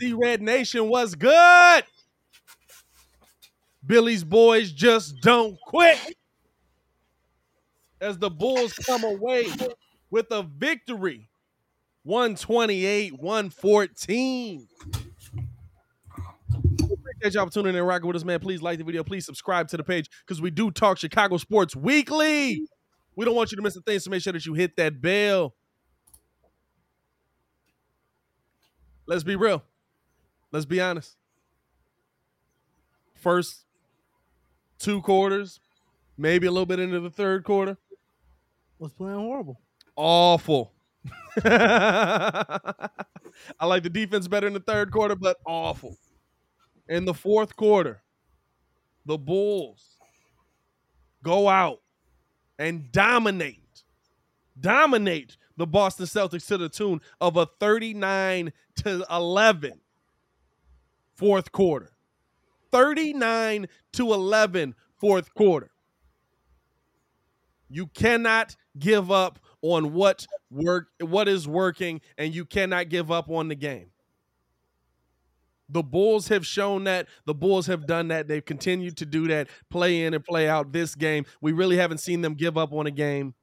Red 0.00 0.42
Nation 0.42 0.88
was 0.88 1.14
good. 1.14 1.84
Billy's 3.84 4.24
boys 4.24 4.72
just 4.72 5.20
don't 5.20 5.58
quit. 5.60 5.98
As 8.00 8.18
the 8.18 8.30
Bulls 8.30 8.72
come 8.74 9.02
away 9.04 9.48
with 10.10 10.26
a 10.30 10.42
victory 10.42 11.28
128 12.04 13.20
114. 13.20 14.68
Appreciate 16.82 17.34
y'all 17.34 17.50
tuning 17.50 17.70
in 17.70 17.76
and 17.76 17.86
rocking 17.86 18.06
with 18.06 18.16
us, 18.16 18.24
man. 18.24 18.38
Please 18.40 18.62
like 18.62 18.78
the 18.78 18.84
video. 18.84 19.02
Please 19.02 19.26
subscribe 19.26 19.68
to 19.68 19.76
the 19.76 19.84
page 19.84 20.08
because 20.26 20.40
we 20.40 20.50
do 20.50 20.70
talk 20.70 20.98
Chicago 20.98 21.36
sports 21.36 21.74
weekly. 21.74 22.62
We 23.16 23.24
don't 23.24 23.34
want 23.34 23.50
you 23.50 23.56
to 23.56 23.62
miss 23.62 23.76
a 23.76 23.80
thing, 23.80 23.98
so 23.98 24.10
make 24.10 24.22
sure 24.22 24.32
that 24.32 24.46
you 24.46 24.54
hit 24.54 24.76
that 24.76 25.00
bell. 25.00 25.54
Let's 29.06 29.24
be 29.24 29.36
real. 29.36 29.64
Let's 30.52 30.66
be 30.66 30.80
honest. 30.80 31.16
First 33.14 33.64
two 34.78 35.02
quarters, 35.02 35.60
maybe 36.16 36.46
a 36.46 36.50
little 36.50 36.66
bit 36.66 36.78
into 36.78 37.00
the 37.00 37.10
third 37.10 37.44
quarter, 37.44 37.76
Was 38.78 38.92
playing 38.92 39.18
horrible. 39.18 39.60
awful. 39.96 40.72
I 41.44 42.88
like 43.62 43.82
the 43.82 43.90
defense 43.90 44.28
better 44.28 44.46
in 44.46 44.52
the 44.52 44.60
third 44.60 44.90
quarter, 44.92 45.16
but 45.16 45.36
awful. 45.46 45.96
In 46.88 47.04
the 47.04 47.14
fourth 47.14 47.54
quarter, 47.56 48.02
the 49.04 49.18
Bulls 49.18 49.96
go 51.22 51.48
out 51.48 51.80
and 52.58 52.90
dominate, 52.92 53.84
dominate 54.60 55.36
the 55.56 55.66
Boston 55.66 56.06
Celtics 56.06 56.46
to 56.46 56.56
the 56.56 56.68
tune 56.68 57.00
of 57.20 57.36
a 57.36 57.46
39 57.60 58.52
to 58.76 59.04
11 59.10 59.72
fourth 61.18 61.52
quarter. 61.52 61.90
39 62.70 63.66
to 63.92 64.12
11 64.12 64.74
fourth 64.96 65.34
quarter. 65.34 65.70
You 67.68 67.88
cannot 67.88 68.56
give 68.78 69.10
up 69.10 69.38
on 69.60 69.92
what 69.92 70.26
work 70.50 70.88
what 71.00 71.28
is 71.28 71.46
working 71.46 72.00
and 72.16 72.34
you 72.34 72.44
cannot 72.44 72.88
give 72.88 73.10
up 73.10 73.28
on 73.28 73.48
the 73.48 73.54
game. 73.54 73.90
The 75.68 75.82
Bulls 75.82 76.28
have 76.28 76.46
shown 76.46 76.84
that. 76.84 77.08
The 77.26 77.34
Bulls 77.34 77.66
have 77.66 77.86
done 77.86 78.08
that. 78.08 78.26
They've 78.26 78.44
continued 78.44 78.96
to 78.98 79.06
do 79.06 79.28
that, 79.28 79.48
play 79.70 80.04
in 80.04 80.14
and 80.14 80.24
play 80.24 80.48
out 80.48 80.72
this 80.72 80.94
game. 80.94 81.26
We 81.42 81.52
really 81.52 81.76
haven't 81.76 81.98
seen 81.98 82.22
them 82.22 82.34
give 82.34 82.56
up 82.56 82.72
on 82.72 82.86
a 82.86 82.90
game. 82.90 83.34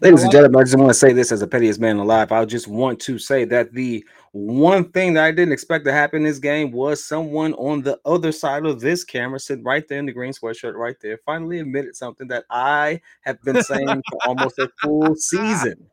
Ladies 0.00 0.22
and 0.24 0.32
gentlemen, 0.32 0.60
I 0.60 0.64
just 0.64 0.76
want 0.76 0.90
to 0.90 0.94
say 0.94 1.12
this 1.12 1.30
as 1.30 1.40
the 1.40 1.46
pettiest 1.46 1.78
man 1.78 1.98
alive. 1.98 2.32
I 2.32 2.44
just 2.44 2.66
want 2.66 3.00
to 3.00 3.18
say 3.18 3.44
that 3.44 3.72
the 3.72 4.04
one 4.32 4.90
thing 4.90 5.14
that 5.14 5.24
I 5.24 5.30
didn't 5.30 5.52
expect 5.52 5.84
to 5.84 5.92
happen 5.92 6.18
in 6.18 6.24
this 6.24 6.38
game 6.38 6.72
was 6.72 7.04
someone 7.04 7.54
on 7.54 7.82
the 7.82 7.98
other 8.04 8.32
side 8.32 8.66
of 8.66 8.80
this 8.80 9.04
camera, 9.04 9.38
sitting 9.38 9.64
right 9.64 9.86
there 9.86 9.98
in 9.98 10.06
the 10.06 10.12
green 10.12 10.32
sweatshirt, 10.32 10.74
right 10.74 10.96
there, 11.00 11.18
finally 11.24 11.60
admitted 11.60 11.94
something 11.94 12.26
that 12.28 12.44
I 12.50 13.00
have 13.20 13.40
been 13.42 13.62
saying 13.62 14.02
for 14.10 14.18
almost 14.26 14.58
a 14.58 14.68
full 14.82 15.14
season. 15.16 15.88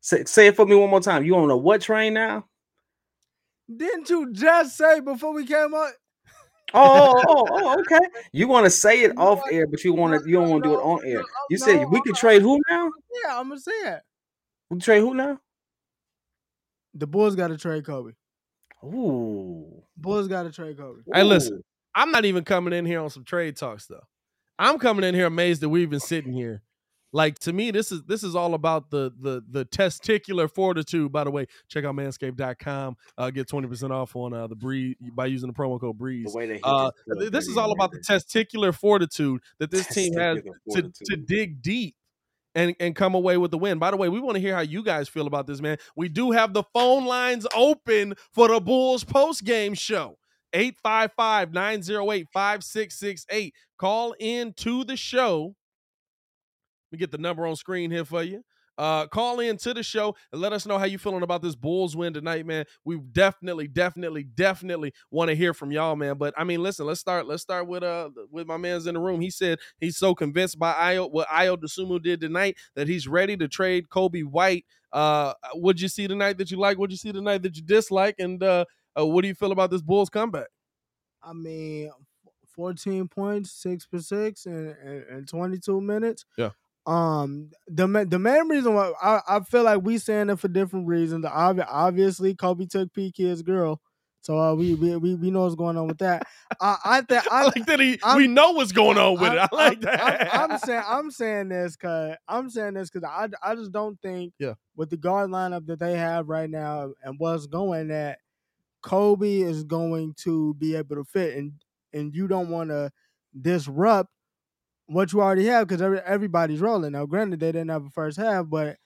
Say, 0.00 0.24
say 0.24 0.48
it 0.48 0.56
for 0.56 0.66
me 0.66 0.74
one 0.74 0.90
more 0.90 1.00
time. 1.00 1.24
You 1.24 1.36
on 1.36 1.50
a 1.50 1.56
what 1.56 1.80
train 1.80 2.14
now? 2.14 2.44
Didn't 3.74 4.10
you 4.10 4.32
just 4.32 4.76
say 4.76 5.00
before 5.00 5.32
we 5.32 5.46
came 5.46 5.72
up? 5.74 5.92
Oh, 6.74 7.14
oh, 7.16 7.22
oh, 7.28 7.46
oh, 7.52 7.80
okay. 7.80 8.06
You 8.32 8.48
want 8.48 8.64
to 8.64 8.70
say 8.70 9.02
it 9.02 9.16
off 9.16 9.40
air, 9.50 9.66
but 9.66 9.82
you 9.84 9.94
want 9.94 10.20
to 10.20 10.28
you 10.28 10.36
don't 10.36 10.50
want 10.50 10.64
to 10.64 10.68
do 10.68 10.74
it 10.74 10.82
on 10.82 11.00
air. 11.04 11.22
You 11.48 11.58
no, 11.58 11.64
said 11.64 11.84
we 11.88 12.00
could 12.02 12.16
trade 12.16 12.42
who 12.42 12.60
now? 12.68 12.90
Yeah, 13.24 13.38
I'm 13.38 13.48
gonna 13.48 13.60
say 13.60 13.72
it. 13.72 14.00
We 14.70 14.78
trade 14.80 15.00
who 15.00 15.14
now? 15.14 15.38
The 16.94 17.06
Bulls 17.06 17.36
got 17.36 17.48
to 17.48 17.56
trade 17.56 17.84
Coby. 17.84 18.14
Ooh. 18.84 19.82
Bulls 19.96 20.28
got 20.28 20.44
to 20.44 20.52
trade 20.52 20.76
Coby. 20.76 21.02
Hey, 21.12 21.22
listen. 21.22 21.62
I'm 21.94 22.10
not 22.10 22.24
even 22.24 22.42
coming 22.44 22.72
in 22.72 22.86
here 22.86 23.00
on 23.00 23.10
some 23.10 23.24
trade 23.24 23.56
talks 23.56 23.86
though. 23.86 24.02
I'm 24.58 24.78
coming 24.78 25.04
in 25.04 25.14
here 25.14 25.26
amazed 25.26 25.62
that 25.62 25.68
we've 25.68 25.90
been 25.90 26.00
sitting 26.00 26.32
here. 26.32 26.62
Like 27.14 27.38
to 27.40 27.52
me, 27.52 27.70
this 27.70 27.92
is 27.92 28.02
this 28.02 28.24
is 28.24 28.34
all 28.34 28.54
about 28.54 28.90
the 28.90 29.12
the 29.20 29.40
the 29.48 29.64
testicular 29.66 30.50
fortitude. 30.50 31.12
By 31.12 31.22
the 31.22 31.30
way, 31.30 31.46
check 31.68 31.84
out 31.84 31.94
manscaped.com. 31.94 32.96
Uh, 33.16 33.30
get 33.30 33.48
20% 33.48 33.92
off 33.92 34.16
on 34.16 34.34
uh, 34.34 34.48
the 34.48 34.56
breeze 34.56 34.96
by 35.12 35.26
using 35.26 35.46
the 35.46 35.54
promo 35.54 35.80
code 35.80 35.96
breeze. 35.96 36.32
The 36.32 36.36
way 36.36 36.46
they 36.48 36.60
Uh, 36.64 36.90
this 37.30 37.46
is 37.46 37.56
all 37.56 37.70
about 37.70 37.92
the 37.92 38.00
testicular 38.00 38.74
fortitude 38.74 39.42
that 39.60 39.70
this 39.70 39.86
team 39.86 40.14
has 40.14 40.38
to, 40.72 40.82
to 40.82 41.16
dig 41.16 41.62
deep 41.62 41.94
and, 42.56 42.74
and 42.80 42.96
come 42.96 43.14
away 43.14 43.36
with 43.36 43.52
the 43.52 43.58
win. 43.58 43.78
By 43.78 43.92
the 43.92 43.96
way, 43.96 44.08
we 44.08 44.18
want 44.18 44.34
to 44.34 44.40
hear 44.40 44.56
how 44.56 44.62
you 44.62 44.82
guys 44.82 45.08
feel 45.08 45.28
about 45.28 45.46
this, 45.46 45.60
man. 45.60 45.78
We 45.94 46.08
do 46.08 46.32
have 46.32 46.52
the 46.52 46.64
phone 46.74 47.06
lines 47.06 47.46
open 47.54 48.14
for 48.32 48.48
the 48.48 48.60
Bulls 48.60 49.04
post 49.04 49.44
game 49.44 49.74
show. 49.74 50.18
855 50.52 51.52
908 51.52 52.26
5668. 52.32 53.54
Call 53.78 54.16
in 54.18 54.52
to 54.54 54.82
the 54.82 54.96
show. 54.96 55.54
Me 56.94 56.98
get 56.98 57.10
the 57.10 57.18
number 57.18 57.44
on 57.44 57.56
screen 57.56 57.90
here 57.90 58.04
for 58.04 58.22
you. 58.22 58.44
Uh, 58.78 59.08
call 59.08 59.40
in 59.40 59.56
to 59.56 59.74
the 59.74 59.82
show 59.82 60.14
and 60.30 60.40
let 60.40 60.52
us 60.52 60.64
know 60.64 60.78
how 60.78 60.84
you 60.84 60.96
feeling 60.96 61.24
about 61.24 61.42
this 61.42 61.56
Bulls 61.56 61.96
win 61.96 62.14
tonight, 62.14 62.46
man. 62.46 62.64
We 62.84 62.98
definitely, 62.98 63.66
definitely, 63.66 64.22
definitely 64.22 64.92
want 65.10 65.28
to 65.28 65.34
hear 65.34 65.54
from 65.54 65.72
y'all, 65.72 65.96
man. 65.96 66.18
But 66.18 66.34
I 66.36 66.44
mean, 66.44 66.62
listen, 66.62 66.86
let's 66.86 67.00
start. 67.00 67.26
Let's 67.26 67.42
start 67.42 67.66
with 67.66 67.82
uh 67.82 68.10
with 68.30 68.46
my 68.46 68.56
man's 68.58 68.86
in 68.86 68.94
the 68.94 69.00
room. 69.00 69.20
He 69.20 69.30
said 69.30 69.58
he's 69.80 69.96
so 69.96 70.14
convinced 70.14 70.56
by 70.56 70.72
Ayo 70.72 71.10
what 71.10 71.26
Ayo 71.26 71.56
Dosunmu 71.56 72.00
did 72.00 72.20
tonight 72.20 72.58
that 72.76 72.86
he's 72.86 73.08
ready 73.08 73.36
to 73.38 73.48
trade 73.48 73.88
Coby 73.88 74.22
White. 74.22 74.64
Uh, 74.92 75.34
what'd 75.54 75.80
you 75.80 75.88
see 75.88 76.06
tonight 76.06 76.38
that 76.38 76.52
you 76.52 76.58
like? 76.58 76.78
What'd 76.78 76.92
you 76.92 76.96
see 76.96 77.10
tonight 77.10 77.42
that 77.42 77.56
you 77.56 77.62
dislike? 77.62 78.14
And 78.20 78.40
uh, 78.40 78.66
uh 78.96 79.04
what 79.04 79.22
do 79.22 79.28
you 79.28 79.34
feel 79.34 79.50
about 79.50 79.72
this 79.72 79.82
Bulls 79.82 80.10
comeback? 80.10 80.46
I 81.24 81.32
mean, 81.32 81.90
14 82.54 83.08
points, 83.08 83.50
six 83.50 83.84
for 83.84 83.98
six, 83.98 84.46
and 84.46 84.76
in, 84.84 85.04
in 85.10 85.26
22 85.26 85.80
minutes. 85.80 86.24
Yeah. 86.38 86.50
Um, 86.86 87.50
the 87.66 87.86
the 88.08 88.18
main 88.18 88.48
reason 88.48 88.74
why 88.74 88.92
I, 89.02 89.20
I 89.28 89.40
feel 89.40 89.62
like 89.62 89.82
we 89.82 89.98
saying 89.98 90.30
it 90.30 90.38
for 90.38 90.48
different 90.48 90.86
reasons. 90.86 91.24
Obvi- 91.24 91.66
obviously, 91.68 92.34
Coby 92.34 92.68
took 92.68 92.92
P 92.92 93.10
Kid's 93.10 93.40
girl, 93.42 93.80
so 94.20 94.38
uh, 94.38 94.54
we, 94.54 94.74
we 94.74 94.94
we 94.96 95.14
we 95.14 95.30
know 95.30 95.42
what's 95.44 95.54
going 95.54 95.78
on 95.78 95.86
with 95.88 95.98
that. 95.98 96.24
I 96.60 96.76
I 96.84 97.00
think 97.00 97.24
I 97.32 97.40
I 97.40 97.44
like 97.44 97.66
that 97.66 97.80
he. 97.80 97.98
I'm- 98.02 98.18
we 98.18 98.26
know 98.26 98.50
what's 98.52 98.72
going 98.72 98.98
on 98.98 99.18
with 99.18 99.32
it. 99.32 99.38
I 99.38 99.48
like 99.50 99.72
I'm- 99.72 99.80
that. 99.80 100.34
I'm, 100.34 100.50
I'm 100.52 100.58
saying 100.66 100.82
I'm 100.86 101.10
saying 101.10 101.48
this 101.48 101.76
because 101.76 102.16
I'm 102.28 102.50
saying 102.50 102.74
this 102.74 102.90
because 102.90 103.08
I 103.10 103.28
I 103.42 103.54
just 103.54 103.72
don't 103.72 103.98
think 104.02 104.34
Yeah. 104.38 104.54
with 104.76 104.90
the 104.90 104.98
guard 104.98 105.30
lineup 105.30 105.66
that 105.68 105.78
they 105.78 105.96
have 105.96 106.28
right 106.28 106.50
now 106.50 106.92
and 107.02 107.14
what's 107.18 107.46
going 107.46 107.88
that 107.88 108.18
Coby 108.84 109.42
is 109.42 109.64
going 109.64 110.14
to 110.18 110.52
be 110.54 110.76
able 110.76 110.96
to 110.96 111.04
fit 111.04 111.36
and 111.38 111.52
and 111.94 112.14
you 112.14 112.28
don't 112.28 112.50
want 112.50 112.68
to 112.70 112.90
disrupt 113.40 114.10
what 114.86 115.12
you 115.12 115.20
already 115.22 115.46
have 115.46 115.66
because 115.66 115.80
every, 115.82 116.00
everybody's 116.00 116.60
rolling 116.60 116.92
now. 116.92 117.06
Granted, 117.06 117.40
they 117.40 117.52
didn't 117.52 117.70
have 117.70 117.86
a 117.86 117.90
first 117.90 118.16
half, 118.18 118.46
but 118.48 118.76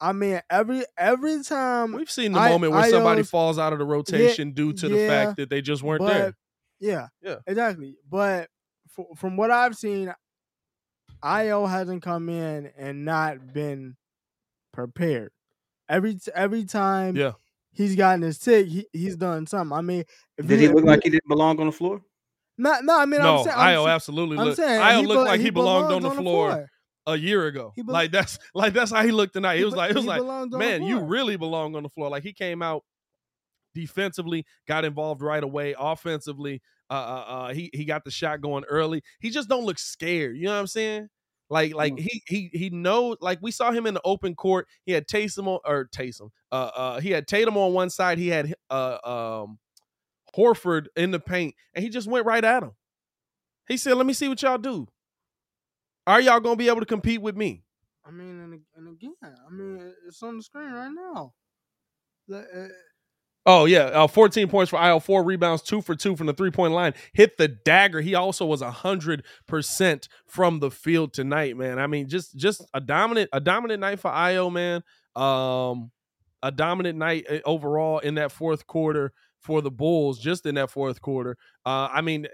I 0.00 0.12
mean 0.12 0.40
every 0.50 0.84
every 0.96 1.42
time 1.42 1.92
We've 1.92 2.10
seen 2.10 2.32
the 2.32 2.38
I- 2.40 2.50
moment 2.50 2.72
where 2.72 2.88
somebody 2.90 3.22
Ayo's- 3.22 3.30
falls 3.30 3.58
out 3.58 3.72
of 3.72 3.78
the 3.78 3.84
rotation 3.84 4.52
due 4.52 4.72
to 4.72 4.88
the 4.88 4.96
yeah, 4.96 5.08
fact 5.08 5.36
that 5.38 5.50
they 5.50 5.60
just 5.60 5.82
weren't 5.82 6.00
but, 6.00 6.12
there. 6.12 6.34
Yeah, 6.80 7.06
Yeah. 7.22 7.36
exactly. 7.46 7.96
But 8.08 8.48
f- 8.98 9.18
from 9.18 9.36
what 9.36 9.50
I've 9.50 9.76
seen, 9.76 10.12
Ayo 11.24 11.68
hasn't 11.68 12.02
come 12.02 12.28
in 12.28 12.70
and 12.76 13.04
not 13.04 13.52
been 13.52 13.96
prepared. 14.72 15.32
Every 15.88 16.14
t- 16.14 16.30
every 16.34 16.64
time, 16.64 17.16
Yeah. 17.16 17.32
he's 17.72 17.96
gotten 17.96 18.22
his 18.22 18.38
tick, 18.38 18.66
he, 18.68 18.86
he's 18.92 19.16
done 19.16 19.46
something. 19.46 19.76
I 19.76 19.80
mean, 19.80 20.04
Did 20.36 20.50
you- 20.50 20.56
he 20.58 20.68
look 20.68 20.84
like 20.84 21.00
he 21.02 21.10
didn't 21.10 21.26
belong 21.28 21.58
on 21.60 21.66
the 21.66 21.72
floor? 21.72 22.02
No, 22.58 22.80
no. 22.80 22.98
I 22.98 23.04
mean, 23.06 23.20
No, 23.22 23.38
I'm 23.38 23.44
saying, 23.44 23.56
I'm, 23.56 23.74
Ayo 23.76 23.84
sa- 23.84 23.88
absolutely 23.90 24.36
I'm 24.38 24.44
looked. 24.46 24.56
saying 24.56 24.80
Ayo 24.80 25.06
looked 25.06 25.20
be- 25.24 25.28
like 25.30 25.40
he, 25.40 25.50
belonged 25.50 25.92
on 25.92 26.00
belongs 26.02 26.16
the 26.16 26.22
floor, 26.22 26.68
a 27.06 27.16
year 27.16 27.46
ago. 27.46 27.72
He 27.76 27.82
bel- 27.82 27.92
like 27.94 28.10
that's 28.10 28.38
like 28.54 28.72
that's 28.74 28.90
how 28.90 29.02
he 29.04 29.12
looked 29.12 29.32
tonight. 29.34 29.56
He 29.56 29.62
It 29.62 29.64
was 29.66 29.74
like 29.76 29.90
it 29.92 29.96
was 29.96 30.04
like 30.04 30.20
on 30.22 30.50
the 30.50 30.58
man, 30.58 30.82
you 30.82 31.00
really 31.00 31.36
belong 31.36 31.74
on 31.76 31.82
the 31.84 31.88
floor. 31.88 32.10
Like 32.10 32.22
he 32.24 32.32
came 32.32 32.60
out 32.62 32.82
defensively, 33.74 34.44
got 34.66 34.84
involved 34.84 35.22
right 35.22 35.42
away. 35.42 35.74
Offensively, 35.78 36.60
uh, 36.90 36.92
uh, 36.94 37.24
uh 37.32 37.54
he 37.54 37.70
he 37.72 37.84
got 37.84 38.04
the 38.04 38.10
shot 38.10 38.40
going 38.40 38.64
early. 38.64 39.02
He 39.20 39.30
just 39.30 39.48
don't 39.48 39.64
look 39.64 39.78
scared. 39.78 40.36
You 40.36 40.44
know 40.44 40.54
what 40.54 40.60
I'm 40.60 40.66
saying? 40.66 41.08
Like 41.50 41.74
like 41.74 41.94
Mm. 41.94 42.00
he 42.00 42.22
he 42.26 42.50
he 42.52 42.70
knows. 42.70 43.16
Like 43.20 43.38
we 43.40 43.50
saw 43.50 43.70
him 43.72 43.86
in 43.86 43.94
the 43.94 44.02
open 44.04 44.34
court. 44.34 44.66
He 44.84 44.92
had 44.92 45.06
Taysom 45.06 45.46
on 45.46 45.60
or 45.64 45.88
Taysom. 45.94 46.30
Uh 46.52 46.70
uh 46.74 47.00
he 47.00 47.10
had 47.10 47.26
Tatum 47.26 47.56
on 47.56 47.72
one 47.72 47.88
side. 47.90 48.18
He 48.18 48.28
had 48.28 48.54
uh 48.68 48.98
um 49.42 49.58
Horford 50.36 50.86
in 50.96 51.10
the 51.10 51.20
paint, 51.20 51.54
and 51.74 51.82
he 51.82 51.90
just 51.90 52.08
went 52.08 52.26
right 52.26 52.44
at 52.44 52.62
him. 52.62 52.72
He 53.68 53.76
said, 53.76 53.94
"Let 53.94 54.06
me 54.06 54.12
see 54.12 54.28
what 54.28 54.42
y'all 54.42 54.58
do. 54.58 54.86
Are 56.06 56.20
y'all 56.20 56.40
gonna 56.40 56.56
be 56.56 56.68
able 56.68 56.80
to 56.80 56.86
compete 56.86 57.20
with 57.20 57.36
me?" 57.36 57.64
I 58.06 58.10
mean, 58.10 58.40
and, 58.40 58.60
and 58.76 58.88
again, 58.88 59.14
I 59.22 59.50
mean, 59.50 59.92
it's 60.06 60.22
on 60.22 60.38
the 60.38 60.42
screen 60.42 60.72
right 60.72 60.90
now. 60.92 61.34
The- 62.26 62.64
uh, 62.64 62.68
Oh 63.50 63.64
yeah, 63.64 63.84
uh, 63.84 64.06
14 64.06 64.46
points 64.48 64.68
for 64.68 64.78
Ayo, 64.78 65.02
four 65.02 65.22
rebounds, 65.24 65.62
two 65.62 65.80
for 65.80 65.94
two 65.94 66.16
from 66.16 66.26
the 66.26 66.34
three 66.34 66.50
point 66.50 66.74
line. 66.74 66.92
Hit 67.14 67.38
the 67.38 67.48
dagger. 67.48 68.02
He 68.02 68.14
also 68.14 68.44
was 68.44 68.60
hundred 68.60 69.24
percent 69.46 70.06
from 70.26 70.60
the 70.60 70.70
field 70.70 71.14
tonight, 71.14 71.56
man. 71.56 71.78
I 71.78 71.86
mean, 71.86 72.08
just 72.10 72.36
just 72.36 72.62
a 72.74 72.80
dominant 72.80 73.30
a 73.32 73.40
dominant 73.40 73.80
night 73.80 74.00
for 74.00 74.10
Ayo, 74.10 74.52
man. 74.52 74.82
Um, 75.16 75.90
a 76.42 76.52
dominant 76.52 76.98
night 76.98 77.24
uh, 77.30 77.38
overall 77.46 78.00
in 78.00 78.16
that 78.16 78.32
fourth 78.32 78.66
quarter 78.66 79.14
for 79.40 79.60
the 79.62 79.70
Bulls, 79.70 80.18
just 80.18 80.46
in 80.46 80.54
that 80.56 80.70
fourth 80.70 81.00
quarter. 81.00 81.36
Uh, 81.64 81.88
I 81.92 82.00
mean, 82.00 82.26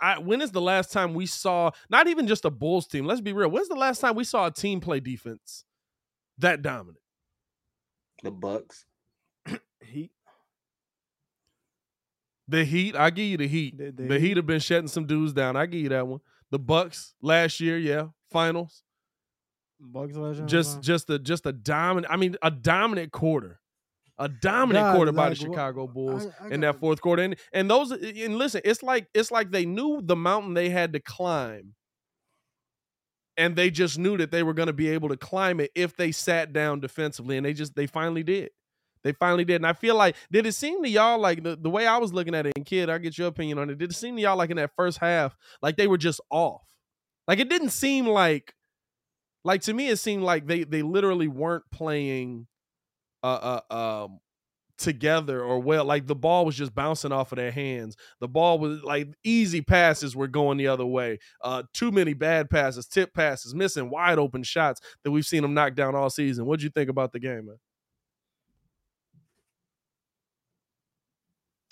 I, 0.00 0.18
when 0.18 0.40
is 0.40 0.50
the 0.50 0.60
last 0.60 0.90
time 0.92 1.14
we 1.14 1.26
saw 1.26 1.70
not 1.90 2.08
even 2.08 2.26
just 2.26 2.44
a 2.44 2.50
Bulls 2.50 2.86
team? 2.86 3.06
Let's 3.06 3.20
be 3.20 3.32
real. 3.32 3.50
When's 3.50 3.68
the 3.68 3.74
last 3.76 4.00
time 4.00 4.14
we 4.16 4.24
saw 4.24 4.46
a 4.46 4.50
team 4.50 4.80
play 4.80 5.00
defense 5.00 5.64
that 6.38 6.62
dominant? 6.62 6.98
The 8.22 8.30
Bucks. 8.30 8.84
Heat. 9.84 10.10
The 12.48 12.64
Heat, 12.64 12.96
I 12.96 13.10
give 13.10 13.26
you 13.26 13.36
the 13.36 13.48
Heat. 13.48 13.78
The- 13.78 13.92
The, 13.92 14.02
the 14.08 14.18
Heat 14.18 14.28
Heat. 14.28 14.36
have 14.36 14.46
been 14.46 14.60
shutting 14.60 14.88
some 14.88 15.06
dudes 15.06 15.32
down. 15.32 15.56
I 15.56 15.66
give 15.66 15.80
you 15.80 15.88
that 15.90 16.06
one. 16.06 16.20
The 16.50 16.58
Bucks 16.58 17.14
last 17.22 17.60
year, 17.60 17.78
yeah, 17.78 18.08
finals. 18.30 18.82
Bucks 19.80 20.14
legend. 20.16 20.48
Just 20.48 20.80
just 20.82 21.08
a 21.10 21.18
just 21.18 21.46
a 21.46 21.52
dominant. 21.52 22.12
I 22.12 22.16
mean, 22.16 22.36
a 22.42 22.50
dominant 22.50 23.10
quarter, 23.10 23.58
a 24.18 24.28
dominant 24.28 24.86
God, 24.86 24.96
quarter 24.96 25.12
by 25.12 25.30
the 25.30 25.30
like, 25.30 25.38
Chicago 25.38 25.86
Bulls 25.86 26.26
I- 26.40 26.46
I 26.46 26.48
in 26.50 26.60
that 26.60 26.78
fourth 26.78 27.00
quarter. 27.00 27.22
And 27.22 27.36
and 27.52 27.70
those 27.70 27.92
uh, 27.92 27.96
and 28.00 28.36
listen, 28.36 28.60
it's 28.64 28.82
like 28.82 29.08
it's 29.14 29.30
like 29.30 29.50
they 29.50 29.64
knew 29.64 30.00
the 30.02 30.16
mountain 30.16 30.54
they 30.54 30.70
had 30.70 30.92
to 30.92 31.00
climb, 31.00 31.74
and 33.36 33.56
they 33.56 33.70
just 33.70 33.98
knew 33.98 34.16
that 34.18 34.30
they 34.30 34.42
were 34.42 34.54
going 34.54 34.66
to 34.68 34.72
be 34.72 34.88
able 34.88 35.08
to 35.08 35.16
climb 35.16 35.60
it 35.60 35.70
if 35.74 35.96
they 35.96 36.12
sat 36.12 36.52
down 36.52 36.80
defensively, 36.80 37.36
and 37.36 37.46
they 37.46 37.52
just 37.54 37.74
they 37.74 37.86
finally 37.86 38.22
did. 38.22 38.50
They 39.04 39.12
finally 39.12 39.44
did. 39.44 39.56
And 39.56 39.66
I 39.66 39.72
feel 39.72 39.96
like, 39.96 40.14
did 40.30 40.46
it 40.46 40.52
seem 40.52 40.80
to 40.84 40.88
y'all 40.88 41.18
like 41.18 41.42
the, 41.42 41.56
the 41.56 41.70
way 41.70 41.88
I 41.88 41.98
was 41.98 42.12
looking 42.12 42.36
at 42.36 42.46
it, 42.46 42.52
and 42.54 42.64
kid, 42.64 42.88
I 42.88 42.98
get 42.98 43.18
your 43.18 43.26
opinion 43.26 43.58
on 43.58 43.68
it. 43.68 43.78
Did 43.78 43.90
it 43.90 43.94
seem 43.94 44.14
to 44.14 44.22
y'all 44.22 44.36
like 44.36 44.50
in 44.50 44.58
that 44.58 44.70
first 44.76 44.98
half, 44.98 45.36
like 45.60 45.76
they 45.76 45.88
were 45.88 45.98
just 45.98 46.20
off? 46.30 46.62
Like 47.26 47.40
it 47.40 47.48
didn't 47.48 47.70
seem 47.70 48.06
like 48.06 48.54
like 49.44 49.62
to 49.62 49.74
me 49.74 49.88
it 49.88 49.96
seemed 49.96 50.22
like 50.22 50.46
they 50.46 50.64
they 50.64 50.82
literally 50.82 51.28
weren't 51.28 51.64
playing 51.72 52.46
uh 53.22 53.60
uh 53.70 53.74
um 54.04 54.18
together 54.78 55.42
or 55.44 55.60
well 55.60 55.84
like 55.84 56.06
the 56.06 56.14
ball 56.14 56.44
was 56.44 56.56
just 56.56 56.74
bouncing 56.74 57.12
off 57.12 57.30
of 57.30 57.36
their 57.36 57.52
hands 57.52 57.96
the 58.20 58.26
ball 58.26 58.58
was 58.58 58.82
like 58.82 59.06
easy 59.22 59.60
passes 59.60 60.16
were 60.16 60.26
going 60.26 60.58
the 60.58 60.66
other 60.66 60.86
way 60.86 61.18
uh 61.42 61.62
too 61.72 61.92
many 61.92 62.14
bad 62.14 62.50
passes 62.50 62.86
tip 62.86 63.14
passes 63.14 63.54
missing 63.54 63.90
wide 63.90 64.18
open 64.18 64.42
shots 64.42 64.80
that 65.04 65.10
we've 65.12 65.26
seen 65.26 65.42
them 65.42 65.54
knock 65.54 65.74
down 65.74 65.94
all 65.94 66.10
season 66.10 66.46
what'd 66.46 66.62
you 66.64 66.70
think 66.70 66.90
about 66.90 67.12
the 67.12 67.20
game 67.20 67.46
man 67.46 67.58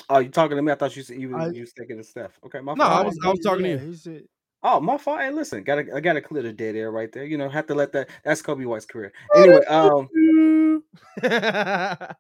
Oh, 0.09 0.19
you 0.19 0.29
talking 0.29 0.57
to 0.57 0.63
me? 0.63 0.73
I 0.73 0.75
thought 0.75 0.97
you 0.97 1.03
said 1.03 1.21
you, 1.21 1.37
I- 1.37 1.47
was- 1.47 1.55
you 1.55 1.61
was 1.63 1.73
thinking 1.73 1.99
of 1.99 2.05
Steph. 2.07 2.39
Okay, 2.45 2.61
my 2.61 2.75
No, 2.75 2.85
I 2.85 3.03
was- 3.03 3.19
I 3.25 3.29
was 3.31 3.41
talking 3.41 3.65
to 3.65 3.71
yeah, 3.71 3.77
you. 3.77 4.29
Oh, 4.63 4.79
my 4.81 4.99
fault. 4.99 5.21
Hey, 5.21 5.31
listen, 5.31 5.63
gotta 5.65 5.87
I 5.95 6.01
gotta 6.01 6.21
clear 6.21 6.43
the 6.43 6.53
dead 6.53 6.77
air 6.77 6.91
right 6.91 7.11
there. 7.13 7.25
You 7.25 7.39
know, 7.39 7.49
have 7.49 7.67
to 7.69 7.75
let 7.75 7.93
that. 7.93 8.11
That's 8.25 8.43
Coby 8.43 8.67
White's 8.67 8.85
career. 8.87 9.13
Anyway, 9.35 9.65
um, 9.67 10.83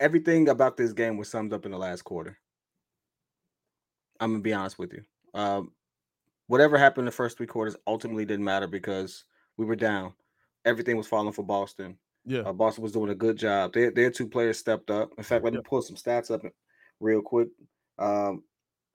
everything 0.00 0.48
about 0.48 0.76
this 0.76 0.92
game 0.92 1.16
was 1.16 1.30
summed 1.30 1.52
up 1.52 1.64
in 1.66 1.72
the 1.72 1.78
last 1.78 2.02
quarter. 2.02 2.38
I'm 4.20 4.32
gonna 4.32 4.42
be 4.42 4.52
honest 4.52 4.78
with 4.78 4.92
you. 4.92 5.04
Um, 5.34 5.72
whatever 6.46 6.78
happened 6.78 7.02
in 7.02 7.06
the 7.06 7.12
first 7.12 7.36
three 7.36 7.46
quarters 7.46 7.76
ultimately 7.86 8.24
didn't 8.24 8.44
matter 8.44 8.66
because 8.66 9.24
we 9.56 9.64
were 9.66 9.76
down. 9.76 10.14
Everything 10.64 10.96
was 10.96 11.06
falling 11.06 11.32
for 11.32 11.42
Boston. 11.44 11.96
yeah 12.24 12.40
Uh, 12.40 12.52
Boston 12.52 12.82
was 12.82 12.92
doing 12.92 13.10
a 13.10 13.14
good 13.14 13.36
job. 13.36 13.72
Their 13.72 13.90
their 13.90 14.10
two 14.10 14.28
players 14.28 14.58
stepped 14.58 14.90
up. 14.90 15.10
In 15.18 15.24
fact, 15.24 15.44
let 15.44 15.52
me 15.52 15.58
Yeah. 15.62 15.68
pull 15.68 15.82
some 15.82 15.96
stats 15.96 16.30
up 16.30 16.42
real 17.00 17.22
quick. 17.22 17.48
Um, 17.98 18.42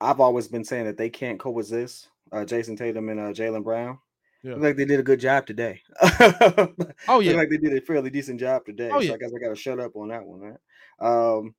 I've 0.00 0.20
always 0.20 0.48
been 0.48 0.64
saying 0.64 0.86
that 0.86 0.96
they 0.96 1.10
can't 1.10 1.38
coexist. 1.38 2.08
Uh, 2.32 2.44
Jayson 2.44 2.76
Tatum 2.76 3.08
and 3.08 3.20
uh, 3.20 3.32
Jaylen 3.32 3.64
Brown. 3.64 3.98
Yeah. 4.42 4.52
Look 4.52 4.62
like 4.62 4.76
they 4.76 4.84
did 4.84 5.00
a 5.00 5.04
good 5.04 5.20
job 5.20 5.46
today. 5.46 5.82
oh 6.02 6.72
Look 6.78 7.24
yeah 7.24 7.32
like 7.32 7.50
they 7.50 7.58
did 7.58 7.76
a 7.76 7.80
fairly 7.80 8.08
decent 8.08 8.40
job 8.40 8.64
today. 8.64 8.88
Oh, 8.90 9.00
so 9.00 9.06
yeah. 9.06 9.14
I 9.14 9.16
guess 9.18 9.32
I 9.36 9.38
gotta 9.38 9.56
shut 9.56 9.80
up 9.80 9.96
on 9.96 10.08
that 10.08 10.24
one, 10.24 10.40
right? 10.40 10.58
Um, 10.98 11.54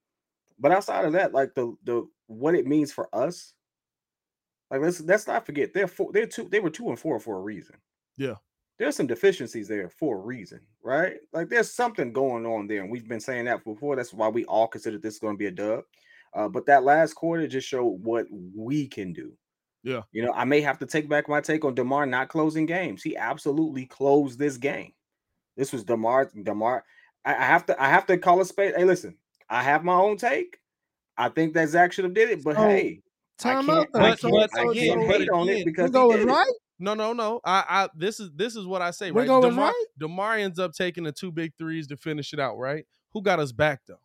but 0.60 0.71
outside 0.71 1.05
of 1.05 1.13
that, 1.13 1.33
like 1.33 1.53
the 1.53 1.75
the 1.83 2.07
what 2.27 2.55
it 2.55 2.65
means 2.65 2.91
for 2.91 3.13
us, 3.13 3.53
like 4.71 4.81
let's 4.81 5.01
let's 5.01 5.27
not 5.27 5.45
forget 5.45 5.74
they're 5.74 5.88
four, 5.88 6.12
they're 6.12 6.25
two 6.25 6.48
they 6.50 6.60
were 6.60 6.71
two 6.71 6.89
and 6.89 7.00
four 7.00 7.19
for 7.19 7.38
a 7.38 7.41
reason. 7.41 7.75
Yeah. 8.17 8.36
There's 8.79 8.95
some 8.95 9.05
deficiencies 9.05 9.67
there 9.67 9.89
for 9.89 10.17
a 10.17 10.21
reason, 10.21 10.62
right? 10.81 11.17
Like 11.33 11.50
there's 11.50 11.71
something 11.71 12.12
going 12.12 12.48
on 12.48 12.65
there, 12.65 12.81
and 12.81 12.91
we've 12.91 13.07
been 13.07 13.19
saying 13.19 13.45
that 13.45 13.63
before. 13.63 13.95
That's 13.95 14.13
why 14.13 14.29
we 14.29 14.43
all 14.45 14.67
consider 14.67 14.98
this 14.98 15.19
going 15.19 15.36
to 15.36 15.38
be 15.38 15.45
a 15.45 15.51
dub. 15.51 15.83
Uh, 16.33 16.47
but 16.47 16.65
that 16.65 16.83
last 16.83 17.13
quarter 17.13 17.47
just 17.47 17.67
showed 17.67 18.03
what 18.03 18.25
we 18.55 18.88
can 18.88 19.11
do. 19.13 19.33
Yeah. 19.83 20.01
You 20.11 20.23
know, 20.23 20.31
I 20.33 20.45
may 20.45 20.61
have 20.61 20.77
to 20.79 20.85
take 20.85 21.09
back 21.09 21.27
my 21.27 21.41
take 21.41 21.65
on 21.65 21.73
DeMar 21.75 22.05
not 22.05 22.29
closing 22.29 22.65
games. 22.65 23.01
He 23.03 23.17
absolutely 23.17 23.85
closed 23.85 24.38
this 24.39 24.57
game. 24.57 24.93
This 25.57 25.73
was 25.73 25.83
DeMar. 25.83 26.31
DeMar. 26.43 26.83
I, 27.25 27.35
I 27.35 27.43
have 27.43 27.65
to 27.67 27.81
I 27.81 27.89
have 27.89 28.05
to 28.07 28.17
call 28.17 28.39
a 28.41 28.45
spade. 28.45 28.73
Hey, 28.77 28.85
listen, 28.85 29.17
I 29.50 29.61
have 29.63 29.83
my 29.83 29.95
own 29.95 30.17
take. 30.17 30.57
I 31.17 31.29
think 31.29 31.53
that 31.55 31.69
Zach 31.69 31.91
should 31.91 32.05
have 32.05 32.13
did 32.13 32.29
it, 32.29 32.43
but 32.43 32.55
So, 32.55 32.61
hey, 32.67 33.01
time 33.38 33.69
I 33.69 33.73
out. 33.73 33.77
can't, 33.77 33.93
though. 33.93 34.00
I 34.00 34.09
But- 34.11 34.19
can't, 34.21 34.31
but 34.33 34.59
I 34.59 34.61
again, 34.71 34.73
can't 35.00 35.11
so, 35.11 35.17
hate 35.19 35.29
on 35.29 35.50
it 35.50 35.65
because 35.65 35.83
Wingo 35.85 36.01
he 36.01 36.07
was 36.07 36.17
did 36.17 36.27
it. 36.29 36.31
right. 36.31 36.53
No, 36.79 36.93
no, 36.95 37.13
no. 37.13 37.41
I, 37.43 37.63
I 37.67 37.89
this 37.95 38.19
is 38.19 38.31
this 38.35 38.55
is 38.55 38.65
what 38.65 38.81
I 38.81 38.91
say, 38.91 39.07
right? 39.07 39.15
Wingo 39.27 39.39
was 39.39 39.50
Demar, 39.50 39.65
right. 39.67 39.85
Demar 40.00 40.35
ends 40.38 40.57
up 40.59 40.71
taking 40.73 41.03
the 41.03 41.11
two 41.11 41.31
big 41.31 41.51
threes 41.57 41.88
to 41.88 41.97
finish 41.97 42.33
it 42.33 42.39
out, 42.39 42.57
right? 42.57 42.85
Who 43.13 43.21
got 43.21 43.39
us 43.39 43.51
back 43.51 43.81
though? 43.88 44.00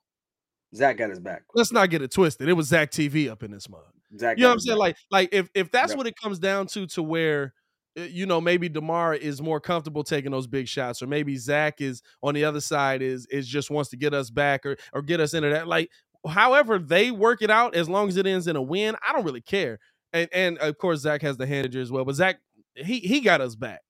Zach 0.74 0.96
got 0.96 1.10
his 1.10 1.20
back. 1.20 1.42
Let's 1.54 1.72
not 1.72 1.90
get 1.90 2.02
it 2.02 2.10
twisted. 2.12 2.48
It 2.48 2.52
was 2.54 2.66
Zach 2.68 2.90
TV 2.90 3.30
up 3.30 3.42
in 3.42 3.50
this 3.50 3.68
mug. 3.68 3.82
Zach 4.18 4.36
You 4.36 4.42
know 4.42 4.48
what 4.48 4.54
I'm 4.54 4.60
saying? 4.60 4.76
back. 4.78 4.80
Like, 4.80 4.96
like 5.10 5.28
if 5.32 5.48
if 5.54 5.70
that's 5.70 5.90
Yep. 5.92 5.98
what 5.98 6.06
it 6.06 6.14
comes 6.22 6.38
down 6.38 6.66
to, 6.68 6.86
to 6.88 7.02
where 7.02 7.54
uh, 7.98 8.02
you 8.02 8.26
know 8.26 8.40
maybe 8.40 8.68
Demar 8.68 9.14
is 9.14 9.40
more 9.40 9.60
comfortable 9.60 10.02
taking 10.04 10.30
those 10.30 10.46
big 10.46 10.68
shots, 10.68 11.02
or 11.02 11.06
maybe 11.06 11.36
Zach 11.36 11.80
is 11.80 12.02
on 12.22 12.34
the 12.34 12.44
other 12.44 12.60
side 12.60 13.02
is 13.02 13.26
is 13.30 13.46
just 13.48 13.70
wants 13.70 13.90
to 13.90 13.96
get 13.96 14.12
us 14.14 14.30
back 14.30 14.66
or 14.66 14.76
or 14.92 15.02
get 15.02 15.20
us 15.20 15.34
into 15.34 15.48
that. 15.50 15.66
Like, 15.68 15.90
however 16.28 16.78
they 16.78 17.10
work 17.10 17.42
it 17.42 17.50
out, 17.50 17.74
as 17.74 17.88
long 17.88 18.08
as 18.08 18.16
it 18.16 18.26
ends 18.26 18.46
in 18.46 18.56
a 18.56 18.62
win, 18.62 18.96
I 19.06 19.12
don't 19.12 19.24
really 19.24 19.40
care. 19.42 19.78
And 20.12 20.28
and 20.32 20.58
of 20.58 20.76
course 20.78 21.00
Zach 21.00 21.22
has 21.22 21.36
the 21.36 21.46
manager 21.46 21.80
as 21.80 21.90
well, 21.90 22.04
but 22.04 22.14
Zach 22.14 22.36
he 22.74 23.00
he 23.00 23.20
got 23.20 23.40
us 23.40 23.54
back. 23.56 23.80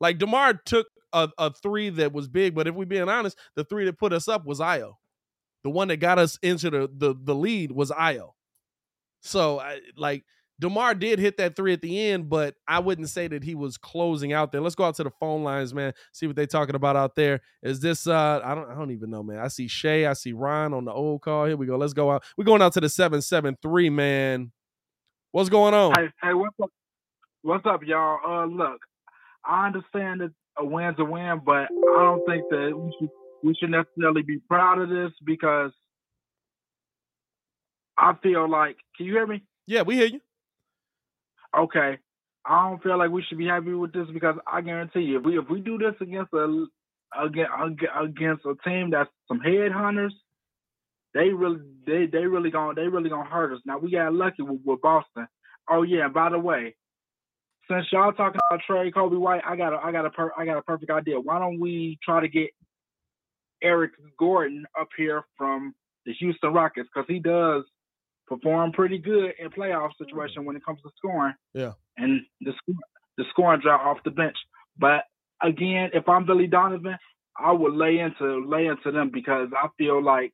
Like 0.00 0.18
Demar 0.18 0.54
took 0.64 0.86
a, 1.12 1.28
a 1.38 1.52
three 1.52 1.90
that 1.90 2.12
was 2.12 2.28
big, 2.28 2.54
but 2.54 2.66
if 2.68 2.74
we're 2.74 2.84
being 2.86 3.08
honest, 3.08 3.36
the 3.56 3.64
three 3.64 3.84
that 3.86 3.98
put 3.98 4.12
us 4.12 4.28
up 4.28 4.44
was 4.46 4.60
Ayo. 4.60 4.92
The 5.64 5.70
one 5.70 5.88
that 5.88 5.96
got 5.96 6.18
us 6.18 6.38
into 6.42 6.70
the 6.70 6.90
the, 6.92 7.14
the 7.20 7.34
lead 7.34 7.72
was 7.72 7.90
Ayo. 7.90 8.30
So 9.20 9.58
I, 9.58 9.80
like 9.96 10.24
Demar 10.60 10.94
did 10.94 11.18
hit 11.18 11.36
that 11.36 11.54
three 11.54 11.72
at 11.72 11.82
the 11.82 12.10
end, 12.10 12.28
but 12.28 12.56
I 12.66 12.80
wouldn't 12.80 13.08
say 13.08 13.28
that 13.28 13.44
he 13.44 13.54
was 13.54 13.76
closing 13.76 14.32
out 14.32 14.50
there. 14.50 14.60
Let's 14.60 14.74
go 14.74 14.84
out 14.84 14.96
to 14.96 15.04
the 15.04 15.10
phone 15.20 15.44
lines, 15.44 15.72
man. 15.72 15.92
See 16.12 16.26
what 16.26 16.34
they're 16.34 16.46
talking 16.46 16.74
about 16.74 16.96
out 16.96 17.14
there. 17.14 17.40
Is 17.62 17.80
this 17.80 18.06
uh 18.06 18.40
I 18.44 18.54
don't 18.54 18.70
I 18.70 18.74
don't 18.74 18.90
even 18.90 19.10
know, 19.10 19.22
man. 19.22 19.38
I 19.38 19.48
see 19.48 19.68
Shay, 19.68 20.06
I 20.06 20.14
see 20.14 20.32
Ryan 20.32 20.74
on 20.74 20.84
the 20.84 20.92
old 20.92 21.22
call. 21.22 21.46
Here 21.46 21.56
we 21.56 21.66
go. 21.66 21.76
Let's 21.76 21.92
go 21.92 22.10
out. 22.10 22.24
We're 22.36 22.44
going 22.44 22.62
out 22.62 22.72
to 22.74 22.80
the 22.80 22.88
773, 22.88 23.90
man. 23.90 24.52
What's 25.32 25.48
going 25.48 25.74
on? 25.74 25.92
Hey, 25.94 26.08
hey, 26.22 26.34
what's 26.34 26.56
up? 26.62 26.70
What's 27.42 27.66
up, 27.66 27.82
y'all? 27.84 28.18
Uh, 28.26 28.46
look, 28.46 28.80
I 29.44 29.66
understand 29.66 30.22
that 30.22 30.30
a 30.58 30.64
win's 30.64 30.96
a 30.98 31.04
win, 31.04 31.40
but 31.44 31.68
I 31.70 32.02
don't 32.02 32.26
think 32.26 32.44
that 32.50 32.72
we 32.74 32.92
should 32.98 33.10
we 33.42 33.54
should 33.54 33.70
necessarily 33.70 34.22
be 34.22 34.38
proud 34.38 34.80
of 34.80 34.88
this 34.88 35.12
because 35.24 35.72
I 37.96 38.14
feel 38.22 38.48
like. 38.48 38.76
Can 38.96 39.06
you 39.06 39.12
hear 39.12 39.26
me? 39.26 39.42
Yeah, 39.66 39.82
we 39.82 39.96
hear 39.96 40.06
you. 40.06 40.20
Okay. 41.56 41.98
I 42.46 42.68
don't 42.68 42.82
feel 42.82 42.98
like 42.98 43.10
we 43.10 43.22
should 43.28 43.38
be 43.38 43.46
happy 43.46 43.72
with 43.74 43.92
this 43.92 44.06
because 44.12 44.36
I 44.50 44.60
guarantee 44.62 45.00
you, 45.00 45.18
if 45.18 45.24
we 45.24 45.38
if 45.38 45.48
we 45.50 45.60
do 45.60 45.76
this 45.76 45.94
against 46.00 46.32
a 46.32 46.66
against 47.18 47.52
against 48.00 48.46
a 48.46 48.54
team 48.66 48.90
that's 48.90 49.10
some 49.26 49.40
headhunters, 49.40 50.12
they 51.12 51.28
really 51.28 51.60
they 51.86 52.06
they 52.06 52.24
really 52.24 52.50
gonna 52.50 52.74
they 52.74 52.88
really 52.88 53.10
gonna 53.10 53.28
hurt 53.28 53.52
us. 53.52 53.60
Now 53.66 53.78
we 53.78 53.90
got 53.90 54.14
lucky 54.14 54.42
with, 54.42 54.60
with 54.64 54.80
Boston. 54.80 55.26
Oh 55.68 55.82
yeah, 55.82 56.08
by 56.08 56.30
the 56.30 56.38
way, 56.38 56.74
since 57.70 57.86
y'all 57.92 58.12
talking 58.12 58.40
about 58.50 58.62
trade 58.66 58.94
Coby 58.94 59.18
White, 59.18 59.42
I 59.46 59.56
got 59.56 59.74
a 59.74 59.76
I 59.76 59.92
got 59.92 60.06
a 60.06 60.10
per, 60.10 60.32
I 60.36 60.46
got 60.46 60.56
a 60.56 60.62
perfect 60.62 60.90
idea. 60.90 61.20
Why 61.20 61.38
don't 61.38 61.60
we 61.60 61.98
try 62.02 62.20
to 62.20 62.28
get 62.28 62.50
Eric 63.62 63.92
Gordon 64.18 64.64
up 64.78 64.88
here 64.96 65.24
from 65.36 65.74
the 66.06 66.12
Houston 66.14 66.52
Rockets 66.52 66.88
because 66.92 67.06
he 67.08 67.18
does 67.18 67.64
perform 68.26 68.72
pretty 68.72 68.98
good 68.98 69.32
in 69.38 69.50
playoff 69.50 69.90
situation 69.98 70.44
when 70.44 70.56
it 70.56 70.64
comes 70.64 70.80
to 70.82 70.90
scoring. 70.96 71.34
Yeah. 71.54 71.72
and 71.96 72.22
the 72.40 72.52
the 73.16 73.24
scoring 73.30 73.60
drop 73.60 73.84
off 73.84 73.98
the 74.04 74.10
bench. 74.10 74.36
But 74.78 75.04
again, 75.42 75.90
if 75.92 76.08
I'm 76.08 76.26
Billy 76.26 76.46
Donovan, 76.46 76.96
I 77.38 77.52
would 77.52 77.74
lay 77.74 77.98
into 77.98 78.46
lay 78.48 78.66
into 78.66 78.92
them 78.92 79.10
because 79.12 79.48
I 79.56 79.68
feel 79.76 80.02
like, 80.02 80.32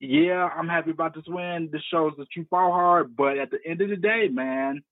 yeah, 0.00 0.48
I'm 0.56 0.68
happy 0.68 0.90
about 0.90 1.14
this 1.14 1.24
win. 1.26 1.68
This 1.72 1.82
shows 1.92 2.12
that 2.18 2.28
you 2.36 2.46
fall 2.48 2.72
hard, 2.72 3.16
but 3.16 3.38
at 3.38 3.50
the 3.50 3.58
end 3.66 3.80
of 3.80 3.90
the 3.90 3.96
day, 3.96 4.28
man, 4.28 4.82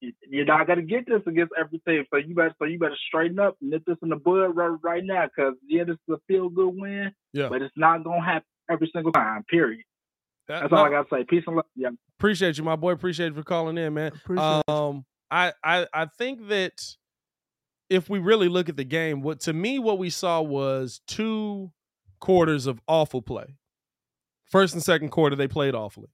you- 0.00 0.12
you're 0.28 0.44
not 0.44 0.66
gonna 0.66 0.82
get 0.82 1.06
this 1.06 1.22
against 1.26 1.52
everything. 1.58 2.04
So 2.10 2.16
you 2.16 2.34
better 2.34 2.54
so 2.58 2.64
you 2.64 2.78
better 2.78 2.96
straighten 3.08 3.38
up, 3.38 3.56
and 3.60 3.70
nip 3.70 3.82
this 3.86 3.96
in 4.02 4.08
the 4.08 4.16
bud 4.16 4.56
right, 4.56 4.76
right 4.82 5.04
now, 5.04 5.26
because 5.26 5.54
yeah, 5.66 5.84
this 5.84 5.96
is 6.08 6.14
a 6.14 6.18
feel 6.26 6.48
good 6.48 6.74
win, 6.74 7.12
Yeah. 7.32 7.48
but 7.48 7.62
it's 7.62 7.76
not 7.76 8.02
gonna 8.04 8.24
happen 8.24 8.46
every 8.70 8.90
single 8.94 9.12
time. 9.12 9.44
Period. 9.44 9.82
That- 10.48 10.62
That's 10.62 10.72
all 10.72 10.84
I 10.84 10.90
gotta 10.90 11.08
say. 11.10 11.24
Peace 11.24 11.44
and 11.46 11.56
love. 11.56 11.66
Yeah. 11.76 11.90
appreciate 12.18 12.58
you, 12.58 12.64
my 12.64 12.76
boy. 12.76 12.92
Appreciate 12.92 13.28
you 13.28 13.34
for 13.34 13.42
calling 13.42 13.78
in, 13.78 13.94
man. 13.94 14.08
Appreciate. 14.14 14.62
Um, 14.68 15.04
I, 15.30 15.52
I 15.62 15.86
I 15.94 16.06
think 16.06 16.48
that 16.48 16.72
if 17.88 18.08
we 18.10 18.18
really 18.18 18.48
look 18.48 18.68
at 18.68 18.76
the 18.76 18.84
game, 18.84 19.20
what 19.20 19.40
to 19.40 19.52
me 19.52 19.78
what 19.78 19.98
we 19.98 20.10
saw 20.10 20.40
was 20.42 21.00
two 21.06 21.70
quarters 22.20 22.66
of 22.66 22.80
awful 22.88 23.22
play. 23.22 23.56
First 24.46 24.74
and 24.74 24.82
second 24.82 25.10
quarter, 25.10 25.36
they 25.36 25.46
played 25.48 25.74
awfully. 25.74 26.08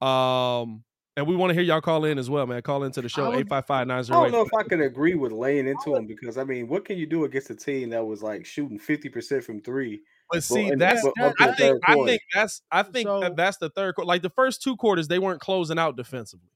Um, 0.00 0.84
and 1.16 1.26
we 1.26 1.36
want 1.36 1.50
to 1.50 1.54
hear 1.54 1.62
y'all 1.62 1.80
call 1.80 2.04
in 2.04 2.18
as 2.18 2.28
well, 2.28 2.46
man. 2.46 2.60
Call 2.62 2.82
into 2.84 3.00
the 3.00 3.08
show, 3.08 3.26
I 3.26 3.28
would- 3.28 3.46
855 3.46 3.90
I 3.90 4.22
don't 4.22 4.32
know 4.32 4.42
if 4.42 4.52
I 4.52 4.64
could 4.64 4.80
agree 4.80 5.14
with 5.14 5.32
laying 5.32 5.68
into 5.68 5.94
him 5.94 6.06
because 6.06 6.36
I 6.36 6.44
mean, 6.44 6.66
what 6.68 6.84
can 6.84 6.98
you 6.98 7.06
do 7.06 7.24
against 7.24 7.50
a 7.50 7.54
team 7.54 7.90
that 7.90 8.04
was 8.04 8.22
like 8.22 8.44
shooting 8.44 8.78
fifty 8.78 9.08
percent 9.08 9.44
from 9.44 9.60
three? 9.60 10.02
But 10.30 10.42
see, 10.42 10.68
and- 10.68 10.80
that's 10.80 11.02
but 11.02 11.24
up 11.24 11.34
I 11.38 11.52
think 11.52 11.80
I 11.86 11.94
think 11.94 12.22
that's 12.32 12.62
I 12.70 12.82
think 12.82 13.06
So- 13.06 13.20
that 13.20 13.36
that's 13.36 13.58
the 13.58 13.70
third 13.70 13.94
quarter. 13.94 14.06
Like 14.06 14.22
the 14.22 14.30
first 14.30 14.62
two 14.62 14.76
quarters, 14.76 15.08
they 15.08 15.18
weren't 15.18 15.40
closing 15.40 15.78
out 15.78 15.96
defensively. 15.96 16.50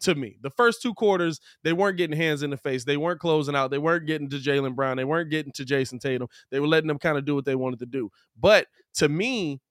To 0.00 0.14
me, 0.14 0.36
the 0.42 0.50
first 0.50 0.82
two 0.82 0.92
quarters, 0.92 1.40
they 1.62 1.72
weren't 1.72 1.96
getting 1.96 2.16
hands 2.16 2.42
in 2.42 2.50
the 2.50 2.56
face. 2.56 2.84
They 2.84 2.96
weren't 2.96 3.20
closing 3.20 3.54
out. 3.54 3.70
They 3.70 3.78
weren't 3.78 4.06
getting 4.06 4.28
to 4.30 4.36
Jaylen 4.36 4.74
Brown. 4.74 4.96
They 4.96 5.04
weren't 5.04 5.30
getting 5.30 5.52
to 5.52 5.64
Jayson 5.64 5.98
Tatum. 6.00 6.28
They 6.50 6.60
were 6.60 6.66
letting 6.66 6.88
them 6.88 6.98
kind 6.98 7.16
of 7.16 7.24
do 7.24 7.34
what 7.34 7.44
they 7.44 7.54
wanted 7.54 7.78
to 7.78 7.86
do. 7.86 8.10
But 8.38 8.66
to 8.94 9.08
me, 9.08 9.62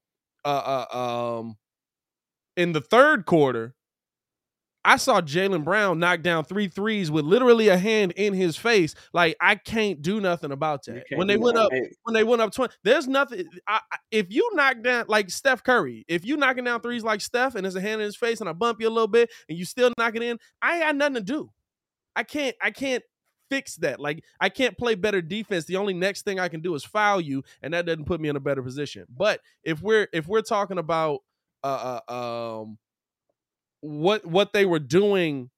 uh, 0.44 0.86
uh 0.92 1.40
um, 1.40 1.58
in 2.56 2.72
the 2.72 2.82
third 2.82 3.26
quarter, 3.26 3.76
I 4.86 4.98
saw 4.98 5.22
Jaylen 5.22 5.64
Brown 5.64 6.00
knock 6.00 6.22
down 6.22 6.44
three 6.44 6.68
threes 6.68 7.10
with 7.10 7.24
literally 7.26 7.70
a 7.70 7.78
hand 7.78 8.12
in 8.18 8.34
his 8.34 8.58
face. 8.58 8.96
Like 9.14 9.38
I 9.40 9.56
can't 9.56 10.02
do 10.02 10.20
nothing 10.20 10.52
about 10.52 10.84
that. 10.86 11.04
When 11.14 11.28
they 11.28 11.38
went 11.38 11.56
that. 11.56 11.64
up, 11.64 11.72
when 12.04 12.14
they 12.14 12.24
went 12.24 12.42
up 12.42 12.52
20 12.54 12.74
there's 12.84 13.08
nothing 13.08 13.46
I, 13.68 13.80
I- 13.92 13.98
if 14.12 14.28
you 14.30 14.50
knock 14.54 14.82
down 14.84 15.06
like 15.08 15.30
steph 15.30 15.64
curry 15.64 16.06
if 16.08 16.26
you 16.26 16.38
knocking 16.38 16.66
down 16.66 16.82
threes 16.82 17.04
like 17.04 17.22
steph 17.22 17.56
and 17.56 17.64
there's 17.66 17.76
a 17.76 17.82
hand 17.82 18.02
in 18.02 18.06
his 18.06 18.16
face 18.16 18.42
and 18.42 18.50
i 18.50 18.54
bump 18.54 18.82
you 18.82 18.88
a 18.88 18.90
little 18.92 19.08
bit 19.08 19.30
and 19.50 19.58
you 19.58 19.66
still 19.66 19.92
knock 19.98 20.16
it 20.16 20.22
in 20.24 20.38
i 20.62 20.76
ain't 20.76 20.84
got 20.84 20.96
nothing 20.96 21.16
to 21.16 21.22
do 21.22 21.50
i 22.16 22.24
can't 22.24 22.56
i 22.62 22.72
can't 22.72 23.04
fix 23.50 23.76
that 23.78 24.00
like 24.00 24.24
i 24.40 24.50
can't 24.50 24.78
play 24.78 24.96
better 24.96 25.22
defense 25.22 25.66
the 25.66 25.76
only 25.78 25.94
next 25.94 26.24
thing 26.24 26.40
i 26.40 26.48
can 26.48 26.62
do 26.62 26.76
is 26.76 26.84
foul 26.84 27.22
you 27.22 27.44
and 27.62 27.74
that 27.74 27.86
doesn't 27.86 28.06
put 28.06 28.20
me 28.22 28.30
in 28.30 28.36
a 28.36 28.40
better 28.40 28.62
position 28.64 29.06
but 29.16 29.40
if 29.64 29.82
we're 29.82 30.08
if 30.14 30.28
we're 30.28 30.42
talking 30.42 30.78
about 30.78 31.20
uh, 31.64 32.00
uh 32.08 32.62
um 32.62 32.78
what 33.84 34.26
what 34.26 34.54
they 34.54 34.66
were 34.66 34.80
doing 34.80 35.50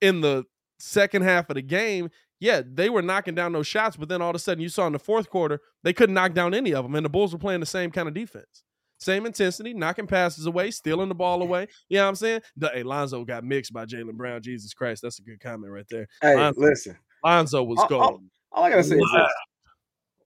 in 0.00 0.20
the 0.20 0.44
second 0.78 1.22
half 1.22 1.50
of 1.50 1.54
the 1.54 1.62
game 1.62 2.10
yeah, 2.40 2.62
they 2.64 2.88
were 2.88 3.02
knocking 3.02 3.34
down 3.34 3.52
those 3.52 3.66
shots, 3.66 3.96
but 3.96 4.08
then 4.08 4.22
all 4.22 4.30
of 4.30 4.36
a 4.36 4.38
sudden 4.38 4.62
you 4.62 4.68
saw 4.68 4.86
in 4.86 4.92
the 4.92 4.98
fourth 4.98 5.28
quarter, 5.28 5.60
they 5.82 5.92
couldn't 5.92 6.14
knock 6.14 6.34
down 6.34 6.54
any 6.54 6.72
of 6.72 6.84
them. 6.84 6.94
And 6.94 7.04
the 7.04 7.10
Bulls 7.10 7.32
were 7.32 7.38
playing 7.38 7.60
the 7.60 7.66
same 7.66 7.90
kind 7.90 8.06
of 8.06 8.14
defense. 8.14 8.62
Same 8.98 9.26
intensity, 9.26 9.74
knocking 9.74 10.06
passes 10.08 10.46
away, 10.46 10.70
stealing 10.70 11.08
the 11.08 11.14
ball 11.14 11.42
away. 11.42 11.68
You 11.88 11.98
know 11.98 12.04
what 12.04 12.08
I'm 12.10 12.16
saying? 12.16 12.40
The, 12.56 12.68
hey, 12.68 12.82
Lonzo 12.82 13.24
got 13.24 13.44
mixed 13.44 13.72
by 13.72 13.86
Jaylen 13.86 14.14
Brown. 14.14 14.42
Jesus 14.42 14.74
Christ, 14.74 15.02
that's 15.02 15.20
a 15.20 15.22
good 15.22 15.40
comment 15.40 15.72
right 15.72 15.86
there. 15.88 16.06
hey, 16.20 16.34
Lon- 16.34 16.54
listen. 16.56 16.96
Lonzo 17.24 17.62
was 17.62 17.78
oh, 17.80 17.88
going. 17.88 18.30
All 18.50 18.64
I 18.64 18.70
gotta 18.70 18.82
say 18.82 18.96
is 18.96 19.10
this: 19.14 19.32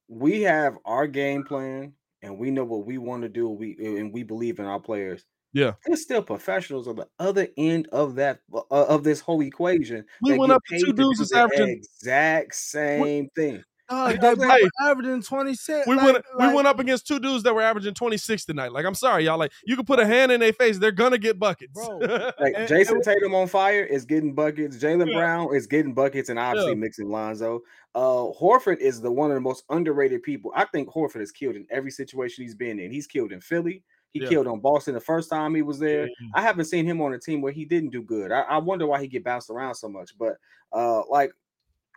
we 0.09 0.42
have 0.42 0.77
our 0.85 1.07
game 1.07 1.44
plan, 1.44 1.92
and 2.23 2.38
we 2.38 2.51
know 2.51 2.64
what 2.64 2.87
we 2.87 2.97
want 2.99 3.23
to 3.23 3.29
do. 3.29 3.49
We 3.49 3.77
and 3.79 4.12
we 4.12 4.23
believe 4.23 4.59
in 4.59 4.64
our 4.64 4.81
players. 4.81 5.25
Yeah. 5.55 5.73
There's 5.87 6.03
still 6.03 6.23
professionals 6.23 6.88
on 6.88 6.97
the 6.97 7.09
other 7.19 7.49
end 7.57 7.88
of 7.93 8.15
that 8.17 8.41
uh, 8.55 8.61
of 8.71 9.05
this 9.05 9.21
whole 9.21 9.43
equation. 9.43 10.05
We 10.23 10.38
went 10.38 10.53
up 10.53 10.62
to 10.71 10.79
two 10.79 10.93
dudes 10.93 11.19
that's 11.19 11.33
averaging- 11.35 11.69
exact 11.69 12.55
same 12.55 13.29
thing. 13.37 13.62
Dog, 13.91 14.12
You 14.12 14.17
they 14.17 14.23
know 14.23 14.35
what 14.37 14.45
I'm 14.45 14.51
saying? 14.51 14.62
both 14.79 14.88
averaging 14.91 15.23
26. 15.23 15.87
We 15.87 15.97
like- 15.97 16.05
went 16.15 16.25
we 16.38 16.55
went 16.55 16.67
up 16.67 16.79
against 16.79 17.07
two 17.07 17.19
dudes 17.21 17.43
that 17.43 17.55
were 17.55 17.61
averaging 17.61 17.93
26 17.93 18.47
tonight. 18.47 18.73
Like, 18.73 18.87
I'm 18.87 18.95
sorry, 18.95 19.25
y'all. 19.27 19.37
Like, 19.37 19.53
you 19.67 19.77
can 19.77 19.85
put 19.85 19.99
a 20.01 20.07
hand 20.07 20.33
in 20.33 20.41
their 20.41 20.55
face, 20.55 20.79
they're 20.79 20.91
gonna 20.93 21.19
get 21.19 21.38
buckets. 21.38 21.73
Bro. 21.75 21.99
Like 22.41 22.55
And- 22.57 22.69
Jayson 22.69 22.95
and- 22.97 23.05
Tatum 23.05 23.35
on 23.35 23.49
fire 23.49 23.83
is 23.85 24.07
getting 24.07 24.35
buckets. 24.35 24.79
Jaylen 24.79 25.09
Yeah. 25.11 25.19
Brown 25.19 25.55
is 25.55 25.67
getting 25.67 25.93
buckets, 25.93 26.31
and 26.31 26.38
obviously 26.38 26.71
Yeah. 26.73 26.77
mixing 26.77 27.11
Lonzo. 27.11 27.61
Uh, 27.95 28.33
Horford 28.41 28.79
is 28.79 29.03
the 29.03 29.12
one 29.12 29.31
of 29.31 29.35
the 29.35 29.41
most 29.43 29.65
underrated 29.69 30.23
people. 30.23 30.51
I 30.57 30.65
think 30.65 30.88
Horford 30.88 31.21
has 31.21 31.31
killed 31.31 31.57
in 31.57 31.67
every 31.71 31.91
situation 31.91 32.43
he's 32.45 32.55
been 32.55 32.79
in. 32.79 32.91
He's 32.91 33.07
killed 33.07 33.33
in 33.33 33.43
Philly. 33.43 33.83
He 34.12 34.20
Yeah. 34.20 34.29
killed 34.29 34.46
on 34.46 34.61
Boston 34.61 34.94
the 34.94 35.01
first 35.01 35.31
time 35.31 35.55
he 35.55 35.62
was 35.62 35.79
there. 35.79 36.07
Yeah. 36.07 36.12
I 36.35 36.42
haven't 36.42 36.66
seen 36.66 36.85
him 36.87 37.01
on 37.01 37.14
a 37.14 37.18
team 37.18 37.40
where 37.40 37.53
he 37.53 37.64
didn't 37.64 37.90
do 37.90 38.03
good. 38.03 38.31
I, 38.31 38.40
I 38.42 38.59
wonder 38.59 38.87
why 38.87 39.01
he 39.01 39.09
get 39.09 39.25
bounced 39.25 39.48
around 39.51 39.75
so 39.75 39.88
much. 39.88 40.11
But 40.18 40.37
uh, 40.72 41.03
like 41.09 41.33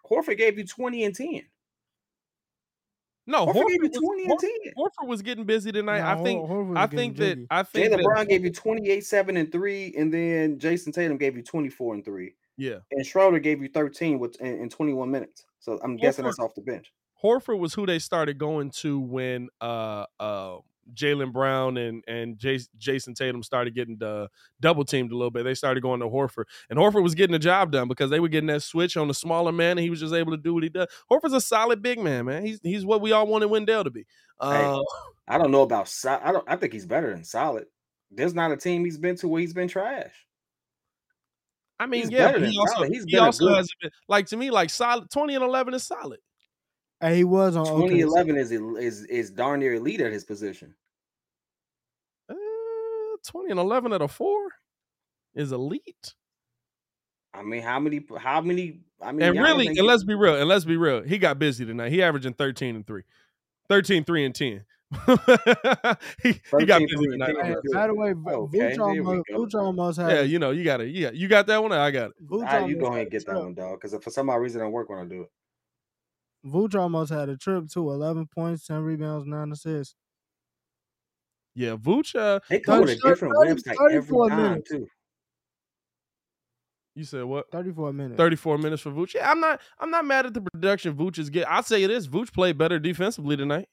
Horford 0.10 0.38
gave 0.38 0.58
you 0.58 0.66
twenty 0.66 1.04
and 1.04 1.14
ten. 1.16 1.42
No, 3.28 3.48
Horford, 3.48 3.54
Horford 3.54 3.68
gave 3.70 3.84
you 3.84 3.90
was, 3.90 4.00
twenty 4.00 4.26
and 4.30 4.40
ten. 4.40 4.74
Horford 4.78 5.08
was 5.08 5.22
getting 5.24 5.46
busy 5.46 5.72
tonight. 5.72 6.00
Nah, 6.02 6.12
I 6.20 6.24
think 6.24 6.48
Horford 6.48 6.78
I 6.78 6.86
getting 6.86 6.98
think 7.00 7.18
that 7.18 7.36
jiggy. 7.36 7.48
I 7.50 7.64
think 7.64 7.88
Jaylen 7.88 7.98
that 7.98 8.04
Brown 8.04 8.26
gave 8.28 8.44
you 8.46 8.52
28, 8.52 9.02
7, 9.06 9.38
and 9.38 9.52
3, 9.52 9.96
and 9.98 10.14
then 10.14 10.60
Jayson 10.60 10.94
Tatum 10.94 11.18
gave 11.18 11.36
you 11.36 11.42
24 11.44 11.96
and 11.96 12.06
3. 12.06 12.36
yeah. 12.58 12.78
And 12.92 13.04
Schroeder 13.06 13.40
gave 13.40 13.62
you 13.64 13.70
13 13.70 14.20
with 14.20 14.40
in, 14.42 14.62
in 14.62 14.70
21 14.70 15.10
minutes. 15.10 15.46
So 15.60 15.80
I'm 15.84 15.98
guessing 15.98 16.24
Horford- 16.24 16.28
that's 16.28 16.40
off 16.40 16.56
the 16.56 16.62
bench. 16.62 16.94
Horford 17.24 17.58
was 17.58 17.74
who 17.74 17.88
they 17.88 17.98
started 17.98 18.38
going 18.38 18.70
to 18.82 19.00
when 19.00 19.50
uh 19.60 20.06
uh 20.20 20.58
Jaylen 20.94 21.34
Brown 21.34 21.78
and 21.78 22.04
and 22.08 22.38
Jas- 22.38 22.70
Jayson 22.78 23.16
Tatum 23.16 23.42
started 23.44 23.74
getting 23.74 23.98
the 23.98 24.30
double 24.60 24.86
teamed 24.86 25.12
a 25.12 25.16
little 25.16 25.32
bit. 25.32 25.44
They 25.44 25.56
started 25.56 25.82
going 25.82 26.00
to 26.02 26.08
Horford, 26.08 26.46
and 26.70 26.78
Horford 26.78 27.04
was 27.04 27.16
getting 27.16 27.32
the 27.34 27.40
job 27.40 27.72
done 27.72 27.88
because 27.88 28.10
they 28.10 28.20
were 28.20 28.28
getting 28.28 28.48
that 28.48 28.64
switch 28.64 28.98
on 28.98 29.08
the 29.08 29.14
smaller 29.14 29.52
man, 29.52 29.72
and 29.72 29.80
he 29.80 29.90
was 29.90 30.00
just 30.00 30.14
able 30.14 30.32
to 30.32 30.38
do 30.38 30.54
what 30.54 30.64
he 30.64 30.70
does. 30.70 30.88
Horford's 31.12 31.34
a 31.34 31.42
solid 31.42 31.82
big 31.82 32.00
man, 32.00 32.26
man. 32.26 32.46
He's 32.46 32.60
he's 32.62 32.86
what 32.86 33.02
we 33.02 33.12
all 33.12 33.28
wanted 33.28 33.48
Wendell 33.48 33.84
to 33.84 33.90
be. 33.90 34.06
Uh, 34.40 34.82
I 35.28 35.38
don't 35.38 35.52
know 35.52 35.64
about 35.64 35.88
so- 35.88 36.20
I 36.24 36.32
don't 36.32 36.46
I 36.48 36.56
think 36.56 36.74
he's 36.74 36.86
better 36.86 37.10
than 37.12 37.24
solid. 37.24 37.66
There's 38.12 38.36
not 38.36 38.52
a 38.52 38.58
team 38.58 38.86
he's 38.86 38.98
been 38.98 39.16
to 39.18 39.28
where 39.28 39.42
he's 39.42 39.54
been 39.54 39.68
trash. 39.68 40.14
I 41.80 41.88
mean, 41.88 42.04
he's 42.04 42.12
yeah, 42.12 42.38
he 42.38 42.58
also, 42.58 42.74
solid. 42.74 42.92
he's 42.94 43.06
he 43.08 43.18
also 43.18 43.48
good. 43.48 43.58
has 43.58 43.70
been 43.82 43.92
like 44.08 44.28
to 44.28 44.38
me 44.38 44.52
like 44.52 44.70
solid 44.70 45.10
twenty 45.12 45.36
and 45.36 45.44
eleven 45.44 45.74
is 45.74 45.84
solid. 45.84 46.20
Hey, 47.02 47.18
he 47.18 47.24
was 47.24 47.56
on 47.56 47.66
OKC. 47.66 47.90
2011 47.90 48.38
is 48.38 48.52
is 48.52 49.06
is 49.06 49.30
darn 49.32 49.60
near 49.60 49.74
elite 49.76 50.02
at 50.02 50.12
his 50.12 50.24
position. 50.24 50.76
Uh, 52.30 52.36
and 53.50 53.60
eleven 53.60 53.92
at 53.94 54.02
a 54.02 54.08
four 54.08 54.50
is 55.34 55.52
elite. 55.52 56.14
I 57.34 57.44
mean, 57.44 57.62
how 57.62 57.80
many 57.80 58.06
how 58.18 58.42
many 58.42 58.80
I 59.02 59.12
mean 59.12 59.24
and 59.24 59.40
really, 59.40 59.68
and 59.68 59.80
let's 59.80 60.04
be 60.04 60.16
real, 60.16 60.36
and 60.36 60.48
let's 60.48 60.66
be 60.66 60.78
real, 60.78 61.04
he 61.04 61.18
got 61.18 61.38
busy 61.38 61.66
tonight. 61.66 61.92
He 61.92 62.02
averaging 62.02 62.34
13 62.34 62.78
and 62.78 62.88
3. 62.88 63.04
13, 63.68 64.04
3 64.04 64.26
and 64.26 64.36
10. 64.36 64.48
he, 66.24 66.32
he 66.32 66.34
13, 66.34 66.68
got 66.68 66.80
busy 66.82 66.96
3 66.96 67.14
and 67.14 67.22
tonight. 67.26 67.36
Hey, 67.46 67.56
by 67.74 67.88
the 67.88 67.94
way, 67.94 68.12
Okay, 68.12 68.76
Vooch 68.76 68.80
almost. 68.80 69.30
Vooch 69.32 69.56
almost 69.56 70.00
had. 70.00 70.12
Yeah, 70.12 70.22
you 70.22 70.40
know, 70.40 70.52
you 70.52 70.64
got 70.64 70.82
it. 70.82 70.96
Yeah, 70.96 71.12
you 71.12 71.28
got 71.28 71.48
that 71.48 71.62
one. 71.62 71.74
or 71.74 71.78
I 71.78 71.92
got 71.92 72.12
it. 72.12 72.26
Vooch 72.26 72.46
Ah, 72.48 72.66
you 72.66 72.78
go 72.80 72.88
ahead 72.88 73.02
and 73.02 73.12
get 73.12 73.26
that 73.26 73.36
one, 73.36 73.54
dog. 73.54 73.82
Because 73.82 74.02
for 74.02 74.10
some 74.12 74.30
odd 74.30 74.36
reason, 74.36 74.62
I 74.62 74.64
don't 74.64 74.72
work 74.74 74.90
when 74.90 75.00
I 75.00 75.06
do 75.06 75.24
it. 75.24 75.32
Vooch 76.46 76.76
almost 76.80 77.12
had 77.12 77.30
a 77.30 77.38
trip 77.38 77.68
to 77.70 77.80
11 77.90 78.28
points, 78.28 78.68
10 78.68 78.82
rebounds, 78.82 79.26
9 79.28 79.52
assists. 79.52 79.96
Yeah, 81.56 81.76
Vooch. 81.76 82.14
Uh, 82.16 82.40
They 82.50 82.60
come 82.60 82.82
with 82.82 82.90
a 82.90 82.96
Thirty- 82.98 83.10
different 83.10 83.34
thirty- 83.36 83.52
website 83.62 83.72
every 83.90 84.02
34 84.02 84.30
time 84.30 84.42
minutes. 84.42 84.70
too. 84.70 84.88
you 86.96 87.04
said 87.04 87.24
what? 87.24 87.50
34 87.52 87.94
minutes. 87.94 88.18
34 88.18 88.58
minutes 88.58 88.82
for 88.82 88.92
Vooch. 88.92 89.14
Yeah, 89.14 89.30
I'm 89.32 89.40
not. 89.40 89.62
I'm 89.80 89.90
not 89.90 90.06
mad 90.06 90.26
at 90.26 90.34
the 90.34 90.42
production 90.42 90.96
Vooch 90.96 91.18
is 91.18 91.30
getting. 91.30 91.48
I'll 91.52 91.64
say 91.64 91.86
this: 91.88 92.08
Vooch 92.08 92.32
played 92.34 92.58
better 92.58 92.78
defensively 92.80 93.36
tonight. 93.38 93.68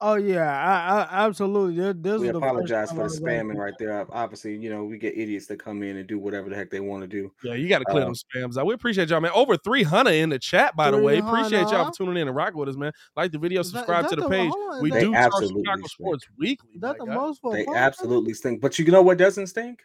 Oh, 0.00 0.16
yeah. 0.16 0.50
I, 0.50 1.02
I 1.22 1.26
Absolutely. 1.26 1.76
This, 1.76 1.94
this 1.98 2.20
We 2.20 2.26
is 2.26 2.32
the 2.32 2.38
apologize 2.38 2.90
for 2.90 3.08
the 3.08 3.14
spamming 3.20 3.56
right 3.56 3.72
there. 3.78 4.04
Obviously, 4.12 4.54
you 4.56 4.68
know, 4.68 4.84
we 4.84 4.98
get 4.98 5.16
idiots 5.16 5.46
that 5.46 5.58
come 5.58 5.82
in 5.82 5.96
and 5.96 6.06
do 6.06 6.18
whatever 6.18 6.50
the 6.50 6.56
heck 6.56 6.68
they 6.70 6.80
want 6.80 7.02
to 7.02 7.06
do. 7.06 7.32
Yeah, 7.42 7.54
you 7.54 7.68
got 7.68 7.78
to 7.78 7.84
clear 7.86 8.02
Uh, 8.02 8.06
them 8.06 8.14
spams 8.14 8.58
out. 8.58 8.66
We 8.66 8.74
appreciate 8.74 9.08
y'all, 9.08 9.20
man. 9.20 9.30
Over 9.34 9.56
300 9.56 10.10
in 10.10 10.28
the 10.28 10.38
chat, 10.38 10.76
by 10.76 10.90
the 10.90 10.98
way. 10.98 11.18
Appreciate 11.18 11.68
y'all 11.68 11.86
for 11.86 11.96
tuning 11.96 12.16
in 12.20 12.28
and 12.28 12.36
rocking 12.36 12.58
with 12.58 12.68
us, 12.68 12.76
man. 12.76 12.92
Like 13.16 13.32
the 13.32 13.38
video, 13.38 13.60
Is 13.60 13.72
that- 13.72 13.78
is 13.78 13.86
subscribe 13.86 14.08
to 14.10 14.16
the 14.16 14.22
the- 14.22 14.28
page. 14.28 14.50
hold 14.52 14.82
We 14.82 14.88
is 14.90 14.94
that- 14.94 15.00
do 15.00 15.06
They 15.06 15.12
talk 15.16 15.24
absolutely 15.26 15.62
Chicago 15.64 15.86
sports 15.86 16.26
weekly. 16.38 16.70
Is 16.74 16.80
that 16.82 16.98
my 16.98 17.04
the 17.04 17.06
guy. 17.06 17.14
most 17.14 17.40
for 17.40 17.52
They 17.54 17.64
podcast? 17.64 17.76
absolutely 17.76 18.34
stink. 18.34 18.60
But 18.60 18.78
you 18.78 18.84
know 18.90 19.02
what 19.02 19.16
doesn't 19.16 19.46
stink? 19.46 19.80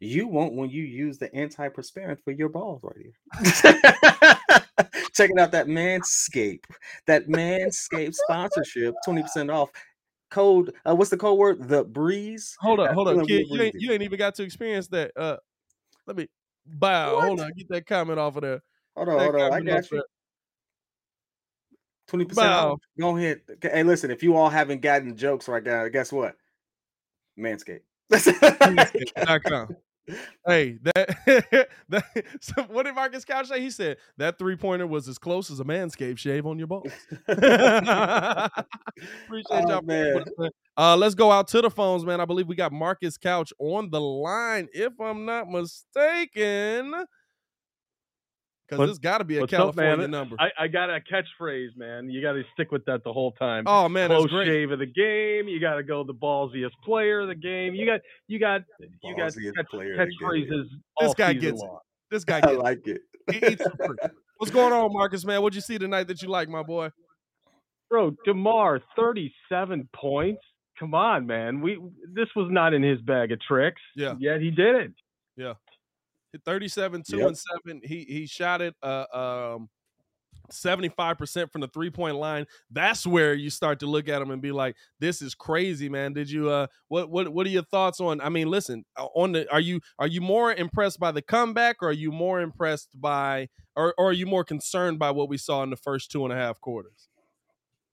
You 0.00 0.26
won't 0.26 0.54
when 0.54 0.68
you 0.68 0.82
use 0.82 1.16
the 1.18 1.30
antiperspirant 1.30 2.18
for 2.22 2.32
your 2.32 2.48
balls 2.50 2.82
right 2.82 2.96
here. 3.00 4.60
Checking 5.14 5.38
out 5.38 5.52
that 5.52 5.66
Manscape, 5.66 6.64
that 7.06 7.28
Manscape 7.28 8.14
sponsorship, 8.14 8.94
20% 9.06 9.52
off. 9.54 9.70
Code, 10.30 10.74
uh, 10.84 10.94
what's 10.94 11.10
the 11.10 11.16
code 11.16 11.38
word? 11.38 11.68
The 11.68 11.84
breeze. 11.84 12.54
Hold 12.60 12.80
up, 12.80 12.92
hold 12.92 13.08
up, 13.08 13.26
kid. 13.26 13.46
You 13.48 13.62
ain't 13.62 13.74
you 13.78 13.92
ain't 13.92 14.02
even 14.02 14.18
got 14.18 14.34
to 14.34 14.42
experience 14.42 14.86
that. 14.88 15.10
Uh, 15.16 15.38
let 16.06 16.16
me 16.16 16.28
bow. 16.66 17.18
Hold 17.20 17.40
on, 17.40 17.50
get 17.56 17.68
that 17.70 17.86
comment 17.86 18.18
off 18.18 18.36
of 18.36 18.42
there. 18.42 18.62
Hold 18.94 19.08
on, 19.08 19.18
hold 19.20 19.34
on. 19.36 19.52
I 19.54 19.60
got 19.62 19.90
you. 19.90 20.02
20% 22.10 22.38
off. 22.38 22.80
Go 22.98 23.16
ahead. 23.16 23.40
Hey, 23.62 23.82
listen, 23.82 24.10
if 24.10 24.22
you 24.22 24.36
all 24.36 24.48
haven't 24.48 24.80
gotten 24.80 25.16
jokes 25.16 25.48
right 25.48 25.62
now, 25.62 25.88
guess 25.88 26.12
what? 26.12 26.34
Manscaped. 27.38 27.80
Manscaped.com. 28.12 29.76
Hey, 30.46 30.78
that, 30.82 31.68
that 31.88 32.04
so 32.40 32.62
what 32.64 32.84
did 32.86 32.94
Marcus 32.94 33.24
Couch 33.24 33.48
say? 33.48 33.60
He 33.60 33.70
said 33.70 33.98
that 34.16 34.38
three 34.38 34.56
pointer 34.56 34.86
was 34.86 35.08
as 35.08 35.18
close 35.18 35.50
as 35.50 35.60
a 35.60 35.64
manscaped 35.64 36.18
shave 36.18 36.46
on 36.46 36.58
your 36.58 36.66
balls. 36.68 36.90
Appreciate 39.26 39.64
Oh, 39.64 39.68
y'all. 39.68 39.82
man. 39.82 40.24
man. 40.38 40.50
Uh, 40.76 40.96
let's 40.96 41.14
go 41.14 41.30
out 41.30 41.48
to 41.48 41.60
the 41.60 41.70
phones, 41.70 42.04
man. 42.04 42.20
I 42.20 42.24
believe 42.24 42.46
we 42.48 42.54
got 42.56 42.72
Marcus 42.72 43.18
Couch 43.18 43.52
on 43.58 43.90
the 43.90 44.00
line, 44.00 44.68
if 44.72 44.92
I'm 45.00 45.24
not 45.24 45.48
mistaken. 45.48 46.94
Because 48.68 48.78
What- 48.80 48.86
this 48.86 48.98
got 48.98 49.18
to 49.18 49.24
be 49.24 49.38
a 49.38 49.40
what's 49.40 49.52
up, 49.54 49.58
California 49.74 49.96
man? 49.96 50.10
number. 50.10 50.36
I, 50.38 50.50
I 50.64 50.68
got 50.68 50.90
a 50.90 51.00
catchballphrase, 51.00 51.76
man. 51.76 52.10
You 52.10 52.20
got 52.20 52.32
to 52.32 52.42
stick 52.52 52.70
with 52.70 52.84
that 52.84 53.02
the 53.04 53.12
whole 53.12 53.32
time. 53.32 53.64
oh 53.66 53.88
man, 53.88 54.10
that's 54.10 54.18
Close 54.20 54.30
great. 54.30 54.46
shave 54.46 54.70
of 54.72 54.78
the 54.78 54.86
game. 54.86 55.48
You 55.48 55.58
got 55.60 55.76
to 55.76 55.82
go 55.82 56.04
the 56.04 56.12
ballsiest 56.14 56.72
player 56.84 57.20
of 57.20 57.28
the 57.28 57.34
game. 57.34 57.74
You 57.74 57.86
got 57.86 58.00
you 58.26 58.38
got 58.38 58.62
you 59.02 59.16
got 59.16 59.32
catch, 59.34 59.66
player 59.70 60.00
of 60.00 60.08
the 60.08 60.14
catchphrases 60.24 60.64
This 61.00 61.14
guy 61.14 61.32
season 61.34 61.40
gets 61.50 61.62
it. 61.62 61.70
This 62.10 62.24
guy 62.24 62.40
gets 62.42 62.52
I 62.52 62.56
like 62.56 62.86
it. 62.86 63.00
He 63.30 63.36
eats 63.38 63.64
the 63.64 63.72
fruit. 63.84 63.98
What's 64.36 64.52
going 64.52 64.72
on, 64.72 64.92
Marcus? 64.92 65.24
Man, 65.24 65.42
what'd 65.42 65.54
you 65.54 65.60
see 65.60 65.78
tonight 65.78 66.08
that 66.08 66.22
you 66.22 66.28
like, 66.28 66.48
my 66.48 66.62
boy? 66.62 66.90
Bro, 67.90 68.16
Demar, 68.24 68.80
thirty-seven 68.96 69.88
points. 69.94 70.42
Come 70.78 70.94
on, 70.94 71.26
man. 71.26 71.60
We 71.60 71.80
this 72.14 72.28
was 72.36 72.48
not 72.50 72.72
in 72.74 72.82
his 72.82 73.00
bag 73.00 73.32
of 73.32 73.40
tricks. 73.40 73.80
Yeah. 73.96 74.14
Yet 74.18 74.40
he 74.40 74.50
did 74.50 74.74
it. 74.76 74.92
37, 76.44 77.02
2 77.08 77.16
Yep. 77.18 77.26
and 77.28 77.38
7. 77.38 77.80
He 77.84 78.04
he 78.04 78.26
shot 78.26 78.60
it 78.62 78.74
uh 78.82 79.06
um 79.56 79.68
75% 80.50 81.52
from 81.52 81.60
the 81.60 81.68
three-point 81.68 82.16
line. 82.16 82.46
That's 82.70 83.06
where 83.06 83.34
you 83.34 83.50
start 83.50 83.80
to 83.80 83.86
look 83.86 84.08
at 84.08 84.22
him 84.22 84.30
and 84.30 84.40
be 84.40 84.50
like, 84.52 84.76
this 84.98 85.20
is 85.20 85.34
crazy, 85.34 85.88
man. 85.90 86.12
Did 86.14 86.30
you 86.30 86.48
uh 86.50 86.68
what 86.88 87.10
what 87.10 87.28
what 87.28 87.46
are 87.46 87.50
your 87.50 87.64
thoughts 87.64 88.00
on 88.00 88.20
I 88.20 88.28
mean, 88.28 88.48
listen, 88.48 88.84
uh, 88.96 89.06
on 89.14 89.32
the 89.32 89.50
are 89.52 89.60
you 89.60 89.80
are 89.98 90.06
you 90.06 90.20
more 90.20 90.52
impressed 90.54 90.98
by 91.00 91.12
the 91.12 91.22
comeback 91.22 91.76
or 91.82 91.88
are 91.88 91.92
you 91.92 92.10
more 92.12 92.40
impressed 92.40 92.98
by 93.00 93.48
or, 93.76 93.94
or 93.98 94.10
are 94.10 94.12
you 94.14 94.26
more 94.26 94.44
concerned 94.44 94.98
by 94.98 95.10
what 95.10 95.28
we 95.28 95.36
saw 95.38 95.62
in 95.62 95.70
the 95.70 95.76
first 95.76 96.10
two 96.10 96.24
and 96.24 96.32
a 96.32 96.36
half 96.36 96.60
quarters? 96.60 97.08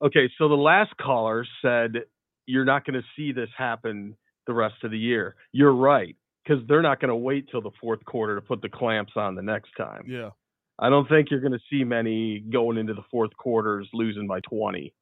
Okay, 0.01 0.29
so 0.37 0.47
the 0.47 0.55
last 0.55 0.95
caller 0.97 1.45
said 1.61 2.03
you're 2.45 2.65
not 2.65 2.85
going 2.85 2.99
to 2.99 3.05
see 3.15 3.31
this 3.31 3.49
happen 3.57 4.15
the 4.45 4.53
rest 4.53 4.75
of 4.83 4.91
the 4.91 4.97
year. 4.99 5.35
You're 5.51 5.73
right, 5.73 6.15
because 6.45 6.63
they're 6.67 6.81
not 6.81 6.99
going 6.99 7.09
to 7.09 7.15
wait 7.15 7.47
till 7.49 7.61
the 7.61 7.71
fourth 7.81 8.03
quarter 8.05 8.35
to 8.35 8.41
put 8.41 8.61
the 8.61 8.69
clamps 8.69 9.13
on 9.15 9.35
the 9.35 9.41
next 9.41 9.71
time. 9.77 10.03
Yeah. 10.07 10.29
I 10.77 10.89
don't 10.89 11.07
think 11.07 11.31
you're 11.31 11.39
going 11.39 11.53
to 11.53 11.59
see 11.69 11.83
many 11.83 12.39
going 12.39 12.77
into 12.77 12.93
the 12.93 13.05
fourth 13.09 13.35
quarters 13.37 13.87
losing 13.93 14.27
by 14.27 14.41
20 14.41 14.93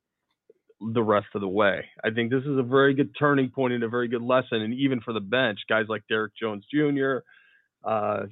the 0.93 1.01
rest 1.01 1.27
of 1.33 1.41
the 1.41 1.47
way. 1.47 1.85
I 2.03 2.11
think 2.11 2.29
this 2.29 2.43
is 2.43 2.57
a 2.57 2.63
very 2.63 2.93
good 2.93 3.15
turning 3.17 3.49
point 3.49 3.73
and 3.73 3.83
a 3.83 3.87
very 3.87 4.07
good 4.07 4.21
lesson. 4.21 4.61
And 4.61 4.73
even 4.73 5.01
for 5.01 5.13
the 5.13 5.21
bench, 5.21 5.59
guys 5.69 5.85
like 5.87 6.03
Derrick 6.09 6.33
Jones 6.39 6.65
Jr., 6.71 7.17
uh, 7.83 8.23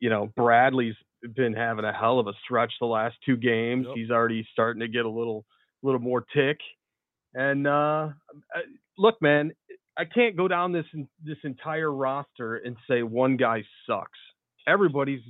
you 0.00 0.10
know, 0.10 0.32
Bradley's 0.36 0.94
been 1.34 1.52
having 1.52 1.84
a 1.84 1.92
hell 1.92 2.18
of 2.18 2.26
a 2.26 2.32
stretch 2.44 2.72
the 2.80 2.86
last 2.86 3.16
two 3.26 3.36
games. 3.36 3.86
Yep. 3.88 3.96
He's 3.96 4.10
already 4.10 4.46
starting 4.52 4.80
to 4.80 4.88
get 4.88 5.04
a 5.04 5.10
little, 5.10 5.44
little 5.82 6.00
more 6.00 6.24
tick. 6.34 6.58
And 7.34 7.66
uh, 7.66 8.08
look, 8.96 9.20
man, 9.20 9.52
I 9.98 10.04
can't 10.04 10.36
go 10.36 10.46
down 10.46 10.72
this 10.72 10.86
this 11.24 11.38
entire 11.42 11.92
roster 11.92 12.56
and 12.56 12.76
say 12.88 13.02
one 13.02 13.36
guy 13.36 13.64
sucks. 13.86 14.18
Everybody's 14.66 15.22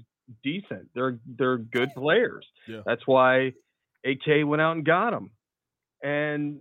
decent. 0.45 0.89
They're 0.95 1.19
they're 1.27 1.57
good 1.57 1.91
players. 1.97 2.47
Yeah. 2.69 2.83
That's 2.85 3.07
why 3.07 3.55
AK 4.05 4.45
went 4.45 4.61
out 4.61 4.77
and 4.77 4.85
got 4.85 5.15
him. 5.15 5.31
And 6.03 6.61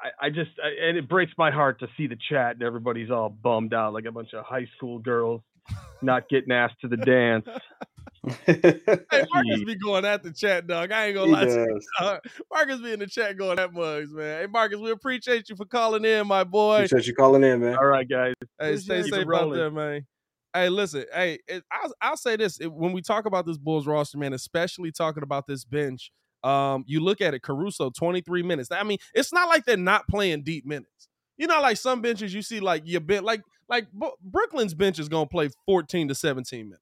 I, 0.00 0.26
I 0.26 0.28
just 0.28 0.50
I, 0.62 0.88
and 0.88 0.98
it 0.98 1.08
breaks 1.08 1.32
my 1.38 1.50
heart 1.50 1.80
to 1.80 1.88
see 1.96 2.06
the 2.06 2.18
chat 2.28 2.52
and 2.52 2.62
everybody's 2.62 3.10
all 3.10 3.30
bummed 3.30 3.72
out 3.72 3.94
like 3.94 4.04
a 4.04 4.12
bunch 4.12 4.34
of 4.34 4.44
high 4.44 4.66
school 4.76 4.98
girls 4.98 5.40
not 6.02 6.28
getting 6.28 6.52
asked 6.52 6.80
to 6.82 6.88
the 6.88 6.98
dance. 6.98 7.46
Hey, 8.46 9.22
Marcus 9.32 9.64
be 9.64 9.74
going 9.76 10.04
at 10.04 10.22
the 10.22 10.32
chat, 10.32 10.66
dog. 10.66 10.92
I 10.92 11.06
ain't 11.06 11.14
gonna 11.14 11.26
He 11.26 11.32
lie 11.32 11.44
to 11.46 11.50
you. 11.52 11.80
dog. 12.00 12.20
Marcus 12.52 12.80
be 12.80 12.92
in 12.92 12.98
the 13.00 13.06
chat 13.06 13.36
going 13.36 13.58
at 13.58 13.72
mugs, 13.72 14.12
man. 14.12 14.40
Hey, 14.42 14.46
Marcus, 14.46 14.78
we 14.78 14.90
appreciate 14.90 15.48
you 15.48 15.56
for 15.56 15.66
calling 15.66 16.04
in, 16.04 16.26
my 16.26 16.44
boy. 16.44 16.76
Appreciate 16.84 17.06
you 17.06 17.14
calling 17.14 17.44
in, 17.44 17.60
man. 17.60 17.76
All 17.76 17.86
right, 17.86 18.08
guys. 18.08 18.34
Hey, 18.58 18.74
Appreciate 18.74 18.80
stay 18.82 18.98
it. 19.00 19.04
Safe 19.14 19.26
out 19.34 19.52
there, 19.52 19.70
man. 19.70 20.06
Hey, 20.52 20.68
listen. 20.68 21.04
Hey, 21.12 21.40
it, 21.48 21.64
I'll, 21.70 21.92
I'll 22.00 22.16
say 22.16 22.36
this: 22.36 22.60
it- 22.60 22.72
when 22.72 22.92
we 22.92 23.02
talk 23.02 23.26
about 23.26 23.46
this 23.46 23.58
Bulls 23.58 23.86
roster, 23.86 24.18
man, 24.18 24.32
especially 24.32 24.92
talking 24.92 25.22
about 25.22 25.46
this 25.46 25.64
bench, 25.64 26.12
um, 26.44 26.84
you 26.86 27.00
look 27.00 27.20
at 27.20 27.34
it. 27.34 27.42
Caruso, 27.42 27.90
twenty 27.90 28.20
three 28.20 28.42
minutes. 28.42 28.70
I 28.70 28.82
mean, 28.84 28.98
it's 29.14 29.32
not 29.32 29.48
like 29.48 29.64
they're 29.64 29.76
not 29.76 30.06
playing 30.08 30.42
deep 30.42 30.64
minutes. 30.66 31.08
You 31.36 31.48
know, 31.48 31.60
like 31.60 31.76
some 31.76 32.00
benches, 32.00 32.32
you 32.32 32.42
see, 32.42 32.60
like 32.60 32.82
your 32.86 33.00
bit, 33.00 33.24
like 33.24 33.42
like 33.68 33.90
Bo- 33.92 34.16
Brooklyn's 34.22 34.74
bench 34.74 34.98
is 35.00 35.08
gonna 35.08 35.26
play 35.26 35.48
fourteen 35.66 36.06
to 36.08 36.14
seventeen 36.14 36.66
minutes. 36.66 36.80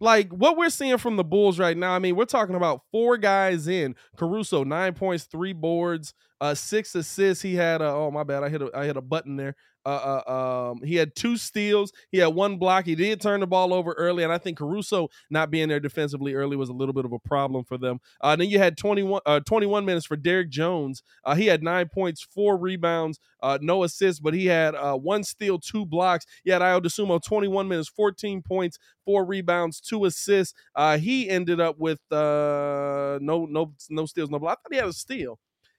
Like 0.00 0.30
what 0.30 0.56
we're 0.56 0.70
seeing 0.70 0.98
from 0.98 1.16
the 1.16 1.24
Bulls 1.24 1.58
right 1.58 1.76
now, 1.76 1.92
I 1.92 1.98
mean, 1.98 2.16
we're 2.16 2.24
talking 2.24 2.54
about 2.54 2.82
four 2.92 3.16
guys 3.16 3.66
in. 3.66 3.96
Caruso, 4.16 4.64
nine 4.64 4.94
points, 4.94 5.24
three 5.24 5.52
boards, 5.52 6.14
uh, 6.40 6.54
six 6.54 6.94
assists. 6.94 7.42
He 7.42 7.56
had, 7.56 7.82
uh, 7.82 7.96
oh 7.96 8.10
my 8.10 8.22
bad, 8.22 8.44
I 8.44 8.48
hit 8.48 8.62
a, 8.62 8.70
I 8.74 8.84
hit 8.86 8.96
a 8.96 9.02
button 9.02 9.36
there. 9.36 9.56
Uh, 9.84 10.22
uh, 10.26 10.70
um, 10.70 10.82
he 10.82 10.96
had 10.96 11.14
two 11.14 11.36
steals. 11.36 11.92
He 12.10 12.18
had 12.18 12.28
one 12.28 12.58
block. 12.58 12.84
He 12.84 12.94
did 12.94 13.20
turn 13.20 13.40
the 13.40 13.46
ball 13.46 13.72
over 13.72 13.92
early, 13.92 14.24
and 14.24 14.32
I 14.32 14.38
think 14.38 14.58
Caruso 14.58 15.08
not 15.30 15.50
being 15.50 15.68
there 15.68 15.80
defensively 15.80 16.34
early 16.34 16.56
was 16.56 16.68
a 16.68 16.74
little 16.74 16.92
bit 16.92 17.04
of 17.04 17.12
a 17.12 17.18
problem 17.18 17.64
for 17.64 17.78
them. 17.78 18.00
Uh, 18.20 18.36
then 18.36 18.48
you 18.48 18.58
had 18.58 18.76
21, 18.76 19.22
uh, 19.24 19.40
21 19.40 19.84
minutes 19.84 20.06
for 20.06 20.16
Derrick 20.16 20.50
Jones. 20.50 21.02
Uh, 21.24 21.34
he 21.34 21.46
had 21.46 21.62
nine 21.62 21.88
points, 21.88 22.22
four 22.22 22.56
rebounds, 22.56 23.18
uh, 23.42 23.58
no 23.60 23.84
assists, 23.84 24.20
but 24.20 24.34
he 24.34 24.46
had 24.46 24.74
uh, 24.74 24.96
one 24.96 25.22
steal, 25.24 25.58
two 25.58 25.86
blocks. 25.86 26.26
You 26.44 26.52
had 26.52 26.62
Ayo 26.62 26.80
Dosunmu, 26.80 27.22
21 27.22 27.68
minutes, 27.68 27.88
14 27.88 28.42
points, 28.42 28.78
four 29.04 29.24
rebounds, 29.24 29.80
two 29.80 30.04
assists. 30.04 30.54
Uh, 30.74 30.98
he 30.98 31.28
ended 31.30 31.60
up 31.60 31.78
with 31.78 32.00
uh, 32.12 33.18
no 33.22 33.46
no 33.46 33.72
no 33.88 34.06
steals, 34.06 34.30
no 34.30 34.38
blocks. 34.38 34.60
I 34.60 34.62
thought 34.62 34.72
he 34.72 34.78
had 34.78 34.88
a 34.88 34.92
steal. 34.92 35.38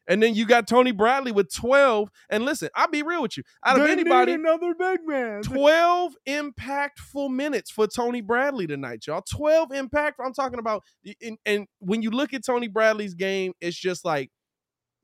And 0.10 0.24
then 0.24 0.34
you 0.34 0.48
got 0.48 0.68
Tony 0.68 0.92
Bradley 0.92 1.32
with 1.32 1.54
12. 1.54 2.10
And 2.32 2.44
listen, 2.44 2.70
I'll 2.76 2.90
be 2.90 3.04
real 3.04 3.22
with 3.22 3.38
you. 3.38 3.44
Out 3.64 3.78
of 3.78 3.84
They 3.84 3.96
need 3.96 4.02
anybody, 4.02 4.34
another 4.34 4.74
big 4.74 5.02
man. 5.06 5.42
12 5.44 6.14
impactful 6.28 7.30
minutes 7.30 7.70
for 7.70 7.86
Tony 7.86 8.22
Bradley 8.22 8.66
tonight, 8.66 9.06
y'all. 9.06 9.22
12 9.22 9.72
impact. 9.72 10.20
I'm 10.24 10.34
talking 10.34 10.58
about, 10.58 10.84
and, 11.22 11.38
and 11.46 11.68
when 11.78 12.02
you 12.02 12.10
look 12.10 12.34
at 12.34 12.44
Tony 12.44 12.68
Bradley's 12.68 13.14
game, 13.14 13.54
it's 13.62 13.78
just 13.78 14.04
like, 14.04 14.32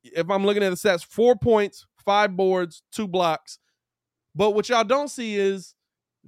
if 0.01 0.29
I'm 0.29 0.43
looking 0.43 0.63
at 0.63 0.71
the 0.71 0.75
stats, 0.75 1.05
four 1.05 1.35
points, 1.35 1.85
five 2.03 2.35
boards, 2.35 2.81
two 2.91 3.07
blocks. 3.07 3.59
But 4.33 4.51
what 4.51 4.69
y'all 4.69 4.83
don't 4.83 5.09
see 5.09 5.35
is 5.35 5.75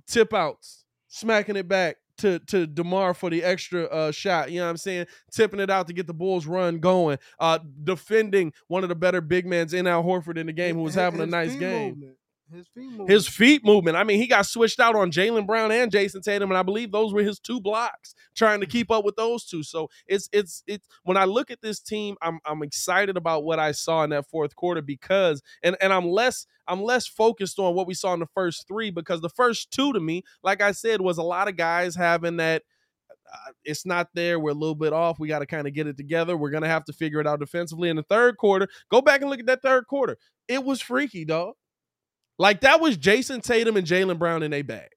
tip 0.07 0.35
outs, 0.35 0.85
smacking 1.07 1.55
it 1.55 1.67
back 1.67 1.97
to 2.17 2.39
to 2.39 2.67
DeMar 2.67 3.13
for 3.13 3.30
the 3.30 3.43
extra 3.43 3.86
uh, 3.86 4.12
shot. 4.12 4.51
You 4.51 4.60
know 4.60 4.65
what 4.65 4.71
I'm 4.71 4.77
saying? 4.77 5.08
Tipping 5.32 5.60
it 5.60 5.69
out 5.69 5.88
to 5.88 5.93
get 5.93 6.08
the 6.08 6.13
Bulls 6.13 6.45
run 6.45 6.80
going. 6.80 7.17
Uh, 7.39 7.60
defending 7.84 8.53
one 8.67 8.84
of 8.84 8.89
the 8.89 8.95
better 8.95 9.21
big 9.21 9.45
men 9.45 9.67
in 9.73 9.88
Al 9.88 10.03
Horford 10.03 10.38
in 10.38 10.47
the 10.47 10.53
game 10.53 10.75
who 10.75 10.84
was 10.84 10.95
having 10.95 11.21
a 11.21 11.25
nice 11.25 11.56
game. 11.56 11.89
movement. 11.89 12.17
His 12.51 12.67
feet 12.67 12.86
movement. 12.89 13.10
His 13.10 13.27
feet 13.27 13.65
movement. 13.65 13.97
I 13.97 14.03
mean, 14.03 14.19
he 14.19 14.27
got 14.27 14.45
switched 14.45 14.79
out 14.79 14.95
on 14.95 15.12
Jaylen 15.12 15.45
Brown 15.45 15.71
and 15.71 15.91
Jayson 15.91 16.21
Tatum, 16.21 16.49
and 16.49 16.57
I 16.57 16.63
believe 16.63 16.91
those 16.91 17.13
were 17.13 17.21
his 17.21 17.39
two 17.39 17.60
blocks, 17.60 18.15
trying 18.36 18.62
to 18.62 18.65
keep 18.65 18.89
up 18.89 19.03
with 19.03 19.15
those 19.17 19.45
two. 19.45 19.63
So 19.63 19.89
it's 20.07 20.29
it's 20.31 20.63
it's 20.65 20.88
when 21.03 21.17
I 21.17 21.25
look 21.25 21.51
at 21.51 21.62
this 21.62 21.79
team, 21.79 22.15
I'm 22.21 22.39
I'm 22.45 22.63
excited 22.63 23.17
about 23.17 23.43
what 23.43 23.60
I 23.60 23.71
saw 23.73 24.03
in 24.03 24.12
that 24.12 24.29
fourth 24.29 24.55
quarter 24.55 24.81
because 24.81 25.41
and 25.62 25.75
and 25.81 25.91
I'm 25.91 26.07
less 26.07 26.47
I'm 26.67 26.81
less 26.81 27.05
focused 27.07 27.60
on 27.60 27.75
what 27.75 27.88
we 27.88 27.93
saw 27.93 28.13
in 28.13 28.19
the 28.19 28.27
first 28.27 28.67
three 28.67 28.91
because 28.91 29.21
the 29.21 29.29
first 29.29 29.71
two 29.71 29.91
to 29.93 29.99
me, 29.99 30.23
like 30.43 30.62
I 30.62 30.71
said, 30.71 31.01
was 31.01 31.17
a 31.17 31.23
lot 31.23 31.49
of 31.49 31.57
guys 31.57 31.95
having 31.95 32.38
that 32.38 32.63
uh, 33.33 33.51
it's 33.65 33.86
not 33.86 34.07
there. 34.13 34.39
We're 34.39 34.51
a 34.51 34.53
little 34.53 34.75
bit 34.75 34.93
off. 34.93 35.19
We 35.19 35.27
got 35.27 35.39
to 35.39 35.45
kind 35.45 35.67
of 35.67 35.73
get 35.73 35.88
it 35.88 35.97
together. 35.97 36.38
We're 36.38 36.49
gonna 36.49 36.69
have 36.69 36.86
to 36.86 36.93
figure 36.93 37.19
it 37.19 37.27
out 37.27 37.41
defensively 37.41 37.89
in 37.89 37.97
the 37.97 38.03
third 38.03 38.38
quarter. 38.38 38.69
Go 38.89 39.01
back 39.01 39.19
and 39.21 39.29
look 39.29 39.39
at 39.39 39.47
that 39.47 39.62
third 39.62 39.88
quarter. 39.88 40.17
It 40.47 40.63
was 40.63 40.81
freaky, 40.81 41.25
dog. 41.25 41.55
Like 42.38 42.62
that 42.62 42.82
was 42.82 42.97
Jayson 42.97 43.41
Tatum 43.41 43.78
and 43.78 43.88
Jaylen 43.88 44.19
Brown 44.19 44.43
in 44.43 44.54
a 44.54 44.62
bag. 44.62 44.89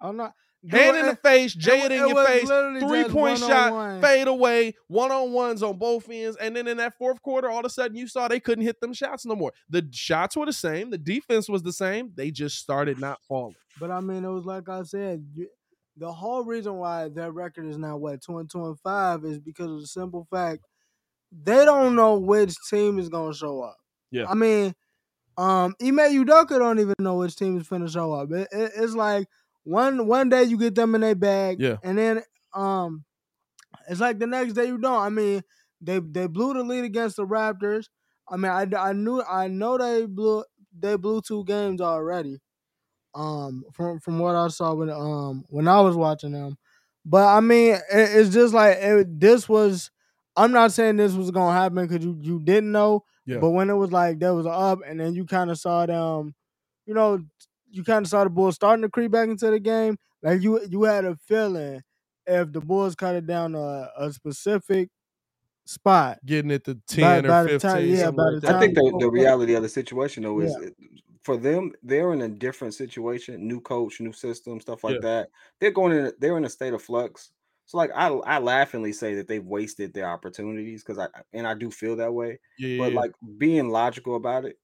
I'm 0.00 0.16
not. 0.16 0.34
Hand 0.70 0.96
in 0.96 1.06
the 1.06 1.16
face, 1.16 1.52
Jay 1.52 1.82
it 1.82 1.92
it 1.92 2.00
in 2.00 2.08
your 2.08 2.26
face, 2.26 2.48
three 2.48 3.04
point 3.04 3.38
shot, 3.38 3.70
one-on-one. 3.70 4.00
fade 4.00 4.28
away, 4.28 4.74
one 4.86 5.12
on 5.12 5.32
ones 5.32 5.62
on 5.62 5.76
both 5.76 6.08
ends. 6.08 6.38
And 6.38 6.56
then 6.56 6.66
in 6.66 6.78
that 6.78 6.96
fourth 6.96 7.20
quarter, 7.20 7.50
all 7.50 7.58
of 7.58 7.66
a 7.66 7.70
sudden 7.70 7.96
you 7.98 8.08
saw 8.08 8.28
they 8.28 8.40
couldn't 8.40 8.64
hit 8.64 8.80
them 8.80 8.94
shots 8.94 9.26
no 9.26 9.36
more. 9.36 9.52
The 9.68 9.86
shots 9.92 10.36
were 10.38 10.46
the 10.46 10.54
same, 10.54 10.88
the 10.88 10.96
defense 10.96 11.50
was 11.50 11.62
the 11.62 11.72
same. 11.72 12.12
They 12.14 12.30
just 12.30 12.58
started 12.58 12.98
not 12.98 13.18
falling. 13.28 13.56
But 13.78 13.90
I 13.90 14.00
mean, 14.00 14.24
it 14.24 14.30
was 14.30 14.46
like 14.46 14.70
I 14.70 14.84
said, 14.84 15.26
the 15.98 16.12
whole 16.12 16.44
reason 16.44 16.76
why 16.76 17.08
their 17.10 17.30
record 17.30 17.66
is 17.66 17.76
now 17.76 17.98
what 17.98 18.22
two 18.22 18.38
and 18.38 18.50
two 18.50 18.64
and 18.64 18.80
five 18.80 19.24
is 19.26 19.38
because 19.38 19.70
of 19.70 19.80
the 19.80 19.86
simple 19.86 20.26
fact 20.30 20.64
they 21.30 21.64
don't 21.64 21.94
know 21.94 22.18
which 22.18 22.54
team 22.70 22.98
is 22.98 23.08
gonna 23.10 23.34
show 23.34 23.60
up. 23.60 23.76
Yeah. 24.10 24.26
I 24.28 24.34
mean, 24.34 24.74
um, 25.36 25.74
Ime 25.82 25.98
Udoka 26.24 26.58
don't 26.58 26.78
even 26.80 26.94
know 26.98 27.16
which 27.16 27.36
team 27.36 27.58
is 27.58 27.68
finna 27.68 27.92
show 27.92 28.12
up. 28.12 28.30
It, 28.32 28.48
it- 28.52 28.72
it's 28.76 28.94
like 28.94 29.26
one 29.64 30.06
one 30.06 30.28
day 30.28 30.44
you 30.44 30.58
get 30.58 30.74
them 30.74 30.94
in 30.94 31.00
their 31.00 31.14
bag, 31.14 31.60
Yeah. 31.60 31.76
and 31.82 31.96
then 31.98 32.22
um, 32.54 33.04
it's 33.88 34.00
like 34.00 34.18
the 34.18 34.26
next 34.26 34.54
day 34.54 34.66
you 34.66 34.78
don't. 34.78 35.00
I 35.00 35.08
mean, 35.10 35.42
they 35.80 35.98
they 36.00 36.26
blew 36.26 36.54
the 36.54 36.62
lead 36.64 36.84
against 36.84 37.16
the 37.16 37.26
Raptors. 37.26 37.86
I 38.28 38.36
mean, 38.36 38.50
I, 38.52 38.66
I 38.78 38.92
knew 38.92 39.22
I 39.22 39.48
know 39.48 39.78
they 39.78 40.06
blew 40.06 40.44
they 40.78 40.96
blew 40.96 41.20
two 41.22 41.44
games 41.44 41.80
already. 41.80 42.38
Um, 43.14 43.64
from 43.72 44.00
from 44.00 44.18
what 44.18 44.34
I 44.34 44.48
saw 44.48 44.74
when 44.74 44.90
um 44.90 45.44
when 45.48 45.68
I 45.68 45.80
was 45.80 45.94
watching 45.96 46.32
them, 46.32 46.58
but 47.04 47.24
I 47.26 47.38
mean, 47.40 47.74
it, 47.74 47.80
it's 47.92 48.30
just 48.34 48.52
like 48.54 48.76
it, 48.78 49.20
this 49.20 49.48
was. 49.48 49.90
I'm 50.36 50.50
not 50.50 50.72
saying 50.72 50.96
this 50.96 51.12
was 51.12 51.30
gonna 51.30 51.56
happen 51.56 51.86
because 51.86 52.04
you 52.04 52.18
you 52.20 52.40
didn't 52.40 52.72
know, 52.72 53.04
Yeah. 53.26 53.38
but 53.40 53.50
when 53.50 53.70
it 53.70 53.74
was 53.74 53.92
like 53.92 54.18
there 54.18 54.34
was 54.34 54.46
a 54.46 54.50
up, 54.50 54.80
and 54.86 55.00
then 55.00 55.14
you 55.14 55.24
kind 55.26 55.50
of 55.50 55.58
saw 55.58 55.86
them, 55.86 56.34
you 56.86 56.94
know, 56.94 57.20
you 57.70 57.84
kind 57.84 58.04
of 58.04 58.10
saw 58.10 58.24
the 58.24 58.30
Bulls 58.30 58.56
starting 58.56 58.82
to 58.82 58.88
creep 58.90 59.10
back 59.12 59.28
into 59.28 59.50
the 59.50 59.60
game. 59.60 59.96
Like 60.22 60.42
you 60.42 60.60
you 60.68 60.84
had 60.84 61.04
a 61.04 61.16
feeling 61.16 61.82
if 62.26 62.52
the 62.52 62.60
Bulls 62.60 62.94
cut 62.94 63.14
it 63.16 63.26
down 63.26 63.54
a, 63.54 63.90
a 63.98 64.12
specific 64.12 64.88
spot, 65.66 66.18
Getting 66.24 66.50
it 66.52 66.64
to 66.64 66.74
ten 66.86 67.26
by 67.26 67.44
or 67.44 67.44
the 67.44 67.50
fifteen. 67.50 67.70
time, 67.70 67.88
yeah, 67.88 67.96
something 67.96 68.16
by 68.16 68.30
like 68.32 68.40
the 68.40 68.40
time 68.40 68.56
I 68.56 68.58
think 68.60 68.74
the, 68.74 68.96
the 69.00 69.10
reality 69.10 69.54
of 69.54 69.62
the 69.62 69.68
situation 69.68 70.22
though 70.22 70.40
is 70.40 70.56
Yeah. 70.60 70.70
for 71.22 71.36
them, 71.36 71.72
they're 71.82 72.12
in 72.12 72.22
a 72.22 72.28
different 72.28 72.74
situation, 72.74 73.46
new 73.46 73.60
coach, 73.60 74.00
new 74.00 74.12
system, 74.12 74.60
stuff 74.60 74.84
like 74.84 74.94
Yeah. 74.96 75.00
that. 75.02 75.30
They're 75.60 75.70
going 75.70 75.92
in, 75.92 76.12
they're 76.18 76.36
in 76.38 76.44
a 76.46 76.50
state 76.50 76.72
of 76.74 76.82
flux. 76.82 77.30
So 77.66 77.78
like 77.78 77.90
I 77.94 78.08
I 78.08 78.38
laughingly 78.38 78.92
say 78.92 79.14
that 79.14 79.28
they've 79.28 79.44
wasted 79.44 79.94
their 79.94 80.08
opportunities 80.08 80.82
because 80.84 80.98
I 80.98 81.08
and 81.32 81.46
I 81.46 81.54
do 81.54 81.70
feel 81.70 81.96
that 81.96 82.12
way. 82.12 82.38
Yeah, 82.58 82.78
But 82.78 82.92
yeah. 82.92 83.00
like 83.00 83.12
being 83.38 83.70
logical 83.70 84.16
about 84.16 84.44
it, 84.44 84.58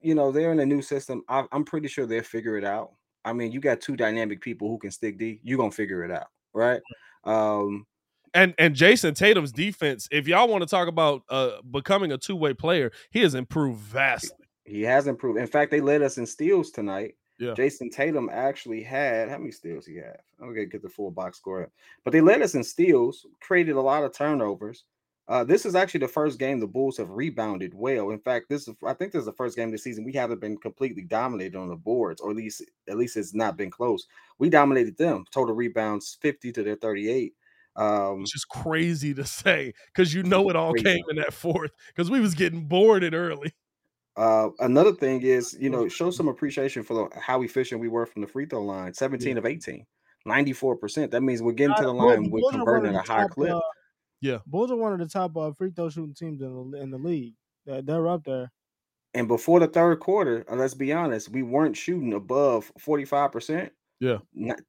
you 0.00 0.14
know, 0.14 0.32
they're 0.32 0.52
in 0.52 0.60
a 0.60 0.66
new 0.66 0.82
system. 0.82 1.22
I, 1.28 1.44
I'm 1.52 1.64
pretty 1.64 1.88
sure 1.88 2.06
they'll 2.06 2.22
figure 2.22 2.56
it 2.58 2.64
out. 2.64 2.92
I 3.24 3.32
mean, 3.32 3.52
you 3.52 3.60
got 3.60 3.80
two 3.80 3.96
dynamic 3.96 4.40
people 4.40 4.68
who 4.68 4.78
can 4.78 4.90
stick 4.90 5.18
D. 5.18 5.40
You're 5.44 5.58
gonna 5.58 5.70
figure 5.70 6.04
it 6.04 6.10
out, 6.10 6.26
right? 6.52 6.80
Um, 7.24 7.86
and 8.34 8.54
and 8.58 8.74
Jayson 8.74 9.14
Tatum's 9.14 9.52
defense. 9.52 10.08
If 10.10 10.26
y'all 10.26 10.48
want 10.48 10.62
to 10.62 10.68
talk 10.68 10.88
about 10.88 11.22
uh 11.28 11.62
becoming 11.70 12.12
a 12.12 12.18
two 12.18 12.36
way 12.36 12.54
player, 12.54 12.90
he 13.10 13.20
has 13.20 13.34
improved 13.34 13.78
vastly. 13.78 14.46
He 14.64 14.82
has 14.82 15.06
improved. 15.06 15.38
In 15.38 15.46
fact, 15.46 15.70
they 15.70 15.80
led 15.80 16.02
us 16.02 16.18
in 16.18 16.26
steals 16.26 16.70
tonight. 16.70 17.14
Yeah. 17.42 17.54
Jayson 17.54 17.90
Tatum 17.90 18.30
actually 18.32 18.84
had 18.84 19.28
how 19.28 19.36
many 19.36 19.50
steals 19.50 19.84
he 19.84 19.96
had? 19.96 20.18
I'm 20.40 20.54
gonna 20.54 20.66
get 20.66 20.80
the 20.80 20.88
full 20.88 21.10
box 21.10 21.38
score 21.38 21.64
up. 21.64 21.72
But 22.04 22.12
they 22.12 22.20
led 22.20 22.40
us 22.40 22.54
in 22.54 22.62
steals, 22.62 23.26
created 23.40 23.74
a 23.74 23.80
lot 23.80 24.04
of 24.04 24.12
turnovers. 24.12 24.84
Uh, 25.26 25.42
this 25.42 25.66
is 25.66 25.74
actually 25.74 26.00
the 26.00 26.08
first 26.08 26.38
game 26.38 26.60
the 26.60 26.66
Bulls 26.66 26.98
have 26.98 27.10
rebounded 27.10 27.72
well. 27.74 28.10
In 28.10 28.20
fact, 28.20 28.48
this 28.48 28.68
is 28.68 28.74
I 28.86 28.94
think 28.94 29.10
this 29.10 29.20
is 29.20 29.26
the 29.26 29.32
first 29.32 29.56
game 29.56 29.72
this 29.72 29.82
season 29.82 30.04
we 30.04 30.12
haven't 30.12 30.40
been 30.40 30.56
completely 30.56 31.02
dominated 31.02 31.56
on 31.56 31.68
the 31.68 31.74
boards, 31.74 32.20
or 32.20 32.30
at 32.30 32.36
least 32.36 32.62
at 32.88 32.96
least 32.96 33.16
it's 33.16 33.34
not 33.34 33.56
been 33.56 33.70
close. 33.70 34.06
We 34.38 34.48
dominated 34.48 34.96
them. 34.96 35.24
Total 35.32 35.54
rebounds 35.54 36.18
50 36.20 36.52
to 36.52 36.62
their 36.62 36.76
38. 36.76 37.34
Um, 37.74 38.20
Which 38.20 38.36
is 38.36 38.44
crazy 38.44 39.14
to 39.14 39.24
say 39.24 39.72
because 39.86 40.12
you 40.12 40.22
know 40.22 40.48
it 40.50 40.56
all 40.56 40.72
Crazy. 40.74 40.84
came 40.84 41.04
in 41.08 41.16
that 41.16 41.32
fourth 41.32 41.72
because 41.88 42.08
we 42.10 42.20
was 42.20 42.34
getting 42.34 42.66
boarded 42.66 43.14
early. 43.14 43.52
Uh, 44.16 44.50
another 44.60 44.92
thing 44.92 45.22
is, 45.22 45.56
you 45.58 45.70
know, 45.70 45.88
show 45.88 46.10
some 46.10 46.28
appreciation 46.28 46.82
for 46.82 46.94
the, 46.94 47.20
how 47.20 47.42
efficient 47.42 47.80
we 47.80 47.88
were 47.88 48.04
from 48.06 48.22
the 48.22 48.28
free 48.28 48.44
throw 48.46 48.62
line 48.62 48.92
17 48.92 49.38
of 49.38 49.46
18, 49.46 49.86
94%. 50.28 51.10
That 51.10 51.22
means 51.22 51.40
we're 51.42 51.52
getting 51.52 51.76
to 51.76 51.82
the 51.82 51.92
line, 51.94 52.30
we're 52.30 52.40
Bulls 52.40 52.54
are 52.54 52.58
one 52.58 52.66
converting 52.66 52.94
at 52.96 53.04
a 53.04 53.06
the 53.06 53.12
higher 53.12 53.28
top, 53.28 53.30
clip. 53.30 53.52
uh, 53.54 53.60
Yeah. 54.20 54.38
Bulls 54.46 54.70
are 54.70 54.76
one 54.76 54.92
of 54.92 54.98
the 54.98 55.08
top 55.08 55.36
uh, 55.36 55.52
free 55.52 55.70
throw 55.70 55.88
shooting 55.88 56.14
teams 56.14 56.42
in 56.42 56.70
the 56.70 56.80
in 56.80 56.90
the 56.90 56.98
league. 56.98 57.34
They're, 57.64 57.80
they're 57.82 58.08
up 58.08 58.24
there. 58.24 58.52
And 59.14 59.28
before 59.28 59.60
the 59.60 59.66
third 59.66 60.00
quarter, 60.00 60.44
uh, 60.50 60.56
let's 60.56 60.74
be 60.74 60.92
honest, 60.92 61.28
we 61.30 61.42
weren't 61.42 61.76
shooting 61.76 62.14
above 62.14 62.70
45%. 62.80 63.70
Yeah. 64.00 64.18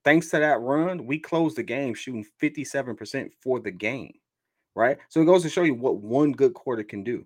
Thanks 0.04 0.30
to 0.30 0.40
that 0.40 0.60
run, 0.62 1.06
we 1.06 1.18
closed 1.18 1.56
the 1.58 1.64
game 1.64 1.94
shooting 1.96 2.26
57% 2.42 3.32
for 3.42 3.60
the 3.60 3.72
game. 3.72 4.14
Right. 4.76 4.98
So 5.10 5.22
it 5.22 5.26
goes 5.26 5.44
to 5.44 5.50
show 5.50 5.64
you 5.64 5.76
what 5.76 5.98
one 5.98 6.32
good 6.34 6.54
quarter 6.54 6.84
can 6.84 7.04
do. 7.04 7.26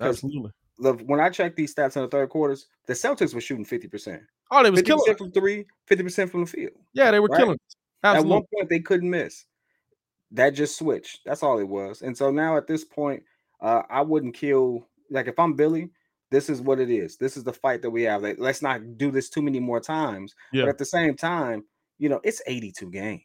Absolutely. 0.00 0.50
The, 0.80 0.94
when 0.94 1.20
I 1.20 1.28
checked 1.28 1.56
these 1.56 1.74
stats 1.74 1.96
in 1.96 2.02
the 2.02 2.08
third 2.08 2.28
quarters, 2.30 2.66
the 2.86 2.92
Celtics 2.92 3.34
were 3.34 3.40
shooting 3.40 3.64
50%. 3.64 4.20
Oh, 4.50 4.62
they 4.62 4.70
was 4.70 4.82
50% 4.82 4.84
killing. 4.86 5.16
from 5.16 5.32
three, 5.32 5.66
50% 5.88 6.30
from 6.30 6.40
the 6.40 6.50
field. 6.50 6.72
Yeah, 6.92 7.10
they 7.10 7.20
were 7.20 7.28
right? 7.28 7.38
killing. 7.38 7.58
us. 8.02 8.16
At 8.16 8.24
one 8.24 8.42
point, 8.54 8.68
they 8.68 8.80
couldn't 8.80 9.10
miss. 9.10 9.44
That 10.32 10.50
just 10.50 10.78
switched. 10.78 11.20
That's 11.24 11.42
all 11.42 11.58
it 11.58 11.68
was. 11.68 12.02
And 12.02 12.16
so 12.16 12.30
now 12.30 12.56
at 12.56 12.66
this 12.66 12.84
point, 12.84 13.22
uh, 13.60 13.82
I 13.90 14.00
wouldn't 14.00 14.34
kill. 14.34 14.86
Like 15.10 15.26
if 15.26 15.38
I'm 15.38 15.54
Billy, 15.54 15.90
this 16.30 16.48
is 16.48 16.60
what 16.60 16.80
it 16.80 16.90
is. 16.90 17.16
This 17.16 17.36
is 17.36 17.44
the 17.44 17.52
fight 17.52 17.82
that 17.82 17.90
we 17.90 18.04
have. 18.04 18.22
Like, 18.22 18.38
let's 18.38 18.62
not 18.62 18.96
do 18.96 19.10
this 19.10 19.28
too 19.28 19.42
many 19.42 19.60
more 19.60 19.80
times. 19.80 20.34
Yeah. 20.52 20.62
But 20.62 20.70
at 20.70 20.78
the 20.78 20.84
same 20.84 21.16
time, 21.16 21.64
you 21.98 22.08
know, 22.08 22.20
it's 22.22 22.40
82 22.46 22.90
games. 22.90 23.22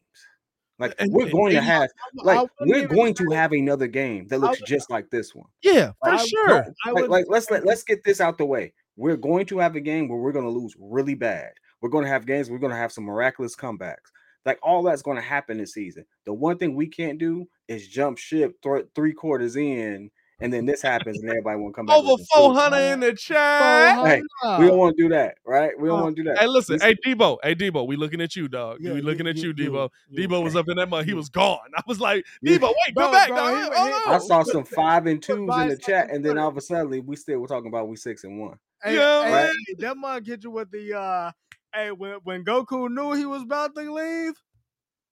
Like 0.80 0.94
And- 1.00 1.12
we're 1.14 1.24
and 1.24 1.32
going 1.32 1.54
to 1.54 1.62
have, 1.62 1.90
like 2.16 2.50
we're 2.62 2.88
going 2.88 3.14
to 3.16 3.30
have 3.32 3.52
another 3.54 3.88
game 3.88 4.28
that 4.28 4.40
looks 4.40 4.60
would- 4.60 4.68
just 4.68 4.90
like 4.90 5.10
this 5.10 5.34
one. 5.34 5.48
Yeah, 5.62 5.92
for 6.04 6.10
I- 6.10 6.26
sure. 6.26 6.66
I 6.86 6.92
Like, 6.92 7.02
would 7.04 7.10
like 7.10 7.26
let's 7.30 7.50
let, 7.50 7.66
let's 7.66 7.84
get 7.84 8.04
this 8.04 8.20
out 8.20 8.38
the 8.38 8.46
way. 8.46 8.74
We're 8.98 9.18
going 9.18 9.46
to 9.48 9.60
have 9.60 9.76
a 9.76 9.82
game 9.82 10.08
where 10.08 10.20
we're 10.20 10.32
going 10.32 10.46
to 10.46 10.52
lose 10.52 10.76
really 10.80 11.16
bad. 11.16 11.52
We're 11.82 11.90
going 11.90 12.04
to 12.06 12.10
have 12.10 12.26
games. 12.26 12.50
We're 12.50 12.60
going 12.60 12.72
to 12.72 12.78
have 12.78 12.92
some 12.92 13.04
miraculous 13.04 13.56
comebacks. 13.56 14.12
Like 14.46 14.60
all 14.62 14.84
that's 14.84 15.02
going 15.02 15.18
to 15.18 15.24
happen 15.24 15.58
this 15.58 15.74
season. 15.74 16.06
The 16.26 16.34
one 16.34 16.58
thing 16.58 16.76
we 16.76 16.88
can't 16.88 17.18
do 17.18 17.48
is 17.68 17.88
jump 17.88 18.18
ship 18.18 18.56
th- 18.62 18.86
three 18.96 19.14
quarters 19.14 19.56
in, 19.56 20.12
and 20.40 20.52
then 20.52 20.66
this 20.66 20.82
happens, 20.82 21.20
and 21.22 21.30
everybody 21.30 21.58
want 21.60 21.74
to 21.74 21.78
come 21.78 21.86
back. 21.86 21.98
Over 21.98 22.08
looking 22.10 22.26
four 22.34 22.54
stupid. 22.54 22.60
hundred 22.60 22.94
in 22.94 23.00
the 23.00 23.14
chat. 23.14 24.06
Hey, 24.06 24.22
We 24.60 24.68
don't 24.68 24.78
want 24.78 24.98
to 24.98 25.04
do 25.04 25.10
that, 25.10 25.38
right? 25.46 25.72
We 25.80 25.88
don't 25.88 26.00
Uh, 26.00 26.04
want 26.04 26.16
to 26.18 26.24
do 26.24 26.30
that. 26.30 26.40
Hey, 26.40 26.48
listen, 26.48 26.74
Listen, 26.76 26.96
hey 27.04 27.14
Debo, 27.16 27.38
hey 27.44 27.56
Debo, 27.56 27.88
we 27.88 27.96
looking 27.96 28.22
at 28.22 28.36
you, 28.36 28.48
dog. 28.48 28.80
Yeah, 28.82 28.92
we 28.92 28.98
you- 29.00 29.04
looking 29.06 29.28
at 29.28 29.38
you- 29.38 29.54
you, 29.58 29.64
you- 29.66 29.72
Debo. 29.72 29.90
you- 30.10 30.28
Debo 30.28 30.44
was 30.44 30.56
up 30.56 30.68
in 30.68 30.76
that 30.78 30.90
mud. 30.90 31.06
He 31.06 31.14
was 31.14 31.30
gone. 31.30 31.60
I 31.76 31.82
was 31.88 32.00
like, 32.00 32.26
Debo, 32.46 32.62
wait, 32.86 32.94
Bro, 32.96 33.06
come 33.06 33.12
back, 33.14 33.28
bro, 33.30 33.38
dog. 33.38 33.56
he- 33.56 33.80
Hold 33.80 34.04
he- 34.04 34.12
I 34.12 34.18
saw 34.20 34.44
some 34.44 34.64
five 34.66 35.06
and 35.06 35.22
twos 35.22 35.56
in 35.58 35.68
the 35.70 35.78
chat, 35.78 36.10
and 36.12 36.26
then 36.26 36.38
all 36.38 36.50
of 36.50 36.58
a 36.58 36.62
sudden 36.62 37.06
we 37.06 37.16
still 37.16 37.40
were 37.40 37.48
talking 37.48 37.68
about 37.70 37.88
we 37.88 37.96
six 37.96 38.24
and 38.24 38.40
one. 38.40 38.58
Hey, 38.84 38.96
Yeah, 38.96 39.24
hey, 39.26 39.32
right. 39.34 39.52
hey, 39.68 39.74
that 39.80 39.98
mug 39.98 40.28
hit 40.28 40.44
you 40.44 40.52
with 40.52 40.70
the 40.70 40.94
uh 40.98 41.32
hey 41.74 41.92
when 41.92 42.16
when 42.24 42.44
Goku 42.44 42.90
knew 42.90 43.14
he 43.14 43.26
was 43.26 43.42
about 43.44 43.74
to 43.76 43.82
leave. 43.94 44.34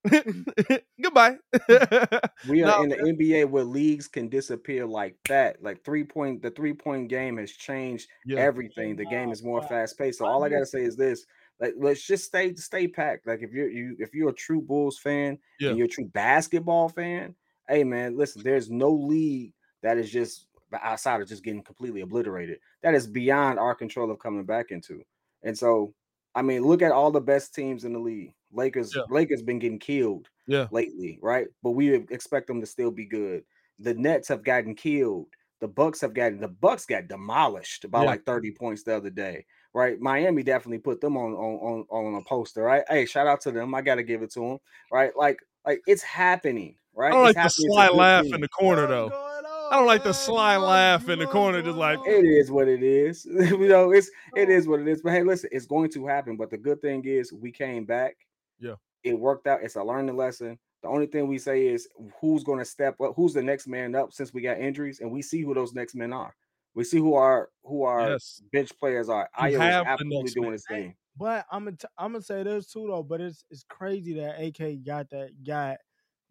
Goodbye. 1.01 1.37
We 2.49 2.63
are 2.63 2.67
No, 2.67 2.83
in 2.83 2.89
the 2.89 2.97
NBA 2.97 3.49
where 3.49 3.63
leagues 3.63 4.07
can 4.07 4.27
disappear 4.27 4.85
like 4.85 5.15
that. 5.29 5.63
Like 5.63 5.83
three 5.83 6.03
point, 6.03 6.41
the 6.41 6.51
three 6.51 6.73
point 6.73 7.09
game 7.09 7.37
has 7.37 7.51
changed 7.51 8.09
yeah. 8.25 8.39
everything. 8.39 8.95
The 8.95 9.05
game 9.05 9.31
is 9.31 9.43
more 9.43 9.61
wow. 9.61 9.67
fast 9.67 9.97
paced. 9.97 10.19
So 10.19 10.25
all 10.25 10.43
I 10.43 10.49
gotta 10.49 10.65
say 10.65 10.83
is 10.83 10.95
this: 10.95 11.25
like, 11.59 11.73
let's 11.77 12.05
just 12.05 12.25
stay 12.25 12.53
stay 12.55 12.87
packed. 12.87 13.27
Like 13.27 13.41
if 13.41 13.51
you're 13.51 13.69
you 13.69 13.95
if 13.99 14.13
you're 14.13 14.29
a 14.29 14.33
true 14.33 14.61
Bulls 14.61 14.99
fan 14.99 15.37
Yeah. 15.59 15.69
and 15.69 15.77
you're 15.77 15.87
a 15.87 15.89
true 15.89 16.09
basketball 16.13 16.89
fan, 16.89 17.35
hey 17.69 17.83
man, 17.83 18.17
listen, 18.17 18.43
there's 18.43 18.69
no 18.69 18.89
league 18.89 19.53
that 19.81 19.97
is 19.97 20.11
just 20.11 20.47
outside 20.81 21.21
of 21.21 21.27
just 21.27 21.43
getting 21.43 21.63
completely 21.63 22.01
obliterated. 22.01 22.59
That 22.81 22.95
is 22.95 23.07
beyond 23.07 23.59
our 23.59 23.75
control 23.75 24.09
of 24.11 24.19
coming 24.19 24.45
back 24.45 24.71
into. 24.71 25.03
And 25.43 25.57
so, 25.57 25.93
I 26.35 26.41
mean, 26.41 26.63
look 26.63 26.81
at 26.81 26.91
all 26.91 27.11
the 27.11 27.21
best 27.21 27.53
teams 27.53 27.83
in 27.85 27.93
the 27.93 27.99
league. 27.99 28.33
Lakers, 28.51 28.93
Yeah. 28.95 29.03
Lakers 29.09 29.41
been 29.41 29.59
getting 29.59 29.79
killed 29.79 30.29
Yeah. 30.47 30.67
lately, 30.71 31.19
right? 31.21 31.47
But 31.61 31.71
we 31.71 31.93
expect 31.95 32.47
them 32.47 32.61
to 32.61 32.67
still 32.67 32.91
be 32.91 33.05
good. 33.05 33.43
The 33.79 33.93
Nets 33.93 34.27
have 34.27 34.43
gotten 34.43 34.75
killed. 34.75 35.27
The 35.59 35.67
Bucks 35.67 36.01
have 36.01 36.13
gotten 36.13 36.39
the 36.39 36.47
Bucks 36.49 36.85
got 36.85 37.07
demolished 37.07 37.89
by 37.89 38.01
Yeah. 38.01 38.07
like 38.07 38.25
30 38.25 38.51
points 38.51 38.83
the 38.83 38.95
other 38.97 39.09
day, 39.09 39.45
right? 39.73 39.99
Miami 39.99 40.43
definitely 40.43 40.79
put 40.79 40.99
them 41.01 41.15
on 41.17 41.33
on 41.33 41.85
on, 41.89 42.05
on 42.05 42.15
a 42.15 42.23
poster, 42.25 42.63
right? 42.63 42.83
Hey, 42.89 43.05
shout 43.05 43.27
out 43.27 43.41
to 43.41 43.51
them. 43.51 43.73
I 43.73 43.81
gotta 43.81 44.03
give 44.03 44.21
it 44.23 44.31
to 44.31 44.41
them, 44.41 44.57
right? 44.91 45.15
Like 45.15 45.39
like 45.65 45.81
it's 45.87 46.03
happening, 46.03 46.75
right? 46.93 47.13
I 47.13 47.15
don't 47.15 47.25
It's 47.27 47.37
like 47.37 47.45
the 47.45 47.49
sly 47.49 47.89
laugh 47.89 48.25
in 48.25 48.41
the 48.41 48.49
corner 48.49 48.87
though. 48.87 49.32
I 49.71 49.77
don't 49.77 49.85
like 49.85 50.03
the 50.03 50.13
sly 50.13 50.57
laugh 50.57 51.09
in 51.09 51.19
the 51.19 51.27
corner, 51.27 51.61
just 51.61 51.77
like, 51.77 51.99
It 52.05 52.25
is 52.25 52.51
what 52.51 52.67
it 52.67 52.83
is. 52.83 53.25
you 53.25 53.67
know, 53.67 53.91
it's 53.91 54.09
it 54.35 54.49
is 54.49 54.67
what 54.67 54.79
it 54.79 54.87
is. 54.87 55.01
But 55.01 55.13
hey, 55.13 55.23
listen, 55.23 55.49
it's 55.51 55.65
going 55.65 55.89
to 55.91 56.05
happen. 56.07 56.37
But 56.37 56.49
the 56.49 56.57
good 56.57 56.81
thing 56.81 57.03
is 57.05 57.31
we 57.33 57.51
came 57.51 57.85
back. 57.85 58.15
Yeah. 58.59 58.75
It 59.03 59.19
worked 59.19 59.47
out. 59.47 59.63
It's 59.63 59.75
a 59.75 59.83
learning 59.83 60.15
lesson. 60.15 60.57
The 60.81 60.89
only 60.89 61.07
thing 61.07 61.27
we 61.27 61.37
say 61.37 61.67
is 61.67 61.87
who's 62.19 62.43
going 62.43 62.59
to 62.59 62.65
step 62.65 62.99
up, 63.01 63.13
who's 63.15 63.33
the 63.33 63.41
next 63.41 63.67
man 63.67 63.95
up 63.95 64.11
since 64.13 64.33
we 64.33 64.41
got 64.41 64.59
injuries, 64.59 64.99
and 64.99 65.11
we 65.11 65.21
see 65.21 65.41
who 65.41 65.53
those 65.53 65.73
next 65.73 65.95
men 65.95 66.11
are. 66.11 66.35
We 66.75 66.83
see 66.83 66.97
who 66.97 67.13
our 67.13 67.49
who 67.63 67.83
our 67.83 68.11
Yes. 68.11 68.41
bench 68.51 68.71
players 68.79 69.07
are. 69.07 69.29
You 69.39 69.45
Ayo 69.45 69.53
is 69.53 69.59
have 69.59 69.85
the 69.85 69.91
absolutely 69.91 70.31
doing 70.31 70.51
his 70.53 70.65
thing. 70.67 70.95
But 71.15 71.45
I'm 71.51 71.65
gonna 71.65 71.77
t- 71.77 71.87
I'm 71.97 72.13
gonna 72.13 72.23
say 72.23 72.43
this 72.43 72.67
too 72.67 72.87
though. 72.87 73.03
But 73.03 73.21
it's 73.21 73.45
it's 73.51 73.63
crazy 73.63 74.15
that 74.15 74.41
AK 74.41 74.83
got 74.83 75.09
that 75.11 75.31
got 75.43 75.77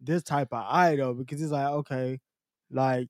this 0.01 0.23
type 0.23 0.49
of 0.51 0.65
eye 0.67 0.97
though 0.97 1.13
because 1.13 1.39
he's 1.39 1.51
like 1.51 1.67
okay, 1.67 2.19
like 2.69 3.07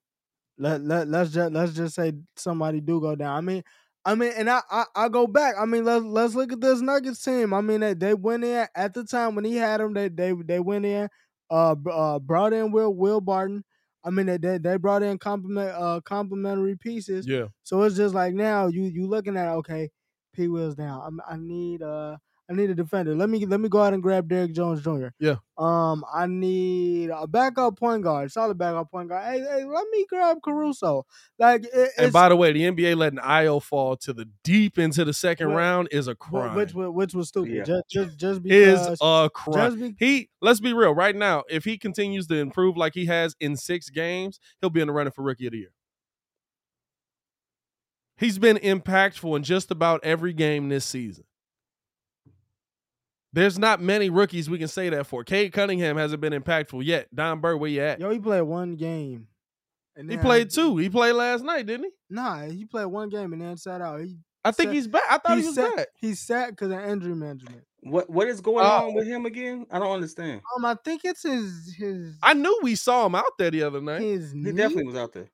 let 0.63 0.81
let 0.81 1.07
let's 1.07 1.31
just 1.31 1.51
let's 1.51 1.73
just 1.73 1.95
say 1.95 2.13
somebody 2.35 2.79
do 2.79 3.01
go 3.01 3.15
down. 3.15 3.37
I 3.37 3.41
mean. 3.41 3.63
I 4.05 4.15
mean, 4.15 4.33
and 4.35 4.49
I, 4.49 4.59
I 4.69 4.83
I 4.95 5.07
go 5.07 5.27
back. 5.27 5.55
I 5.57 5.63
mean, 5.63 5.85
let's 5.85 6.03
let's 6.03 6.35
look 6.35 6.51
at 6.51 6.59
this 6.59 6.81
Nuggets 6.81 7.23
team. 7.23 7.53
I 7.53 7.61
mean, 7.61 7.79
they, 7.79 7.93
they 7.93 8.13
went 8.13 8.43
in 8.43 8.67
at 8.75 8.93
the 8.93 9.05
time 9.05 9.33
when 9.33 9.45
he 9.45 9.55
had 9.55 9.79
them. 9.79 9.93
They 9.93 10.09
they 10.09 10.33
they 10.33 10.59
went 10.59 10.85
in, 10.85 11.07
uh, 11.49 11.75
uh 11.89 12.19
brought 12.19 12.51
in 12.51 12.73
Will 12.73 12.93
Will 12.93 13.21
Barton. 13.21 13.63
I 14.03 14.09
mean, 14.09 14.25
they 14.25 14.35
they, 14.35 14.57
they 14.57 14.75
brought 14.75 15.03
in 15.03 15.17
compliment 15.19 15.69
uh 15.69 16.01
complimentary 16.03 16.75
pieces. 16.75 17.25
Yeah. 17.25 17.45
So 17.63 17.81
it's 17.83 17.95
just 17.95 18.13
like 18.13 18.33
now 18.33 18.67
you 18.67 18.83
you 18.83 19.07
looking 19.07 19.37
at 19.37 19.53
okay, 19.53 19.89
P 20.33 20.49
Will's 20.49 20.75
down. 20.75 21.01
I'm, 21.05 21.21
I 21.25 21.37
need 21.37 21.81
uh 21.81 22.17
I 22.49 22.53
need 22.53 22.69
a 22.69 22.75
defender. 22.75 23.15
Let 23.15 23.29
me 23.29 23.45
let 23.45 23.61
me 23.61 23.69
go 23.69 23.81
out 23.81 23.93
and 23.93 24.03
grab 24.03 24.27
Derrick 24.27 24.51
Jones 24.53 24.81
Jr. 24.83 25.07
Yeah. 25.17 25.35
Um, 25.57 26.03
I 26.13 26.27
need 26.27 27.09
a 27.09 27.25
backup 27.25 27.79
point 27.79 28.03
guard, 28.03 28.31
solid 28.33 28.57
backup 28.57 28.91
point 28.91 29.07
guard. 29.07 29.23
Hey, 29.23 29.39
hey, 29.39 29.63
let 29.63 29.85
me 29.91 30.05
grab 30.09 30.39
Caruso. 30.43 31.05
Like, 31.39 31.63
it, 31.73 31.91
And 31.97 32.11
by 32.11 32.27
the 32.27 32.35
way, 32.35 32.51
the 32.51 32.63
NBA 32.63 32.97
letting 32.97 33.19
Ayo 33.19 33.63
fall 33.63 33.95
to 33.97 34.11
the 34.11 34.27
deep 34.43 34.77
into 34.77 35.05
the 35.05 35.13
second 35.13 35.47
Well, 35.49 35.57
round 35.57 35.87
is 35.91 36.09
a 36.09 36.15
wh- 36.15 36.17
crime. 36.19 36.55
which 36.55 36.73
wa- 36.73 36.89
which 36.89 37.13
was 37.13 37.29
stupid. 37.29 37.53
Yeah. 37.53 37.63
Just 37.63 37.89
just 37.89 38.17
just 38.17 38.41
is 38.45 38.97
a 39.01 39.29
crime. 39.33 39.53
just 39.55 39.79
be, 39.79 39.95
He 40.05 40.29
let's 40.41 40.59
be 40.59 40.73
real 40.73 40.93
right 40.93 41.15
now. 41.15 41.43
If 41.49 41.63
he 41.63 41.77
continues 41.77 42.27
to 42.27 42.35
improve 42.35 42.75
like 42.75 42.93
he 42.93 43.05
has 43.05 43.35
in 43.39 43.55
six 43.55 43.89
games, 43.89 44.39
he'll 44.59 44.69
be 44.69 44.81
in 44.81 44.87
the 44.87 44.93
running 44.93 45.13
for 45.13 45.21
rookie 45.23 45.45
of 45.47 45.53
the 45.53 45.59
year. 45.59 45.71
He's 48.17 48.37
been 48.37 48.57
impactful 48.57 49.35
in 49.37 49.43
just 49.43 49.71
about 49.71 50.03
every 50.03 50.33
game 50.33 50.67
this 50.69 50.85
season. 50.85 51.23
There's 53.33 53.57
not 53.57 53.81
many 53.81 54.09
rookies 54.11 54.49
we 54.49 54.59
can 54.59 54.67
say 54.67 54.89
that 54.89 55.07
for. 55.07 55.23
Cade 55.23 55.51
Cunningham 55.53 55.97
hasn't 55.97 56.21
been 56.21 56.33
impactful 56.33 56.85
yet. 56.85 57.13
Don 57.13 57.39
Bird, 57.41 57.57
where 57.57 57.69
you 57.69 57.81
at? 57.81 57.99
Yo, 57.99 58.09
he 58.11 58.19
played 58.19 58.43
one 58.43 58.75
game. 58.75 59.27
And 59.95 60.09
he 60.09 60.17
played 60.17 60.49
two. 60.51 60.77
He 60.77 60.89
played 60.89 61.13
last 61.13 61.43
night, 61.43 61.65
didn't 61.65 61.85
he? 61.85 61.91
Nah, 62.09 62.45
he 62.45 62.65
played 62.65 62.85
one 62.85 63.09
game 63.09 63.33
and 63.33 63.41
then 63.41 63.57
sat 63.57 63.81
out. 63.81 64.01
He 64.01 64.17
I 64.45 64.51
think 64.51 64.67
Sat- 64.69 64.73
he's 64.75 64.87
back. 64.87 65.03
I 65.09 65.17
thought 65.19 65.37
he, 65.37 65.45
was 65.45 65.55
sat, 65.55 65.75
back. 65.75 65.87
He 65.99 66.15
sat 66.15 66.49
because 66.49 66.71
of 66.71 66.79
injury 66.79 67.15
management. 67.15 67.63
What 67.81 68.09
what 68.09 68.27
is 68.27 68.39
going 68.41 68.65
Oh. 68.65 68.87
on 68.87 68.93
with 68.93 69.07
him 69.07 69.25
again? 69.25 69.65
I 69.71 69.79
don't 69.79 69.91
understand. 69.91 70.41
Um, 70.55 70.65
I 70.65 70.75
think 70.83 71.01
it's 71.05 71.23
his 71.23 71.75
his 71.77 72.17
I 72.23 72.33
knew 72.33 72.59
we 72.63 72.75
saw 72.75 73.05
him 73.05 73.15
out 73.15 73.37
there 73.37 73.51
the 73.51 73.63
other 73.63 73.81
night. 73.81 74.01
his 74.01 74.31
He 74.31 74.37
knee. 74.39 74.51
definitely 74.51 74.85
was 74.85 74.95
out 74.95 75.13
there. 75.13 75.29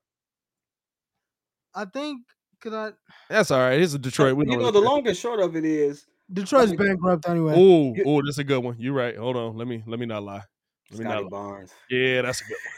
I 1.74 1.86
think 1.86 2.22
because 2.62 2.74
I 2.74 2.92
That's 3.34 3.52
all 3.52 3.60
right. 3.60 3.80
It's 3.80 3.94
a 3.94 4.00
Detroit. 4.00 4.36
We 4.36 4.46
you 4.46 4.58
know, 4.58 4.64
what 4.66 4.74
the 4.74 4.80
long 4.82 5.08
and 5.08 5.16
short 5.18 5.40
of 5.40 5.56
it 5.56 5.66
is 5.66 6.06
Detroit's 6.32 6.74
bankrupt 6.74 7.28
anyway. 7.28 7.54
Oh, 7.56 7.96
oh, 8.06 8.22
that's 8.24 8.38
a 8.38 8.44
good 8.44 8.63
one. 8.63 8.76
You're 8.80 8.94
right. 8.94 9.18
Hold 9.18 9.36
on. 9.36 9.58
Let 9.58 9.68
me 9.68 9.84
let 9.88 10.00
me 10.00 10.06
not 10.06 10.24
lie. 10.24 10.44
Let 10.92 11.00
me 11.00 11.06
Scottie 11.06 11.24
not 11.24 11.24
lie. 11.24 11.30
Barnes. 11.30 11.72
Yeah, 11.89 12.22
that's 12.22 12.42
a 12.42 12.46
good 12.46 12.58
one. 12.65 12.74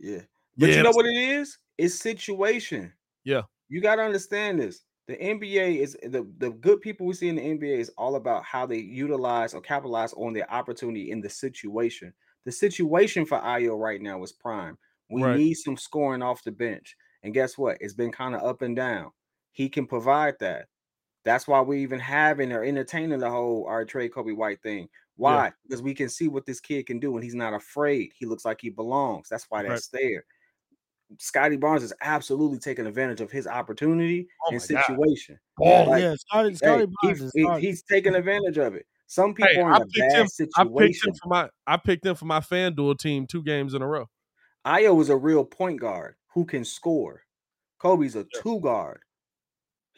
Yeah. 0.00 0.20
But 0.56 0.68
Yeah, 0.70 0.76
you 0.76 0.82
know 0.84 0.92
what 0.92 1.06
it 1.06 1.16
is? 1.16 1.58
It's 1.76 1.96
situation. 1.96 2.92
Yeah. 3.24 3.42
You 3.68 3.80
got 3.80 3.96
to 3.96 4.02
understand 4.02 4.60
this. 4.60 4.82
The 5.08 5.16
NBA 5.16 5.78
is 5.78 5.96
the, 6.02 6.30
the 6.38 6.50
good 6.50 6.80
people 6.80 7.06
we 7.06 7.14
see 7.14 7.28
in 7.28 7.36
the 7.36 7.42
NBA 7.42 7.78
is 7.78 7.90
all 7.98 8.14
about 8.16 8.44
how 8.44 8.64
they 8.66 8.76
utilize 8.78 9.54
or 9.54 9.60
capitalize 9.60 10.12
on 10.12 10.34
their 10.34 10.48
opportunity 10.52 11.10
in 11.10 11.20
the 11.20 11.28
situation. 11.30 12.12
The 12.44 12.52
situation 12.52 13.24
for 13.26 13.40
Ayo 13.40 13.76
right 13.78 14.00
now 14.00 14.22
is 14.22 14.32
prime. 14.32 14.78
We 15.10 15.22
Right. 15.22 15.36
need 15.36 15.54
some 15.54 15.76
scoring 15.76 16.22
off 16.22 16.44
the 16.44 16.52
bench. 16.52 16.94
And 17.22 17.34
guess 17.34 17.58
what? 17.58 17.78
It's 17.80 17.94
been 17.94 18.12
kind 18.12 18.34
of 18.36 18.42
up 18.42 18.62
and 18.62 18.76
down. 18.76 19.10
He 19.50 19.68
can 19.68 19.86
provide 19.86 20.34
that. 20.40 20.66
That's 21.28 21.46
why 21.46 21.60
we're 21.60 21.74
even 21.80 22.00
having 22.00 22.52
or 22.52 22.64
entertaining 22.64 23.18
the 23.18 23.28
whole 23.28 23.66
our 23.66 23.84
trade 23.84 24.12
Coby 24.12 24.34
White 24.34 24.62
thing. 24.62 24.88
Why? 25.16 25.52
Because 25.62 25.82
we 25.82 25.92
can 25.92 26.08
see 26.08 26.26
what 26.26 26.46
this 26.46 26.58
kid 26.58 26.86
can 26.86 26.98
do, 26.98 27.14
and 27.16 27.22
he's 27.22 27.34
not 27.34 27.52
afraid. 27.52 28.12
He 28.18 28.24
looks 28.24 28.46
like 28.46 28.62
he 28.62 28.70
belongs. 28.70 29.28
That's 29.28 29.44
why 29.50 29.60
Right. 29.60 29.68
that's 29.68 29.88
there. 29.88 30.24
Scottie 31.18 31.58
Barnes 31.58 31.82
is 31.82 31.92
absolutely 32.00 32.58
taking 32.58 32.86
advantage 32.86 33.20
of 33.20 33.30
his 33.30 33.46
opportunity 33.46 34.26
Oh 34.46 34.52
and 34.52 34.62
my 34.62 34.74
God. 34.74 34.84
situation. 34.86 35.38
Oh, 35.60 35.84
like, 35.84 36.00
yeah, 36.00 36.14
Scottie, 36.14 36.54
Scottie 36.54 36.86
he- 36.86 36.96
Barnes 37.02 37.32
he- 37.34 37.60
he's 37.60 37.82
taking 37.82 38.14
advantage 38.14 38.56
of 38.56 38.74
it. 38.74 38.86
Some 39.06 39.34
people 39.34 39.52
Hey, 39.52 39.60
are 39.60 39.76
in 39.76 39.82
a 39.82 39.86
picked 39.86 39.98
bad 39.98 40.12
him. 40.12 40.16
I 40.16 40.22
picked 40.22 40.34
situation. 40.34 41.08
him 41.10 41.14
for 41.22 41.28
my. 41.28 41.50
I 41.66 41.76
picked 41.76 42.06
him 42.06 42.14
for 42.14 42.24
my 42.24 42.40
FanDuel 42.40 42.98
team 42.98 43.26
two 43.26 43.42
games 43.42 43.74
in 43.74 43.82
a 43.82 43.86
row. 43.86 44.06
Ayo 44.66 44.98
is 45.02 45.10
a 45.10 45.16
real 45.16 45.44
point 45.44 45.78
guard 45.78 46.14
who 46.28 46.46
can 46.46 46.64
score. 46.64 47.22
Coby's 47.78 48.16
a 48.16 48.24
two 48.42 48.60
guard. 48.60 49.02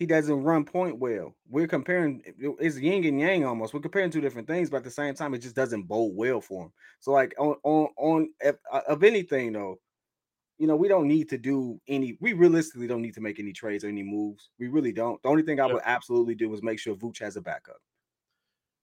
He 0.00 0.06
doesn't 0.06 0.42
run 0.42 0.64
point 0.64 0.96
well. 0.98 1.36
We're 1.46 1.66
comparing 1.68 2.22
it's 2.24 2.78
yin 2.78 3.04
and 3.04 3.20
yang 3.20 3.44
almost. 3.44 3.74
We're 3.74 3.80
comparing 3.80 4.10
two 4.10 4.22
different 4.22 4.48
things, 4.48 4.70
but 4.70 4.78
at 4.78 4.84
the 4.84 4.90
same 4.90 5.14
time, 5.14 5.34
it 5.34 5.40
just 5.40 5.54
doesn't 5.54 5.82
bode 5.82 6.12
well 6.14 6.40
for 6.40 6.64
him. 6.64 6.72
So, 7.00 7.12
like 7.12 7.34
on 7.38 7.56
on 7.64 7.88
on 7.98 8.30
if, 8.40 8.56
uh, 8.72 8.80
of 8.88 9.04
anything 9.04 9.52
though, 9.52 9.78
you 10.56 10.66
know, 10.66 10.74
we 10.74 10.88
don't 10.88 11.06
need 11.06 11.28
to 11.28 11.36
do 11.36 11.78
any. 11.86 12.16
We 12.18 12.32
realistically 12.32 12.86
don't 12.86 13.02
need 13.02 13.12
to 13.16 13.20
make 13.20 13.38
any 13.38 13.52
trades 13.52 13.84
or 13.84 13.88
any 13.88 14.02
moves. 14.02 14.48
We 14.58 14.68
really 14.68 14.90
don't. 14.90 15.22
The 15.22 15.28
only 15.28 15.42
thing 15.42 15.60
I 15.60 15.66
Yeah. 15.66 15.74
would 15.74 15.82
absolutely 15.84 16.34
do 16.34 16.50
is 16.54 16.62
make 16.62 16.78
sure 16.78 16.94
Vooch 16.96 17.18
has 17.18 17.36
a 17.36 17.42
backup. 17.42 17.76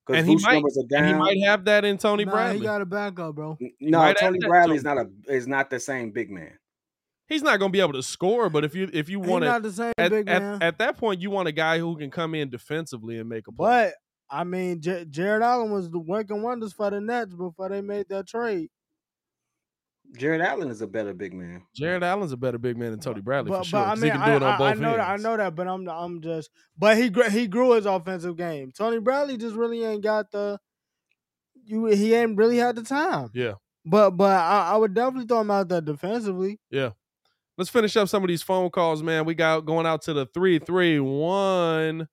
Because 0.05 0.19
And 0.19 0.29
he 0.29 0.35
Vooch 0.35 0.43
might- 0.43 0.63
And 0.99 1.07
he 1.07 1.13
might 1.15 1.43
have 1.47 1.65
that 1.65 1.83
in 1.83 1.97
Tony 1.97 2.25
nah, 2.25 2.31
Bradley. 2.31 2.59
he 2.59 2.63
got 2.63 2.81
a 2.83 2.85
backup, 2.85 3.33
bro. 3.33 3.57
No, 3.79 3.97
might 3.97 4.17
Tony 4.17 4.37
that, 4.39 4.47
Bradley 4.47 4.75
is 4.75 4.83
not 4.83 4.99
a 4.99 5.09
is 5.27 5.47
not 5.47 5.71
the 5.71 5.79
same 5.79 6.11
big 6.11 6.29
man. 6.29 6.59
He's 7.27 7.43
not 7.43 7.59
going 7.59 7.71
to 7.71 7.73
be 7.73 7.81
able 7.81 7.93
to 7.93 8.03
score, 8.03 8.49
but 8.49 8.63
if 8.63 8.73
you 8.73 8.89
if 8.93 9.09
you 9.09 9.19
want 9.19 9.43
to 9.43 9.47
not 9.59 9.93
at, 9.97 10.13
at, 10.13 10.63
at 10.63 10.77
that 10.79 10.97
point, 10.97 11.21
you 11.21 11.29
want 11.29 11.47
a 11.47 11.51
guy 11.51 11.77
who 11.79 11.97
can 11.97 12.09
come 12.09 12.33
in 12.35 12.49
defensively 12.49 13.19
and 13.19 13.27
make 13.27 13.47
a 13.47 13.51
play. 13.51 13.91
but 13.91 13.93
I 14.29 14.43
mean, 14.43 14.81
J- 14.81 15.05
Jarrett 15.09 15.41
Allen 15.43 15.71
was 15.71 15.89
the 15.89 15.99
working 15.99 16.41
wonders 16.41 16.73
for 16.73 16.89
the 16.89 16.99
Nets 17.01 17.33
before 17.33 17.69
they 17.69 17.81
made 17.81 18.07
that 18.09 18.27
trade. 18.27 18.69
Jarrett 20.17 20.41
Allen 20.41 20.69
is 20.69 20.81
a 20.81 20.87
better 20.87 21.13
big 21.13 21.33
man. 21.33 21.63
Jarrett 21.75 22.03
Allen's 22.03 22.31
a 22.31 22.37
better 22.37 22.57
big 22.57 22.77
man 22.77 22.91
than 22.91 22.99
Tony 22.99 23.19
Bradley 23.21 23.49
but, 23.49 23.59
for 23.59 23.65
sure. 23.65 23.79
but 23.81 23.85
I 23.85 23.89
'cause 23.89 24.01
mean, 24.01 24.11
he 24.13 24.17
can 24.17 24.27
do 24.29 24.35
it 24.37 24.43
on 24.43 24.43
I, 24.43 24.55
I, 24.55 24.57
both 24.57 24.67
I 24.67 24.73
know 24.73 24.97
that, 24.97 25.09
I 25.09 25.15
know 25.17 25.37
that, 25.37 25.55
but 25.55 25.67
I'm 25.67 25.89
I'm 25.89 26.21
just. 26.21 26.49
But 26.77 26.97
he 26.97 27.11
he 27.29 27.47
grew 27.47 27.71
his 27.73 27.85
offensive 27.85 28.37
game. 28.37 28.71
Tony 28.71 28.99
Bradley 28.99 29.37
just 29.37 29.55
really 29.55 29.83
ain't 29.83 30.03
got 30.03 30.31
the. 30.31 30.59
You 31.65 31.87
he 31.87 32.13
ain't 32.13 32.37
really 32.37 32.57
had 32.57 32.77
the 32.77 32.83
time. 32.83 33.29
Yeah. 33.33 33.55
But 33.85 34.11
but 34.11 34.31
I, 34.39 34.71
I 34.73 34.77
would 34.77 34.93
definitely 34.93 35.27
throw 35.27 35.41
him 35.41 35.51
out 35.51 35.67
there 35.67 35.81
defensively. 35.81 36.59
Let's 37.57 37.71
finish 37.71 37.97
up 37.97 38.07
some 38.07 38.23
of 38.23 38.27
these 38.27 38.43
phone 38.43 38.69
calls, 38.69 39.01
man. 39.01 39.25
We 39.25 39.33
got 39.33 39.65
going 39.65 39.87
out 39.87 40.03
to 40.03 40.13
the 40.13 40.27
three 40.27 40.59
three 40.59 40.99
one. 40.99 42.07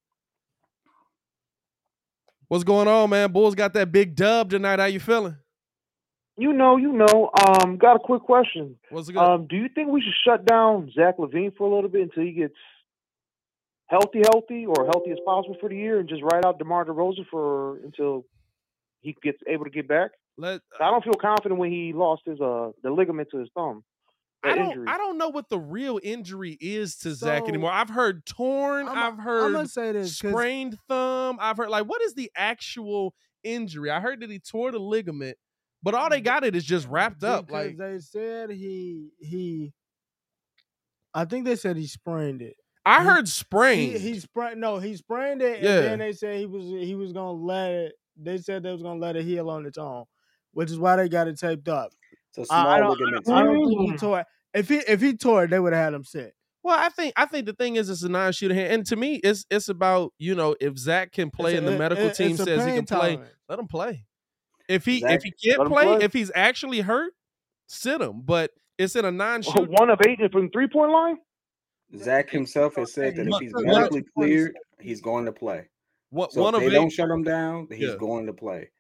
What's 2.49 2.65
going 2.65 2.89
on, 2.89 3.11
man? 3.11 3.31
Bulls 3.31 3.55
got 3.55 3.75
that 3.75 3.93
big 3.93 4.15
dub 4.15 4.49
tonight. 4.51 4.79
How 4.79 4.87
you 4.87 5.01
feeling? 5.01 5.37
You 6.39 6.53
know, 6.53 6.79
you 6.79 6.93
know. 6.93 7.31
Um, 7.47 7.77
got 7.77 7.97
a 7.97 7.99
quick 7.99 8.23
question. 8.23 8.77
What's 8.89 9.11
good? 9.11 9.19
Um, 9.19 9.47
do 9.47 9.57
you 9.57 9.69
think 9.69 9.89
we 9.91 10.01
should 10.01 10.15
shut 10.27 10.47
down 10.47 10.91
Zach 10.95 11.19
LaVine 11.19 11.55
for 11.57 11.71
a 11.71 11.75
little 11.75 11.91
bit 11.91 12.03
until 12.03 12.23
he 12.23 12.33
gets 12.33 12.55
healthy, 13.87 14.23
healthy, 14.25 14.65
or 14.65 14.87
healthy 14.87 15.11
as 15.11 15.19
possible 15.27 15.57
for 15.61 15.69
the 15.69 15.77
year, 15.77 16.01
and 16.01 16.09
just 16.09 16.23
ride 16.23 16.47
out 16.47 16.59
DeMar 16.59 16.87
DeRozan 16.87 17.27
for 17.31 17.77
until 17.85 18.25
he 19.01 19.15
gets 19.23 19.39
able 19.47 19.65
to 19.65 19.71
get 19.71 19.87
back? 19.87 20.13
Let 20.39 20.63
I 20.81 20.91
don't 20.91 21.05
feel 21.05 21.13
confident 21.21 21.61
when 21.61 21.71
he 21.71 21.93
lost 21.93 22.23
his 22.25 22.41
uh 22.41 22.71
the 22.83 22.91
ligament 22.91 23.29
to 23.33 23.39
his 23.39 23.51
thumb. 23.55 23.85
I 24.45 24.55
don't 24.55 24.69
injury. 24.71 24.87
I 24.89 24.99
don't 24.99 25.19
know 25.19 25.29
what 25.29 25.49
the 25.49 25.59
real 25.59 25.99
injury 26.03 26.57
is 26.61 26.97
to 26.99 27.15
Zach 27.15 27.45
anymore. 27.49 27.71
I've 27.73 27.89
heard 27.91 28.25
torn. 28.27 28.89
I'm, 28.89 28.97
I've 28.99 29.13
I'm 29.15 29.19
heard 29.19 29.53
gonna 29.53 29.69
say 29.69 29.93
this 29.93 30.17
sprained 30.17 30.79
thumb. 30.89 31.39
I've 31.41 31.57
heard 31.57 31.71
like 31.71 31.87
what 31.87 32.03
is 32.03 32.15
the 32.15 32.31
actual 32.37 33.15
injury? 33.43 33.91
I 33.91 34.01
heard 34.01 34.21
that 34.21 34.31
he 34.31 34.39
tore 34.39 34.71
the 34.73 34.79
ligament, 34.79 35.37
but 35.83 35.95
all 35.95 36.09
they 36.11 36.21
got 36.21 36.45
it 36.45 36.55
is 36.57 36.65
just 36.65 36.89
wrapped 36.89 37.25
up. 37.25 37.51
Like 37.51 37.77
they 37.77 37.99
said 37.99 38.51
he 38.51 39.11
he. 39.19 39.73
I 41.13 41.25
think 41.25 41.45
they 41.45 41.57
said 41.57 41.77
he 41.77 41.87
sprained 41.87 42.43
it. 42.43 42.57
I 42.85 43.01
he- 43.03 43.07
heard 43.09 43.29
sprained. 43.29 43.93
He, 43.93 43.99
he 44.15 44.21
sprained 44.21 44.61
no, 44.61 44.79
he 44.79 44.97
sprained 44.97 45.43
it, 45.43 45.63
Yeah. 45.63 45.79
and 45.79 45.85
then 45.87 45.99
they 46.01 46.13
said 46.13 46.39
he 46.39 46.47
was 46.47 46.65
he 46.67 46.95
was 46.95 47.13
gonna 47.13 47.33
let 47.33 47.71
it. 47.73 47.93
They 48.17 48.39
said 48.39 48.63
they 48.63 48.73
was 48.73 48.83
gonna 48.83 49.01
let 49.01 49.17
it 49.17 49.25
heal 49.25 49.49
on 49.51 49.65
its 49.67 49.79
own, 49.79 50.05
which 50.53 50.71
is 50.71 50.79
why 50.79 50.97
they 50.97 51.09
got 51.09 51.29
it 51.29 51.39
taped 51.39 51.69
up. 51.69 51.93
It's 52.37 52.51
a 52.51 52.55
I, 52.55 52.77
I 52.77 52.79
small 52.79 52.95
don't, 52.97 53.01
ligament. 53.01 53.29
I 53.29 53.43
don't 53.43 53.57
think 53.69 53.81
he 53.81 53.93
Mm. 53.93 53.99
tore. 54.01 54.25
If 54.55 54.69
he 54.69 54.77
if 54.77 55.01
he 55.01 55.17
tore 55.17 55.45
it, 55.45 55.51
they 55.51 55.59
would 55.59 55.73
have 55.73 55.85
had 55.85 55.95
him 55.95 56.05
sit. 56.05 56.35
Well, 56.63 56.79
I 56.79 56.89
think 56.89 57.13
I 57.17 57.27
think 57.27 57.47
the 57.47 57.53
thing 57.53 57.77
is 57.77 57.91
it's 57.91 58.03
a 58.05 58.09
non-shooter 58.09 58.55
hand, 58.55 58.73
and 58.73 58.87
to 58.87 58.97
me, 58.97 59.17
it's 59.17 59.45
it's 59.51 59.69
about 59.69 60.13
you 60.19 60.35
know 60.35 60.57
if 60.61 60.79
Zach 60.79 61.13
can 61.13 61.31
play 61.31 61.53
It's 61.55 61.59
and 61.59 61.69
the 61.69 61.77
medical 61.79 62.07
it- 62.07 62.15
team 62.15 62.37
says 62.37 62.47
he 62.65 62.71
pain 62.71 62.77
can 62.77 62.87
play, 62.87 63.17
tolerance. 63.17 63.35
let 63.49 63.59
him 63.59 63.67
play. 63.69 64.05
If 64.69 64.85
he 64.87 65.01
Zach- 65.01 65.17
if 65.17 65.23
he 65.25 65.33
can't 65.33 65.69
play, 65.69 65.85
play. 65.85 65.99
if 66.05 66.13
he's 66.13 66.31
actually 66.35 66.81
hurt, 66.81 67.13
sit 67.67 68.01
him. 68.01 68.23
But 68.23 68.51
it's 68.79 68.97
in 68.97 69.05
a 69.05 69.11
non-shooter. 69.13 69.67
One 69.71 69.91
of 69.91 70.01
eight 70.07 70.19
from 70.33 70.51
three 70.51 70.69
point 70.69 70.91
line. 70.91 71.19
Zach 71.99 72.31
himself 72.31 72.77
has 72.77 72.93
said 72.93 73.15
that 73.17 73.27
if 73.29 73.35
he's 73.41 73.53
medically 73.55 74.05
cleared, 74.17 74.57
he's 74.81 75.01
going 75.01 75.27
to 75.27 75.33
play. 75.33 75.69
What 76.11 76.33
So 76.33 76.43
one 76.43 76.55
if 76.55 76.59
of 76.59 76.61
they 76.63 76.77
eight? 76.77 76.81
don't 76.81 76.91
shut 76.91 77.11
him 77.11 77.23
down, 77.23 77.69
he's 77.71 77.91
Yeah. 77.91 77.97
going 77.97 78.27
to 78.27 78.33
play. 78.33 78.71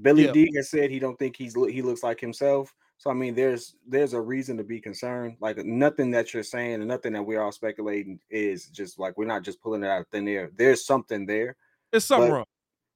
Billy 0.00 0.26
Yeah. 0.26 0.32
D 0.32 0.52
has 0.56 0.70
said 0.70 0.90
he 0.90 0.98
don't 0.98 1.18
think 1.18 1.36
he's 1.36 1.54
he 1.54 1.82
looks 1.82 2.02
like 2.02 2.20
himself. 2.20 2.72
So 3.02 3.10
I 3.10 3.14
mean, 3.14 3.34
there's 3.34 3.74
there's 3.84 4.12
a 4.12 4.20
reason 4.20 4.56
to 4.58 4.62
be 4.62 4.80
concerned. 4.80 5.36
Like 5.40 5.56
nothing 5.56 6.12
that 6.12 6.32
you're 6.32 6.44
saying 6.44 6.74
and 6.74 6.86
nothing 6.86 7.14
that 7.14 7.22
we're 7.24 7.42
all 7.42 7.50
speculating 7.50 8.20
is 8.30 8.66
just 8.66 8.96
like 8.96 9.18
we're 9.18 9.24
not 9.24 9.42
just 9.42 9.60
pulling 9.60 9.82
it 9.82 9.88
out 9.88 10.02
of 10.02 10.06
thin 10.12 10.28
air. 10.28 10.52
There's 10.54 10.86
something 10.86 11.26
there. 11.26 11.56
It's 11.92 12.06
something 12.06 12.30
but- 12.30 12.34
wrong. 12.36 12.44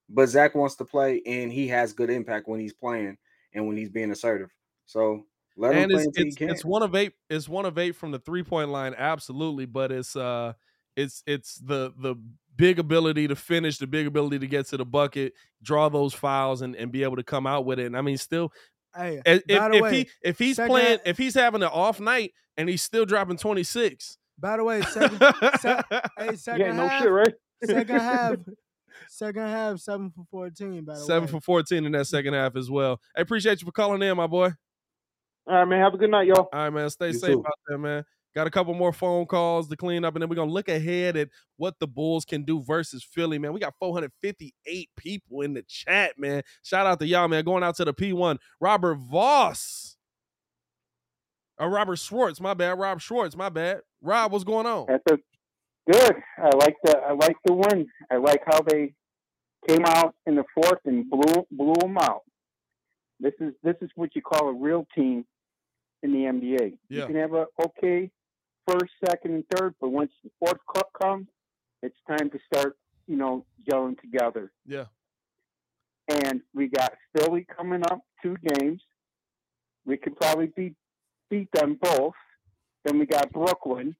But 0.07 0.29
Zach 0.29 0.55
wants 0.55 0.75
to 0.75 0.85
play, 0.85 1.21
and 1.25 1.51
he 1.51 1.67
has 1.67 1.91
good 1.91 2.09
impact 2.09 2.47
when 2.47 2.61
he's 2.61 2.71
playing 2.71 3.17
and 3.53 3.67
when 3.67 3.75
he's 3.75 3.89
being 3.89 4.09
assertive. 4.09 4.49
So 4.85 5.25
let 5.57 5.75
him 5.75 5.89
play 5.89 6.03
it's 6.03 6.17
it's, 6.17 6.37
it's 6.39 6.63
one 6.63 6.83
of 6.83 6.95
eight. 6.95 7.11
It's 7.29 7.49
one 7.49 7.65
of 7.65 7.77
eight 7.77 7.93
from 7.93 8.11
the 8.11 8.19
three 8.19 8.43
point 8.43 8.69
line, 8.69 8.95
absolutely. 8.97 9.65
But 9.65 9.91
it's 9.91 10.15
uh, 10.15 10.53
it's 10.95 11.21
it's 11.27 11.55
the 11.55 11.91
the 11.97 12.15
big 12.55 12.79
ability 12.79 13.27
to 13.27 13.35
finish, 13.35 13.77
the 13.77 13.87
big 13.87 14.07
ability 14.07 14.39
to 14.39 14.47
get 14.47 14.67
to 14.67 14.77
the 14.77 14.85
bucket, 14.85 15.33
draw 15.61 15.89
those 15.89 16.13
fouls, 16.13 16.61
and 16.61 16.77
and 16.77 16.93
be 16.93 17.03
able 17.03 17.17
to 17.17 17.23
come 17.23 17.45
out 17.45 17.65
with 17.65 17.77
it. 17.77 17.87
And 17.87 17.97
I 17.97 18.01
mean, 18.01 18.17
still, 18.17 18.53
Hey, 18.97 19.21
if 19.25 19.43
if, 19.47 19.59
by 19.59 19.69
the 19.69 19.75
if 19.75 19.81
way, 19.81 19.95
he 19.95 20.09
if 20.23 20.39
he's 20.39 20.55
second 20.55 20.69
playing, 20.71 20.99
if 21.05 21.17
he's 21.17 21.33
having 21.35 21.61
an 21.63 21.69
off 21.69 21.99
night 21.99 22.33
and 22.57 22.67
he's 22.69 22.81
still 22.81 23.05
dropping 23.05 23.37
twenty 23.37 23.63
six. 23.63 24.17
by 24.39 24.57
the 24.57 24.63
way, 24.63 24.81
second, 24.81 25.19
se- 25.59 25.81
hey, 26.17 26.35
second 26.35 26.61
Yeah, 26.61 26.71
no 26.73 26.87
half, 26.87 27.01
shit, 27.03 27.11
right? 27.11 27.33
second 27.63 27.99
half, 27.99 28.35
second 29.09 29.41
half, 29.47 29.79
seven 29.79 30.11
for 30.11 30.25
fourteen. 30.31 30.83
By 30.85 30.93
the 30.95 30.99
Seven 31.01 31.25
way, 31.25 31.31
for 31.31 31.41
fourteen 31.41 31.85
in 31.85 31.91
that 31.93 32.07
second 32.07 32.33
half 32.33 32.55
as 32.55 32.69
well. 32.71 32.99
I 33.15 33.21
appreciate 33.21 33.61
you 33.61 33.65
for 33.65 33.71
calling 33.71 34.01
in, 34.01 34.17
my 34.17 34.27
boy. 34.27 34.51
All 35.47 35.55
right, 35.55 35.65
man. 35.65 35.79
Have 35.81 35.93
a 35.93 35.97
good 35.97 36.09
night, 36.11 36.27
y'all. 36.27 36.49
All 36.51 36.59
right, 36.63 36.69
man. 36.69 36.89
Stay 36.89 37.07
You 37.07 37.13
safe 37.13 37.31
too. 37.33 37.43
out 37.45 37.53
there, 37.67 37.77
man. 37.77 38.03
Got 38.37 38.45
a 38.45 38.51
couple 38.51 38.75
more 38.75 38.93
phone 38.93 39.25
calls 39.25 39.67
to 39.67 39.75
clean 39.75 40.05
up, 40.05 40.13
and 40.13 40.21
then 40.21 40.29
we're 40.29 40.35
gonna 40.35 40.51
look 40.51 40.69
ahead 40.69 41.17
at 41.17 41.29
what 41.55 41.79
the 41.79 41.87
Bulls 41.87 42.23
can 42.23 42.43
do 42.43 42.61
versus 42.61 43.03
Philly, 43.03 43.39
man. 43.39 43.51
We 43.51 43.59
got 43.59 43.73
458 43.79 44.89
people 44.95 45.41
in 45.41 45.55
the 45.55 45.63
chat, 45.63 46.19
man. 46.19 46.43
Shout 46.61 46.85
out 46.85 46.99
to 46.99 47.07
y'all, 47.07 47.27
man. 47.27 47.43
Going 47.43 47.63
out 47.63 47.77
to 47.77 47.85
the 47.85 47.95
P1. 47.95 48.37
Robert 48.59 48.93
Voss. 48.93 49.97
Or 51.57 51.67
Robert 51.67 51.95
Schwartz, 51.95 52.39
my 52.39 52.53
bad. 52.53 52.77
Rob 52.77 53.01
Schwartz, 53.01 53.35
my 53.35 53.49
bad. 53.49 53.79
Rob, 54.03 54.31
what's 54.31 54.43
going 54.43 54.67
on? 54.67 54.85
That's 54.87 55.03
a 55.13 55.17
good. 55.91 56.15
I 56.37 56.55
like 56.57 56.75
the 56.83 56.95
I 56.95 57.13
like 57.13 57.37
the 57.43 57.53
win. 57.53 57.87
I 58.11 58.17
like 58.17 58.43
how 58.45 58.61
they 58.61 58.93
came 59.67 59.83
out 59.83 60.13
in 60.27 60.35
the 60.35 60.43
fourth 60.53 60.81
and 60.85 61.09
blew 61.09 61.47
blew 61.49 61.73
them 61.73 61.97
out. 61.97 62.21
This 63.19 63.33
is 63.39 63.55
this 63.63 63.77
is 63.81 63.89
what 63.95 64.15
you 64.15 64.21
call 64.21 64.49
a 64.49 64.53
real 64.53 64.85
team 64.93 65.25
in 66.03 66.11
the 66.11 66.19
NBA. 66.19 66.77
Yeah. 66.87 67.01
You 67.01 67.07
can 67.07 67.15
have 67.15 67.33
a 67.33 67.47
okay 67.65 68.11
first, 68.67 68.91
second, 69.05 69.33
and 69.33 69.43
third, 69.55 69.75
but 69.79 69.89
once 69.89 70.11
the 70.23 70.29
fourth 70.39 70.59
cup 70.75 70.89
comes, 71.01 71.27
it's 71.81 71.95
time 72.07 72.29
to 72.29 72.39
start, 72.45 72.77
you 73.07 73.15
know, 73.15 73.45
gelling 73.69 73.99
together. 73.99 74.51
Yeah. 74.65 74.85
And 76.09 76.41
we 76.53 76.67
got 76.67 76.93
Philly 77.15 77.45
coming 77.55 77.83
up, 77.83 78.01
two 78.21 78.35
games. 78.59 78.81
We 79.85 79.97
could 79.97 80.15
probably 80.15 80.51
beat 80.55 80.75
beat 81.29 81.49
them 81.53 81.77
both. 81.81 82.13
Then 82.85 82.99
we 82.99 83.05
got 83.05 83.31
Brooklyn. 83.33 83.95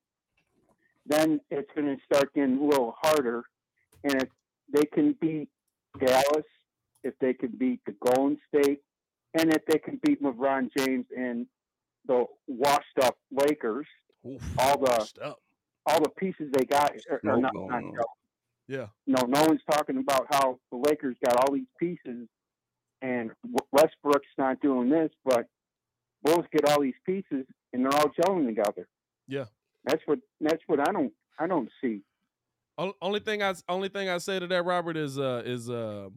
Then 1.06 1.42
it's 1.50 1.70
going 1.76 1.88
to 1.88 2.02
start 2.06 2.34
getting 2.34 2.58
a 2.58 2.64
little 2.64 2.96
harder. 3.02 3.44
And 4.04 4.24
if 4.24 4.30
they 4.74 4.86
can 4.86 5.16
beat 5.20 5.50
Dallas, 6.00 6.46
if 7.04 7.14
they 7.20 7.34
can 7.34 7.52
beat 7.58 7.82
the 7.86 7.96
Golden 8.06 8.38
State, 8.48 8.80
and 9.34 9.54
if 9.54 9.66
they 9.66 9.78
can 9.78 10.00
beat 10.04 10.22
LeBron 10.22 10.70
James 10.78 11.06
and 11.16 11.48
the 12.06 12.26
washed 12.48 13.00
up 13.02 13.18
Lakers, 13.32 13.88
Oof, 14.28 14.42
all 14.58 14.80
the 14.80 15.36
all 15.86 16.02
the 16.02 16.10
pieces 16.10 16.52
they 16.52 16.66
got 16.66 16.92
are, 17.10 17.22
are 17.26 17.40
not, 17.40 17.54
not. 17.54 17.84
Yeah. 18.68 18.88
No, 19.06 19.26
no 19.26 19.46
one's 19.46 19.62
talking 19.72 19.98
about 19.98 20.28
how 20.30 20.60
the 20.72 20.78
Lakers 20.78 21.16
got 21.24 21.38
all 21.38 21.54
these 21.54 21.68
pieces, 21.80 22.28
and 23.02 23.32
Westbrook's 23.72 24.28
not 24.38 24.60
doing 24.60 24.90
this, 24.90 25.10
but 25.24 25.48
Bulls 26.24 26.46
get 26.52 26.70
all 26.70 26.82
these 26.82 27.00
pieces, 27.06 27.46
and 27.72 27.86
they're 27.86 27.94
all 27.94 28.12
gelling 28.20 28.46
together. 28.46 28.88
Yeah. 29.28 29.46
That's 29.86 30.02
what 30.06 30.20
that's 30.42 30.62
what 30.68 30.80
I 30.88 30.92
don't 30.92 31.14
I 31.40 31.48
don't 31.48 31.70
see. 31.82 32.02
Only 33.02 33.20
thing 33.22 33.42
I 33.42 33.56
only 33.70 33.90
thing 33.90 34.10
I 34.10 34.18
say 34.18 34.40
to 34.40 34.48
that, 34.48 34.66
Robert, 34.66 34.98
is 34.98 35.18
uh 35.18 35.42
is 35.46 35.70
uh 35.70 36.10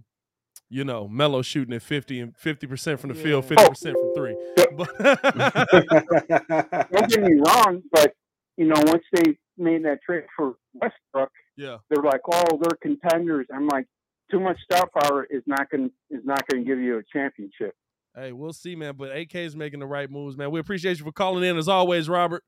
you 0.71 0.85
know 0.85 1.09
Melo 1.09 1.43
shooting 1.43 1.75
at 1.75 1.83
fifty 1.83 2.21
and 2.21 2.35
fifty 2.37 2.67
percent 2.67 3.01
from 3.01 3.09
the 3.09 3.15
field, 3.15 3.45
oh. 3.45 3.49
fifty 3.49 3.69
percent 3.69 3.97
from 3.99 4.15
three. 4.15 4.37
But 4.77 4.89
Don't 6.93 7.09
get 7.11 7.23
me 7.23 7.41
wrong, 7.47 7.83
but 7.93 8.15
you 8.57 8.67
know 8.67 8.81
once 8.87 9.03
they 9.13 9.37
made 9.59 9.85
that 9.85 9.99
trade 10.07 10.25
for 10.37 10.55
Westbrook, 10.75 11.31
yeah, 11.57 11.79
they're 11.91 12.03
like, 12.03 12.21
oh, 12.33 12.59
they're 12.63 12.79
contenders. 12.81 13.47
I'm 13.53 13.67
like, 13.69 13.87
too 14.31 14.41
much 14.41 14.57
star 14.65 14.89
power 15.03 15.27
is 15.29 15.43
not 15.47 15.69
gonna 15.71 15.91
is 16.11 16.25
not 16.25 16.47
going 16.49 16.65
to 16.65 16.69
give 16.69 16.79
you 16.79 16.99
a 16.99 17.03
championship. 17.13 17.75
hey, 18.15 18.33
we'll 18.33 18.53
see, 18.53 18.77
man. 18.77 18.95
But 18.97 19.17
AK 19.17 19.35
is 19.35 19.57
making 19.57 19.81
the 19.81 19.87
right 19.87 20.11
moves, 20.11 20.37
man. 20.37 20.51
We 20.51 20.61
appreciate 20.61 20.99
you 20.99 21.05
for 21.05 21.13
calling 21.13 21.45
in 21.45 21.59
as 21.59 21.69
always, 21.69 22.09
Robert. 22.09 22.45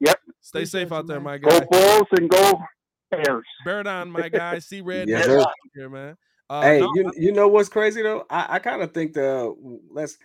Yep. 0.00 0.18
Stay 0.40 0.60
Appreciate 0.60 0.82
safe 0.84 0.92
out 0.92 1.04
you, 1.04 1.08
there, 1.08 1.20
man. 1.20 1.24
my 1.24 1.38
guy. 1.38 1.50
Go 1.50 1.60
guy. 1.60 1.66
Bulls 1.70 2.08
and 2.18 2.30
go 2.30 2.60
Bears. 3.10 3.44
Bear 3.64 3.82
down, 3.82 4.10
my 4.10 4.28
guy. 4.28 4.58
See 4.60 4.80
red. 4.80 5.08
Yes, 5.08 5.24
sir. 5.24 5.44
here, 5.74 5.88
man. 5.88 6.16
Uh, 6.50 6.62
hey, 6.64 6.80
no, 6.80 6.92
you 6.94 7.12
you 7.16 7.32
know 7.32 7.48
what's 7.48 7.70
crazy 7.70 8.02
though? 8.02 8.26
I, 8.30 8.56
I 8.56 8.60
kind 8.60 8.82
of 8.82 8.92
think 8.94 9.14
the 9.14 9.56
let's 9.90 10.18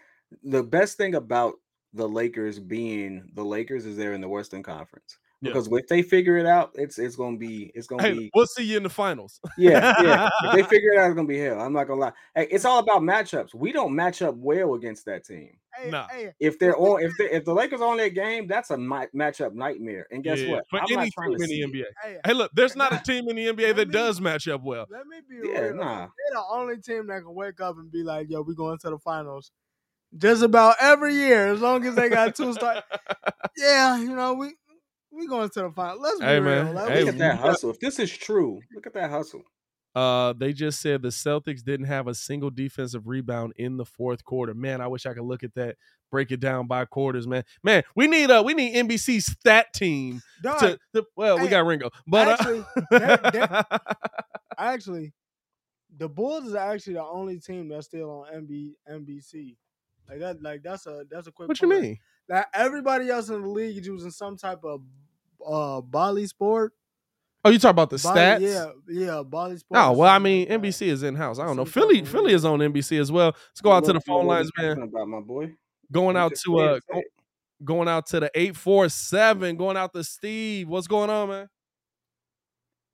the 0.43 0.63
best 0.63 0.97
thing 0.97 1.15
about 1.15 1.55
the 1.93 2.09
Lakers 2.09 2.59
being 2.59 3.29
the 3.35 3.45
Lakers 3.45 3.85
is 3.87 3.97
they're 3.97 4.13
in 4.13 4.21
the 4.21 4.29
Western 4.29 4.63
Conference. 4.63 5.19
Yeah. 5.45 5.51
Because 5.53 5.67
if 5.71 5.87
they 5.87 6.01
figure 6.01 6.37
it 6.37 6.45
out, 6.45 6.71
it's 6.75 6.97
it's 6.97 7.15
gonna 7.15 7.37
be 7.37 7.71
it's 7.75 7.87
gonna 7.87 8.01
hey, 8.01 8.13
be 8.13 8.31
we'll 8.33 8.47
see 8.47 8.63
you 8.63 8.77
in 8.77 8.83
the 8.83 8.89
finals. 8.89 9.39
yeah, 9.57 9.93
yeah. 10.01 10.29
If 10.43 10.53
they 10.53 10.63
figure 10.75 10.91
it 10.93 10.97
out, 10.99 11.07
it's 11.07 11.15
gonna 11.15 11.27
be 11.27 11.37
hell. 11.39 11.59
I'm 11.61 11.73
not 11.73 11.85
gonna 11.87 12.01
lie. 12.01 12.13
Hey, 12.33 12.47
it's 12.51 12.65
all 12.65 12.79
about 12.79 13.01
matchups. 13.01 13.53
We 13.53 13.71
don't 13.71 13.95
match 13.95 14.21
up 14.21 14.35
well 14.35 14.73
against 14.73 15.05
that 15.05 15.25
team. 15.25 15.57
Hey, 15.75 15.89
Nah. 15.91 16.07
hey, 16.09 16.31
If 16.39 16.57
they're 16.57 16.77
on, 16.77 17.03
if 17.03 17.11
they, 17.19 17.29
if 17.31 17.43
the 17.45 17.53
Lakers 17.53 17.81
are 17.81 17.89
on 17.91 17.97
their 17.97 18.09
game, 18.09 18.47
that's 18.47 18.71
a 18.71 18.77
mi- 18.77 19.07
matchup 19.15 19.53
nightmare. 19.53 20.07
And 20.09 20.23
guess 20.23 20.39
Yeah, 20.39 20.51
what? 20.51 20.63
For 20.69 20.79
I'm 20.79 20.85
any 20.87 20.95
not 20.95 21.25
team 21.27 21.33
in 21.33 21.71
the. 21.71 21.79
NBA. 21.79 21.83
hey, 22.03 22.17
Hey, 22.25 22.33
look, 22.33 22.51
there's 22.55 22.75
not 22.75 22.93
a 22.93 22.97
team 23.05 23.29
in 23.29 23.35
the 23.35 23.47
NBA 23.47 23.75
that 23.75 23.89
me- 23.89 23.91
does 23.93 24.19
match 24.21 24.47
up 24.47 24.63
well. 24.63 24.87
let 24.89 25.05
me 25.05 25.17
be 25.29 25.47
Yeah, 25.49 25.59
real. 25.59 25.75
nah. 25.75 25.97
They're 25.99 26.07
the 26.31 26.43
only 26.49 26.77
team 26.77 27.07
that 27.07 27.23
can 27.23 27.35
wake 27.35 27.59
up 27.61 27.77
and 27.77 27.91
be 27.91 28.03
like, 28.03 28.29
"Yo, 28.29 28.41
we 28.41 28.55
going 28.55 28.77
to 28.79 28.89
the 28.89 28.97
finals." 28.99 29.51
Just 30.17 30.43
about 30.43 30.77
every 30.79 31.13
year, 31.13 31.47
as 31.47 31.59
long 31.59 31.85
as 31.85 31.95
they 31.95 32.07
got 32.07 32.35
two 32.35 32.53
stars. 32.53 32.81
yeah, 33.57 33.97
you 33.97 34.15
know 34.15 34.33
we 34.33 34.53
we 35.15 35.27
going 35.27 35.49
to 35.49 35.61
the 35.61 35.71
final. 35.71 36.01
Let's 36.01 36.19
be 36.19 36.25
Hey, 36.25 36.39
real. 36.39 36.43
man. 36.65 36.75
Like, 36.75 36.89
Hey, 36.89 37.03
Look 37.03 37.13
at 37.13 37.19
that 37.19 37.37
hustle. 37.39 37.71
If 37.71 37.79
this 37.79 37.99
is 37.99 38.11
true, 38.11 38.59
look 38.73 38.85
at 38.87 38.93
that 38.93 39.09
hustle. 39.09 39.41
Uh, 39.93 40.33
they 40.33 40.51
just 40.51 40.81
said 40.81 41.01
the 41.01 41.07
Celtics 41.07 41.63
didn't 41.63 41.85
have 41.85 42.07
a 42.07 42.13
single 42.13 42.49
defensive 42.49 43.07
rebound 43.07 43.53
in 43.55 43.77
the 43.77 43.85
fourth 43.85 44.25
quarter. 44.25 44.53
Man, 44.53 44.81
I 44.81 44.87
wish 44.87 45.05
I 45.05 45.13
could 45.13 45.23
look 45.23 45.41
at 45.41 45.53
that, 45.53 45.77
break 46.11 46.31
it 46.33 46.41
down 46.41 46.67
by 46.67 46.83
quarters, 46.83 47.25
man. 47.27 47.43
Man, 47.63 47.81
we 47.95 48.07
need 48.07 48.29
uh 48.29 48.43
we 48.45 48.53
need 48.53 48.75
NBC 48.75 49.21
stat 49.21 49.67
team 49.73 50.21
Dog, 50.43 50.59
to, 50.59 50.79
to- 50.95 51.05
well, 51.15 51.39
we 51.39 51.47
got 51.47 51.65
Ringo, 51.65 51.91
but 52.05 52.27
uh, 52.27 52.31
actually, 52.31 52.65
that- 52.91 53.23
that- 53.33 53.81
actually, 54.57 55.13
the 55.97 56.09
Bulls 56.09 56.43
is 56.45 56.55
actually 56.55 56.95
the 56.95 57.03
only 57.05 57.39
team 57.39 57.69
that's 57.69 57.85
still 57.85 58.09
on 58.29 58.45
NB, 58.47 58.73
NBC. 58.91 59.55
Like 60.09 60.19
that, 60.19 60.41
like 60.41 60.61
that's 60.61 60.85
a 60.87 61.05
that's 61.09 61.27
a 61.27 61.31
quick. 61.31 61.47
what 61.47 61.61
you 61.61 61.69
mean? 61.69 61.97
Like 62.29 62.45
everybody 62.53 63.09
else 63.09 63.29
in 63.29 63.41
the 63.41 63.47
league 63.47 63.77
is 63.77 63.85
using 63.85 64.11
some 64.11 64.37
type 64.37 64.63
of 64.63 64.81
uh 65.45 65.81
Bally 65.81 66.25
sport. 66.27 66.73
Oh, 67.43 67.51
you 67.51 67.59
talk 67.59 67.69
about 67.71 67.91
the 67.91 67.97
Bally- 67.99 68.19
stats? 68.19 68.41
yeah, 68.41 68.71
yeah, 68.87 69.23
Bally 69.23 69.57
sport. 69.57 69.79
Oh 69.79 69.91
well, 69.93 70.09
I 70.09 70.17
mean 70.19 70.49
like. 70.49 70.61
NBC 70.61 70.87
is 70.87 71.03
in 71.03 71.15
house. 71.15 71.37
I 71.37 71.45
don't 71.45 71.55
know. 71.55 71.65
Philly, 71.65 72.01
of 72.01 72.07
Philly 72.09 72.33
is 72.33 72.43
on 72.45 72.59
NBC 72.59 72.99
as 72.99 73.11
well. 73.11 73.35
Let's 73.49 73.61
go 73.61 73.71
out 73.71 73.85
to 73.85 73.93
the 73.93 74.01
phone 74.01 74.25
lines, 74.25 74.49
man. 74.57 74.81
About 74.81 75.07
my 75.07 75.19
boy. 75.19 75.53
Going 75.91 76.17
out 76.17 76.33
to 76.45 76.57
uh, 76.57 76.79
go- 76.91 77.01
going 77.63 77.87
out 77.87 78.07
to 78.07 78.19
the 78.21 78.31
eight 78.33 78.55
four 78.57 78.89
seven. 78.89 79.55
Going 79.57 79.77
out 79.77 79.93
to 79.93 80.03
Steve. 80.03 80.67
What's 80.67 80.87
going 80.87 81.11
on, 81.11 81.29
man? 81.29 81.49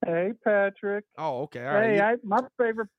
Hey, 0.05 0.31
Patrick. 0.43 1.05
Oh, 1.17 1.43
okay. 1.43 1.65
All 1.65 1.73
right. 1.73 1.89
Hey, 1.91 1.95
You- 1.97 2.01
I, 2.01 2.15
my 2.23 2.39
favorite, 2.57 2.89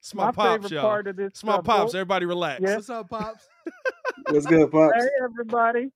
it's 0.00 0.14
my, 0.14 0.26
my 0.26 0.32
pops, 0.32 0.54
favorite 0.54 0.72
y'all. 0.72 0.82
part 0.82 1.06
of 1.06 1.16
this. 1.16 1.28
It's 1.28 1.44
my 1.44 1.60
pops. 1.60 1.94
Everybody 1.94 2.26
relax. 2.26 2.60
Yeah. 2.62 2.76
What's 2.76 2.90
up, 2.90 3.10
pops? 3.10 3.48
What's 4.30 4.46
good, 4.46 4.70
pops? 4.70 4.94
Hey, 4.96 5.08
everybody. 5.22 5.90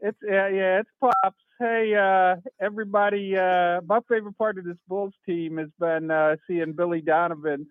It's 0.00 0.18
yeah, 0.26 0.48
yeah, 0.48 0.80
it's 0.80 0.90
pops. 1.00 1.38
Hey, 1.58 1.94
uh, 1.94 2.36
everybody. 2.60 3.36
Uh, 3.36 3.80
my 3.86 4.00
favorite 4.08 4.36
part 4.36 4.58
of 4.58 4.64
this 4.64 4.76
Bulls 4.88 5.14
team 5.26 5.58
has 5.58 5.68
been 5.78 6.10
uh, 6.10 6.36
seeing 6.46 6.72
Billy 6.72 7.00
Donovan 7.00 7.66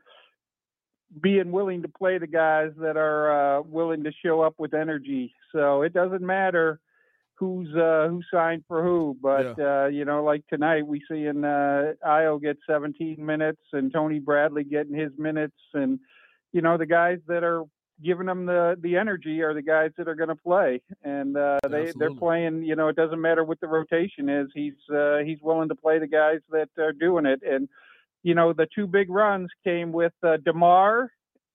being 1.20 1.52
willing 1.52 1.82
to 1.82 1.90
play 1.90 2.18
the 2.18 2.28
guys 2.28 2.72
that 2.78 2.96
are 2.96 3.60
uh, 3.60 3.62
willing 3.64 4.04
to 4.06 4.12
show 4.24 4.42
up 4.42 4.56
with 4.58 4.74
energy. 4.74 5.34
So 5.52 5.82
it 5.82 5.94
doesn't 5.94 6.22
matter 6.22 6.80
who's 7.42 7.76
uh, 7.76 8.08
who 8.08 8.22
signed 8.32 8.64
for 8.68 8.84
who, 8.84 9.18
but 9.22 9.60
uh, 9.60 9.88
you 9.88 10.06
know, 10.06 10.24
like 10.24 10.46
tonight 10.48 10.86
we 10.86 11.02
seeing 11.10 11.44
uh, 11.44 11.94
Ayo 12.08 12.40
get 12.40 12.58
17 12.70 13.18
minutes 13.26 13.62
and 13.74 13.92
Tony 13.92 14.20
Bradley 14.20 14.64
getting 14.64 14.94
his 14.94 15.12
minutes, 15.18 15.58
and 15.74 16.00
you 16.54 16.62
know 16.62 16.78
the 16.78 16.86
guys 16.86 17.18
that 17.28 17.44
are 17.44 17.64
giving 18.04 18.28
them 18.28 18.46
the 18.46 18.78
the 18.80 18.96
energy 18.96 19.42
are 19.42 19.56
the 19.56 19.62
guys 19.64 19.90
that 19.98 20.08
are 20.08 20.14
going 20.14 20.30
to 20.30 20.36
play, 20.36 20.82
and 21.04 21.36
uh, 21.36 21.58
they 21.68 21.92
they're 21.98 22.10
playing. 22.20 22.64
You 22.64 22.76
know, 22.76 22.90
it 22.90 22.96
doesn't 22.96 23.20
matter 23.20 23.44
what 23.44 23.60
the 23.60 23.68
rotation 23.68 24.30
is. 24.30 24.48
He's 24.54 24.74
uh, 24.94 25.18
he's 25.26 25.40
willing 25.42 25.70
to 25.70 25.76
play 25.76 25.98
the 25.98 26.08
guys 26.08 26.42
that 26.52 26.70
are 26.78 26.94
doing 26.94 27.26
it, 27.26 27.42
and 27.44 27.68
you 28.22 28.36
know 28.36 28.54
the 28.54 28.68
two 28.76 28.86
big 28.86 29.10
runs 29.10 29.50
came 29.64 29.92
with 29.92 30.14
uh, 30.22 30.38
Demar 30.38 31.12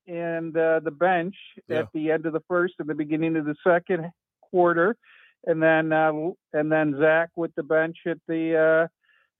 and 0.09 0.57
uh, 0.57 0.80
the 0.82 0.91
bench 0.91 1.37
Yeah. 1.68 1.78
at 1.80 1.93
the 1.95 2.11
end 2.11 2.26
of 2.26 2.32
the 2.32 2.43
first 2.49 2.74
and 2.80 2.89
the 2.89 2.95
beginning 2.95 3.37
of 3.37 3.45
the 3.45 3.55
second 3.64 4.11
quarter, 4.51 4.97
and 5.45 5.62
then 5.62 5.93
uh, 5.93 6.12
and 6.53 6.70
then 6.70 6.97
Zach 6.99 7.30
with 7.37 7.55
the 7.57 7.62
bench 7.62 7.97
at 8.07 8.18
the 8.28 8.89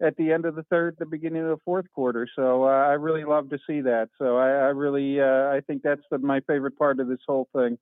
uh, 0.01 0.05
at 0.07 0.17
the 0.17 0.33
end 0.33 0.45
of 0.45 0.55
the 0.55 0.63
third, 0.65 0.97
the 0.99 1.07
beginning 1.07 1.43
of 1.43 1.49
the 1.49 1.63
fourth 1.65 1.87
quarter. 1.95 2.29
So 2.37 2.65
uh, 2.65 2.69
I 2.69 2.93
really 2.93 3.25
love 3.25 3.51
to 3.51 3.59
see 3.67 3.81
that. 3.83 4.11
So 4.19 4.37
I, 4.37 4.49
I 4.49 4.69
really 4.71 5.21
uh, 5.21 5.49
I 5.51 5.61
think 5.67 5.83
that's 5.83 6.03
the, 6.11 6.19
my 6.19 6.41
favorite 6.41 6.77
part 6.79 7.01
of 7.01 7.09
this 7.09 7.21
whole 7.27 7.49
thing. 7.55 7.79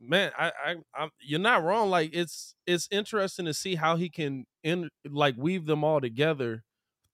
man 0.00 0.30
I, 0.38 0.52
I 0.64 0.74
i'm 0.94 1.10
you're 1.20 1.40
not 1.40 1.64
wrong 1.64 1.88
like 1.88 2.10
it's 2.12 2.54
it's 2.66 2.86
interesting 2.90 3.46
to 3.46 3.54
see 3.54 3.76
how 3.76 3.96
he 3.96 4.10
can 4.10 4.44
in 4.62 4.90
like 5.08 5.34
weave 5.38 5.66
them 5.66 5.84
all 5.84 6.00
together 6.00 6.64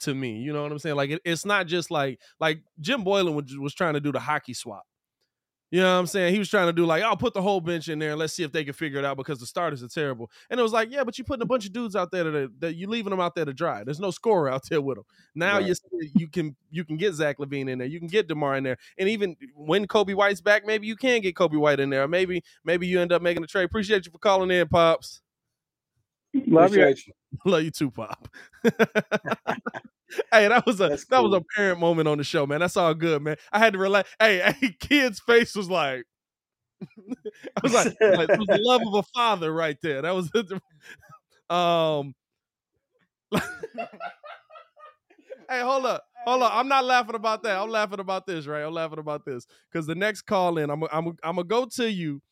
to 0.00 0.14
me 0.14 0.38
you 0.38 0.52
know 0.52 0.62
what 0.62 0.72
i'm 0.72 0.78
saying 0.80 0.96
like 0.96 1.10
it, 1.10 1.20
it's 1.24 1.44
not 1.44 1.66
just 1.68 1.90
like 1.92 2.18
like 2.40 2.62
jim 2.80 3.04
boylan 3.04 3.34
was, 3.36 3.56
was 3.56 3.74
trying 3.74 3.94
to 3.94 4.00
do 4.00 4.10
the 4.10 4.18
hockey 4.18 4.54
swap 4.54 4.82
you 5.72 5.80
know 5.80 5.92
what 5.92 5.98
i'm 5.98 6.06
saying 6.06 6.32
he 6.32 6.38
was 6.38 6.48
trying 6.48 6.66
to 6.68 6.72
do 6.72 6.86
like 6.86 7.02
i'll 7.02 7.16
put 7.16 7.34
the 7.34 7.42
whole 7.42 7.60
bench 7.60 7.88
in 7.88 7.98
there 7.98 8.10
and 8.10 8.18
let's 8.20 8.32
see 8.32 8.44
if 8.44 8.52
they 8.52 8.62
can 8.62 8.72
figure 8.72 9.00
it 9.00 9.04
out 9.04 9.16
because 9.16 9.40
the 9.40 9.46
starters 9.46 9.82
are 9.82 9.88
terrible 9.88 10.30
and 10.50 10.60
it 10.60 10.62
was 10.62 10.72
like 10.72 10.92
yeah 10.92 11.02
but 11.02 11.18
you're 11.18 11.24
putting 11.24 11.42
a 11.42 11.46
bunch 11.46 11.66
of 11.66 11.72
dudes 11.72 11.96
out 11.96 12.12
there 12.12 12.22
that, 12.24 12.34
are, 12.34 12.48
that 12.60 12.74
you're 12.76 12.88
leaving 12.88 13.10
them 13.10 13.18
out 13.20 13.34
there 13.34 13.44
to 13.44 13.52
dry 13.52 13.82
there's 13.82 13.98
no 13.98 14.12
scorer 14.12 14.48
out 14.48 14.62
there 14.70 14.80
with 14.80 14.96
them 14.96 15.04
now 15.34 15.54
Right. 15.58 15.66
you 15.66 15.74
you 16.14 16.28
can 16.28 16.54
you 16.70 16.84
can 16.84 16.96
get 16.96 17.14
Zach 17.14 17.38
LaVine 17.38 17.68
in 17.68 17.78
there, 17.78 17.86
you 17.86 17.98
can 17.98 18.08
get 18.08 18.28
Demar 18.28 18.56
in 18.56 18.64
there, 18.64 18.76
and 18.98 19.08
even 19.08 19.36
when 19.54 19.86
Coby 19.86 20.14
White's 20.14 20.40
back, 20.40 20.66
maybe 20.66 20.86
you 20.86 20.96
can 20.96 21.20
get 21.20 21.34
Coby 21.34 21.58
White 21.58 21.80
in 21.80 21.90
there. 21.90 22.08
Maybe 22.08 22.42
maybe 22.64 22.86
you 22.86 23.00
end 23.00 23.12
up 23.12 23.22
making 23.22 23.44
a 23.44 23.46
trade. 23.46 23.64
Appreciate 23.64 24.06
you 24.06 24.12
for 24.12 24.18
calling 24.18 24.50
in, 24.50 24.68
pops. 24.68 25.20
Love 26.46 26.74
you. 26.74 26.86
You. 26.86 26.94
Love 27.44 27.62
you 27.62 27.70
too, 27.70 27.90
pop. 27.90 28.28
hey, 30.32 30.48
that 30.48 30.66
was 30.66 30.80
a 30.80 30.88
That's 30.88 31.04
that 31.06 31.22
was 31.22 31.34
a 31.34 31.42
parent 31.56 31.80
moment 31.80 32.08
on 32.08 32.18
the 32.18 32.24
show, 32.24 32.46
man. 32.46 32.60
That's 32.60 32.76
all 32.76 32.94
good, 32.94 33.22
man. 33.22 33.36
I 33.52 33.58
had 33.58 33.72
to 33.74 33.78
relax. 33.78 34.08
Hey, 34.20 34.54
hey, 34.60 34.76
kid's 34.80 35.20
face 35.20 35.54
was 35.54 35.70
like. 35.70 36.04
I 37.56 37.60
was 37.62 37.72
like, 37.72 37.86
like, 38.00 38.28
it 38.28 38.38
was 38.38 38.48
the 38.48 38.58
love 38.60 38.82
of 38.84 38.94
a 38.94 39.02
father 39.14 39.52
right 39.52 39.76
there. 39.82 40.02
That 40.02 40.14
was 40.14 40.30
um 41.48 42.14
hey, 45.48 45.60
hold 45.60 45.86
up. 45.86 46.04
Hold 46.26 46.42
up. 46.42 46.52
I'm 46.54 46.68
not 46.68 46.84
laughing 46.84 47.14
about 47.14 47.42
that. 47.42 47.58
I'm 47.58 47.70
laughing 47.70 48.00
about 48.00 48.26
this, 48.26 48.46
right? 48.46 48.62
I'm 48.62 48.72
laughing 48.72 48.98
about 48.98 49.24
this. 49.24 49.46
Because 49.70 49.86
the 49.86 49.94
next 49.94 50.22
call 50.22 50.58
in, 50.58 50.70
I'm 50.70 50.82
I'm 50.84 51.08
I'm 51.22 51.36
gonna 51.36 51.44
go 51.44 51.66
to 51.76 51.90
you 51.90 52.22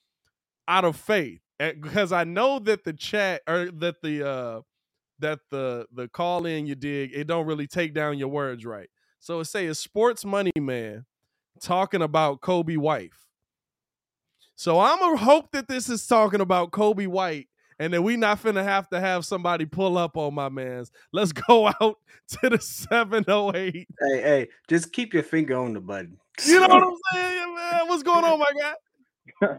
out 0.68 0.84
of 0.84 0.96
faith. 0.96 1.40
Because 1.58 2.12
I 2.12 2.24
know 2.24 2.58
that 2.60 2.84
the 2.84 2.92
chat 2.92 3.42
or 3.46 3.70
that 3.80 3.96
the 4.02 4.26
uh 4.28 4.60
that 5.20 5.40
the 5.50 5.86
the 5.92 6.08
call 6.08 6.46
in 6.46 6.66
you 6.66 6.74
dig, 6.74 7.12
it 7.14 7.26
don't 7.26 7.46
really 7.46 7.66
take 7.66 7.94
down 7.94 8.18
your 8.18 8.28
words 8.28 8.64
right. 8.64 8.88
So 9.18 9.40
it 9.40 9.46
say 9.46 9.66
a 9.66 9.74
sports 9.74 10.24
money 10.24 10.52
man 10.58 11.04
talking 11.60 12.02
about 12.02 12.40
Kobe 12.40 12.76
wife. 12.76 13.26
So 14.56 14.78
I'm 14.78 14.98
gonna 14.98 15.16
hope 15.16 15.52
that 15.52 15.68
this 15.68 15.88
is 15.88 16.06
talking 16.06 16.40
about 16.42 16.70
Coby 16.70 17.06
White 17.06 17.48
and 17.78 17.94
that 17.94 18.02
we 18.02 18.16
not 18.16 18.42
finna 18.42 18.62
have 18.62 18.90
to 18.90 19.00
have 19.00 19.24
somebody 19.24 19.64
pull 19.64 19.96
up 19.96 20.18
on 20.18 20.34
my 20.34 20.50
man's. 20.50 20.92
Let's 21.12 21.32
go 21.48 21.68
out 21.68 21.98
to 22.42 22.50
the 22.50 22.60
708. 22.60 23.74
Hey, 23.74 23.86
hey, 24.20 24.48
just 24.68 24.92
keep 24.92 25.14
your 25.14 25.22
finger 25.22 25.56
on 25.56 25.72
the 25.72 25.80
button. 25.80 26.18
You 26.44 26.60
know 26.60 26.68
what 26.68 26.82
I'm 26.82 26.96
saying, 27.14 27.54
man? 27.54 27.88
What's 27.88 28.02
going 28.02 28.22
on, 28.22 28.38
my 28.38 28.52
guy? 28.60 29.56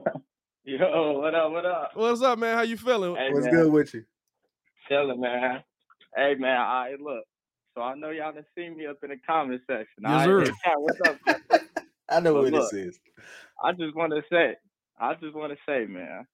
Yo, 0.64 1.20
what 1.20 1.34
up? 1.34 1.52
What 1.52 1.66
up? 1.66 1.92
What's 1.96 2.22
up, 2.22 2.38
man? 2.38 2.56
How 2.56 2.62
you 2.62 2.78
feeling? 2.78 3.16
Hey, 3.16 3.30
What's 3.32 3.46
man. 3.46 3.56
good 3.56 3.72
with 3.72 3.94
you? 3.96 4.06
Chilling, 4.88 5.22
man. 5.22 5.64
Hey, 6.16 6.36
man. 6.36 6.58
All 6.58 6.82
right, 6.84 7.00
look. 7.00 7.24
So 7.76 7.82
I 7.82 7.96
know 7.96 8.10
y'all 8.10 8.34
done 8.34 8.46
seen 8.56 8.78
me 8.78 8.86
up 8.88 8.98
in 9.04 9.10
the 9.10 9.18
comment 9.26 9.62
section. 9.68 9.88
Yes, 10.02 10.10
all 10.10 10.18
right? 10.18 10.26
sir. 10.26 10.46
Hey, 10.64 10.72
what's 10.78 11.00
up? 11.08 11.18
I 12.10 12.20
know 12.20 12.34
But 12.34 12.44
what 12.44 12.52
look, 12.52 12.72
this 12.72 12.74
is. 12.74 13.00
I 13.64 13.72
just 13.74 13.96
want 13.96 14.14
to 14.14 14.22
say, 14.32 14.56
I 15.00 15.14
just 15.16 15.36
want 15.36 15.54
to 15.54 15.58
say, 15.66 15.86
man, 15.86 16.28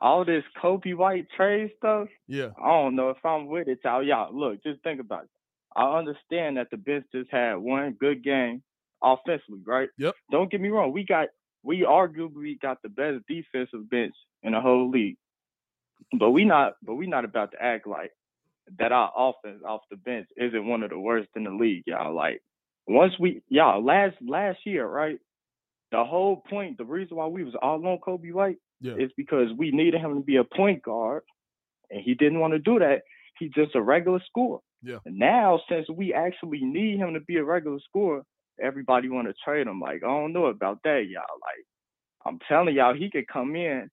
all 0.00 0.24
this 0.24 0.44
Coby 0.62 0.94
White 0.96 1.26
trade 1.36 1.72
stuff. 1.78 2.08
Yeah. 2.28 2.50
I 2.62 2.68
don't 2.68 2.96
know 2.96 3.10
if 3.10 3.24
I'm 3.24 3.46
with 3.48 3.68
it, 3.68 3.80
y'all. 3.84 4.02
Y'all, 4.02 4.34
look, 4.36 4.62
just 4.62 4.82
think 4.82 5.00
about 5.00 5.24
it. 5.24 5.30
I 5.76 5.98
understand 5.98 6.56
that 6.56 6.68
the 6.70 6.76
bench 6.76 7.06
just 7.14 7.30
had 7.30 7.54
one 7.56 7.96
good 8.00 8.24
game 8.24 8.62
offensively, 9.02 9.62
right? 9.66 9.88
Yep. 9.98 10.14
Don't 10.30 10.50
get 10.50 10.60
me 10.60 10.68
wrong. 10.68 10.92
We 10.92 11.04
got, 11.04 11.28
we 11.62 11.80
arguably 11.80 12.60
got 12.60 12.82
the 12.82 12.88
best 12.88 13.18
defensive 13.28 13.88
bench 13.90 14.14
in 14.42 14.52
the 14.52 14.60
whole 14.60 14.90
league. 14.90 15.16
But 16.18 16.30
we 16.30 16.44
not, 16.44 16.74
but 16.82 16.94
we 16.94 17.06
not 17.06 17.24
about 17.24 17.52
to 17.52 17.62
act 17.62 17.86
like 17.86 18.12
that 18.78 18.92
our 18.92 19.12
offense 19.16 19.62
off 19.66 19.82
the 19.90 19.96
bench 19.96 20.28
isn't 20.36 20.66
one 20.66 20.82
of 20.82 20.90
the 20.90 20.98
worst 20.98 21.28
in 21.36 21.44
the 21.44 21.50
league, 21.50 21.84
y'all. 21.86 22.14
Like 22.14 22.42
once 22.86 23.12
we, 23.18 23.42
y'all, 23.48 23.84
last 23.84 24.16
last 24.20 24.58
year, 24.64 24.86
right? 24.86 25.18
The 25.92 26.04
whole 26.04 26.42
point, 26.48 26.78
the 26.78 26.84
reason 26.84 27.16
why 27.16 27.26
we 27.26 27.42
was 27.42 27.54
all 27.60 27.84
on 27.86 27.98
Coby 27.98 28.32
White 28.32 28.58
Yeah. 28.80 28.94
is 28.96 29.10
because 29.16 29.48
we 29.56 29.72
needed 29.72 30.00
him 30.00 30.14
to 30.14 30.20
be 30.24 30.36
a 30.36 30.44
point 30.44 30.82
guard, 30.82 31.22
and 31.90 32.00
he 32.00 32.14
didn't 32.14 32.38
want 32.40 32.52
to 32.52 32.58
do 32.60 32.78
that. 32.78 33.02
He's 33.38 33.50
just 33.52 33.74
a 33.74 33.82
regular 33.82 34.20
scorer. 34.26 34.60
Yeah. 34.82 34.98
And 35.04 35.18
now, 35.18 35.60
since 35.68 35.88
we 35.90 36.14
actually 36.14 36.60
need 36.62 36.98
him 36.98 37.14
to 37.14 37.20
be 37.20 37.36
a 37.38 37.44
regular 37.44 37.78
scorer, 37.88 38.22
everybody 38.62 39.08
want 39.08 39.26
to 39.28 39.34
trade 39.44 39.66
him. 39.66 39.80
Like 39.80 40.02
I 40.04 40.06
don't 40.06 40.32
know 40.32 40.46
about 40.46 40.78
that, 40.84 41.06
y'all. 41.08 41.22
Like 41.42 41.64
I'm 42.24 42.38
telling 42.48 42.74
y'all, 42.76 42.94
he 42.94 43.10
could 43.10 43.26
come 43.26 43.56
in. 43.56 43.90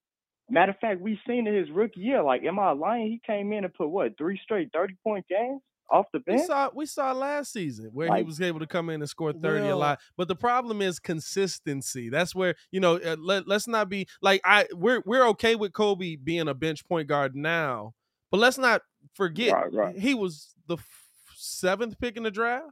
Matter 0.50 0.72
of 0.72 0.78
fact, 0.78 1.00
we've 1.00 1.18
seen 1.26 1.46
in 1.46 1.54
his 1.54 1.70
rookie 1.70 2.00
year. 2.00 2.22
Like, 2.22 2.42
am 2.44 2.58
I 2.58 2.72
lying? 2.72 3.06
He 3.06 3.20
came 3.26 3.52
in 3.52 3.64
and 3.64 3.74
put 3.74 3.88
what 3.88 4.16
three 4.16 4.40
straight 4.42 4.70
thirty 4.72 4.96
point 5.04 5.26
games 5.28 5.60
off 5.90 6.06
the 6.12 6.20
bench. 6.20 6.40
We 6.40 6.46
saw 6.46 6.70
we 6.74 6.86
saw 6.86 7.12
last 7.12 7.52
season 7.52 7.90
where 7.92 8.14
he 8.14 8.22
was 8.22 8.40
able 8.40 8.60
to 8.60 8.66
come 8.66 8.90
in 8.90 9.00
and 9.00 9.08
score 9.08 9.32
30 9.32 9.68
a 9.68 9.76
lot. 9.76 10.00
But 10.16 10.28
the 10.28 10.36
problem 10.36 10.82
is 10.82 10.98
consistency. 10.98 12.08
That's 12.08 12.34
where, 12.34 12.54
you 12.70 12.80
know, 12.80 12.96
uh, 12.96 13.16
let, 13.18 13.48
let's 13.48 13.66
not 13.66 13.88
be 13.88 14.06
like 14.20 14.40
I 14.44 14.66
we're 14.72 15.02
we're 15.06 15.26
okay 15.28 15.54
with 15.54 15.72
Coby 15.72 16.22
being 16.22 16.48
a 16.48 16.54
bench 16.54 16.86
point 16.86 17.08
guard 17.08 17.34
now. 17.34 17.94
But 18.30 18.38
let's 18.38 18.58
not 18.58 18.82
forget 19.14 19.54
Right, 19.54 19.72
right. 19.72 19.98
he 19.98 20.14
was 20.14 20.54
the 20.66 20.76
f- 20.76 21.32
seventh 21.34 21.98
pick 21.98 22.16
in 22.16 22.22
the 22.22 22.30
draft. 22.30 22.66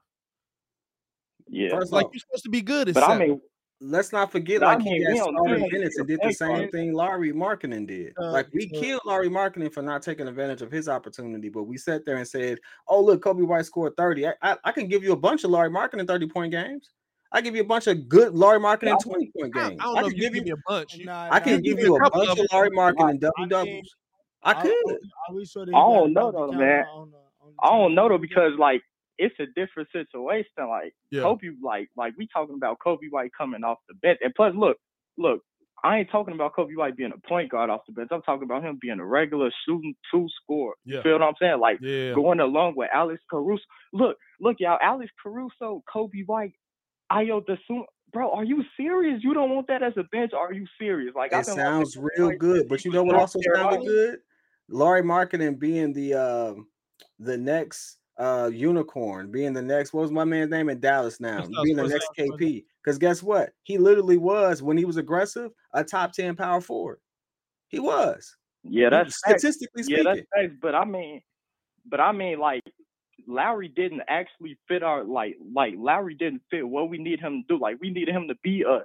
Yeah, 1.49 1.71
First 1.71 1.93
Like 1.93 2.09
you're 2.13 2.21
supposed 2.21 2.45
to 2.45 2.51
be 2.51 2.61
good 2.61 2.89
at 2.89 2.95
but 2.95 3.05
I 3.05 3.19
mean, 3.19 3.41
let's 3.81 4.13
not 4.13 4.33
forget, 4.33 4.61
But 4.61 4.67
I 4.69 4.75
like 4.75 4.83
he 4.83 4.91
mean, 4.91 5.03
got 5.05 5.13
we 5.13 5.19
don't- 5.19 5.27
we 5.35 5.39
started 5.41 5.61
don't 5.61 5.73
minutes 5.73 5.97
get 5.97 6.01
and 6.01 6.09
the 6.09 6.17
did 6.17 6.29
the 6.31 6.33
same 6.35 6.49
guard. 6.57 6.73
thing 6.73 6.93
Larry 6.95 7.33
Markkanen 7.33 7.87
did. 7.87 8.13
Uh, 8.19 8.33
like 8.33 8.49
we 8.53 8.71
uh, 8.75 8.81
killed 8.81 9.03
Larry 9.05 9.29
Markkanen 9.29 9.73
for 9.73 9.83
not 9.83 10.03
taking 10.03 10.27
advantage 10.29 10.63
of 10.63 10.71
his 10.71 10.89
opportunity, 10.89 11.49
but 11.49 11.65
we 11.65 11.77
sat 11.77 12.05
there 12.07 12.17
and 12.17 12.27
said, 12.27 12.59
"Oh, 12.89 13.03
look, 13.03 13.23
Coby 13.23 13.47
White 13.47 13.67
scored 13.67 13.93
30. 13.97 14.29
I, 14.29 14.35
I, 14.43 14.57
I 14.65 14.73
can 14.73 14.89
give 14.89 15.03
you 15.05 15.13
a 15.13 15.17
bunch 15.17 15.45
of 15.45 15.51
Larry 15.51 15.71
Markkanen 15.71 16.07
30 16.07 16.27
point 16.29 16.53
games. 16.53 16.91
I 17.33 17.41
give 17.41 17.55
you 17.57 17.63
a 17.63 17.67
bunch 17.67 17.87
of 17.87 18.09
good 18.09 18.35
Larry 18.35 18.61
Markkanen 18.61 18.85
Yeah, 18.87 18.97
20 19.03 19.33
point 19.39 19.55
games. 19.55 19.77
I 19.81 19.85
don't 19.85 19.99
I 19.99 20.01
know 20.01 20.07
can 20.07 20.07
if 20.07 20.13
you 20.15 20.21
give 20.23 20.33
give 20.35 20.43
me 20.45 20.49
you, 20.51 20.55
a 20.55 20.71
bunch. 20.71 20.99
Nah, 21.05 21.29
I 21.31 21.41
can 21.41 21.55
nah, 21.57 21.61
give 21.61 21.79
you 21.81 21.97
a 21.97 22.07
a 22.07 22.11
bunch 22.11 22.29
of 22.31 22.39
of 22.39 22.47
Lauri 22.53 22.71
Markkanen 22.71 23.21
double 23.21 23.33
mean, 23.39 23.49
doubles. 23.49 23.97
I 24.43 24.53
are- 24.53 24.63
could. 24.63 24.73
Are 25.29 25.35
we 25.35 25.45
sure 25.45 25.63
I 25.69 25.71
don't 25.73 26.13
know 26.13 26.31
though, 26.33 26.53
man. 26.53 26.85
on 26.87 27.11
the- 27.11 27.17
on 27.17 27.51
the 27.51 27.63
I 27.63 27.71
don't 27.71 27.95
know 27.95 28.09
though 28.09 28.17
because 28.19 28.53
like 28.59 28.81
it's 29.19 29.35
a 29.41 29.47
different 29.55 29.89
situation. 29.93 30.51
Like 30.69 30.95
Yeah. 31.11 31.23
Coby, 31.23 31.51
like 31.63 31.89
like 31.97 32.15
we 32.19 32.29
talking 32.33 32.57
about 32.57 32.79
Coby 32.85 33.11
White 33.11 33.31
coming 33.37 33.65
off 33.65 33.79
the 33.89 33.95
bench, 33.95 34.19
and 34.23 34.35
plus, 34.35 34.55
look, 34.57 34.77
look, 35.19 35.41
I 35.85 35.99
ain't 35.99 36.11
talking 36.11 36.35
about 36.35 36.55
Coby 36.57 36.77
White 36.77 36.97
being 36.97 37.13
a 37.13 37.29
point 37.29 37.51
guard 37.51 37.71
off 37.71 37.83
the 37.87 37.93
bench. 37.93 38.09
I'm 38.11 38.23
talking 38.23 38.45
about 38.45 38.65
him 38.65 38.79
being 38.81 38.99
a 38.99 39.05
regular 39.07 39.51
shooting 39.67 39.95
two 40.13 40.27
scorer. 40.43 40.75
Yeah. 40.85 40.97
You 40.99 41.03
feel 41.03 41.13
what 41.13 41.23
I'm 41.23 41.35
saying? 41.41 41.61
Like 41.61 41.79
Yeah. 41.81 42.13
going 42.15 42.41
along 42.41 42.75
with 42.77 42.89
Alex 42.93 43.23
Caruso. 43.31 43.63
Look, 43.93 44.17
look, 44.41 44.57
y'all, 44.59 44.79
Alex 44.83 45.11
Caruso, 45.23 45.83
Coby 45.95 46.25
White, 46.27 46.53
Ayo 47.13 47.43
Dosunmu. 47.45 47.85
Bro, 48.13 48.31
are 48.33 48.45
you 48.45 48.63
serious? 48.77 49.23
You 49.23 49.35
don't 49.35 49.51
want 49.55 49.67
that 49.67 49.83
as 49.83 49.93
a 49.97 50.05
bench? 50.05 50.33
Are 50.33 50.53
you 50.53 50.65
serious? 50.79 51.15
Like 51.15 51.33
It 51.33 51.37
I've 51.39 51.47
been 51.47 51.57
watching 51.57 51.65
sounds 51.65 51.97
Coby 51.97 52.09
real 52.17 52.27
White 52.29 52.39
good, 52.39 52.69
but 52.69 52.85
you 52.85 52.93
know 52.93 53.03
what 53.03 53.17
also 53.17 53.41
sounded 53.41 53.55
Carolina. 53.57 53.85
good? 53.85 54.19
Lauri 54.69 55.03
Markkanen 55.03 55.59
being 55.59 55.93
the 55.93 56.15
um 56.15 56.69
the 57.19 57.37
next 57.37 57.99
uh 58.19 58.51
unicorn, 58.53 59.31
being 59.31 59.53
the 59.53 59.63
next 59.63 59.93
what 59.93 60.03
was 60.03 60.11
my 60.11 60.25
man's 60.25 60.51
name 60.51 60.69
in 60.69 60.81
Dallas 60.81 61.21
now, 61.21 61.41
Kristaps 61.41 61.63
being 61.65 61.77
the 61.77 61.83
Porzingis. 61.83 61.91
next 61.91 62.09
KP. 62.19 62.65
Because 62.83 62.99
guess 62.99 63.23
what? 63.23 63.51
He 63.63 63.79
literally 63.79 64.17
was 64.17 64.63
when 64.63 64.77
he 64.77 64.85
was 64.85 64.97
aggressive, 64.97 65.51
a 65.73 65.85
top 65.85 66.13
10 66.13 66.37
power 66.37 66.61
forward. 66.61 66.99
He 67.69 67.79
was. 67.81 68.37
Yeah, 68.63 68.91
that's 68.91 69.21
facts. 69.25 69.43
statistically 69.43 69.85
Yeah, 69.87 70.03
that's 70.05 70.21
speaking. 70.21 70.49
facts. 70.49 70.59
But 70.61 70.75
I 70.75 70.85
mean, 70.85 71.21
but 71.85 72.01
I 72.01 72.13
mean, 72.13 72.39
like 72.39 72.63
Lauri 73.27 73.69
didn't 73.69 74.03
actually 74.09 74.59
fit 74.69 74.83
our 74.83 75.05
like 75.05 75.37
like 75.55 75.75
Lauri 75.77 76.15
didn't 76.15 76.43
fit 76.51 76.67
what 76.67 76.89
we 76.89 76.99
need 76.99 77.21
him 77.21 77.45
to 77.49 77.57
do. 77.57 77.61
Like 77.61 77.79
we 77.81 77.91
needed 77.91 78.15
him 78.15 78.29
to 78.29 78.35
be 78.43 78.63
a 78.63 78.85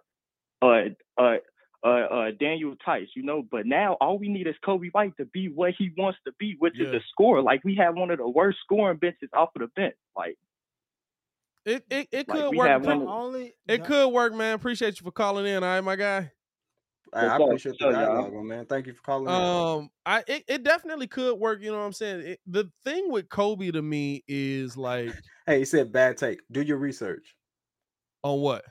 a 0.66 0.96
a 1.20 1.38
a, 1.84 1.90
a 2.28 2.32
Daniel 2.32 2.76
Theis, 2.86 3.08
you 3.16 3.24
know. 3.24 3.42
But 3.50 3.66
now 3.66 3.98
all 4.00 4.18
we 4.20 4.30
need 4.30 4.48
is 4.48 4.56
Coby 4.66 4.90
White 4.92 5.18
to 5.18 5.26
be 5.26 5.50
what 5.50 5.74
he 5.78 5.92
wants 5.98 6.20
to 6.26 6.32
be, 6.40 6.56
which 6.60 6.74
Yeah. 6.78 6.88
is 6.88 6.94
a 6.96 7.00
scorer. 7.12 7.42
Like 7.42 7.64
we 7.64 7.76
have 7.76 7.96
one 7.96 8.12
of 8.12 8.18
the 8.20 8.28
worst 8.30 8.60
scoring 8.64 8.98
benches 8.98 9.30
off 9.34 9.50
of 9.56 9.62
the 9.62 9.68
bench. 9.68 9.96
Like 10.16 10.38
It 11.66 11.84
it, 11.90 12.08
it 12.12 12.28
Like, 12.28 12.38
could 12.40 12.50
we 12.52 12.58
work. 12.58 12.68
have 12.70 12.84
Pre- 12.84 12.94
one 12.94 13.02
of- 13.04 13.08
only 13.10 13.54
it 13.68 13.84
could 13.84 14.10
work, 14.10 14.34
man. 14.34 14.54
Appreciate 14.56 15.00
you 15.00 15.04
for 15.06 15.12
calling 15.12 15.46
in. 15.46 15.64
All 15.64 15.70
right, 15.70 15.82
my 15.82 15.96
guy. 15.96 16.32
I, 17.14 17.26
I 17.26 17.36
appreciate 17.36 17.78
the 17.78 17.88
What's 17.88 17.98
up, 17.98 18.02
y'all? 18.04 18.22
dialogue, 18.24 18.46
man. 18.46 18.66
Thank 18.68 18.88
you 18.88 18.94
for 18.94 19.02
calling 19.02 19.28
in. 19.28 19.34
Um, 19.34 19.90
I 20.06 20.24
it, 20.28 20.44
it 20.48 20.64
definitely 20.64 21.08
could 21.08 21.38
work. 21.38 21.62
You 21.62 21.72
know 21.72 21.80
what 21.80 21.84
I'm 21.86 21.92
saying? 21.94 22.22
It, 22.22 22.40
the 22.48 22.72
thing 22.86 23.12
with 23.12 23.28
Coby 23.28 23.74
to 23.74 23.82
me 23.82 24.24
is 24.30 24.78
like 24.78 25.14
Hey, 25.48 25.60
he 25.60 25.66
said 25.66 25.92
bad 25.92 26.16
take. 26.18 26.40
Do 26.52 26.62
your 26.62 26.78
research 26.78 27.36
on 28.24 28.40
what? 28.40 28.64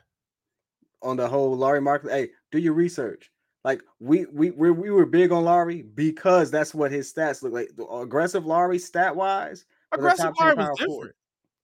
on 1.03 1.17
the 1.17 1.27
whole 1.29 1.57
Larry 1.57 1.81
Markkanen. 1.81 2.11
Hey, 2.11 2.29
do 2.53 2.59
your 2.59 2.75
research. 2.75 3.31
Like 3.65 3.83
we 3.99 4.27
we 4.33 4.51
we 4.51 4.71
we 4.71 4.91
were 4.91 5.07
big 5.07 5.33
on 5.33 5.45
Lauri 5.45 5.83
because 5.83 6.51
that's 6.51 6.75
what 6.75 6.91
his 6.91 7.13
stats 7.13 7.43
look 7.43 7.53
like. 7.53 7.69
The 7.77 7.87
aggressive 7.87 8.47
Lauri 8.47 8.79
stat 8.79 9.15
wise, 9.15 9.67
Aggressive 9.93 10.33
Larry 10.41 10.55
was 10.55 10.79
different. 10.79 11.15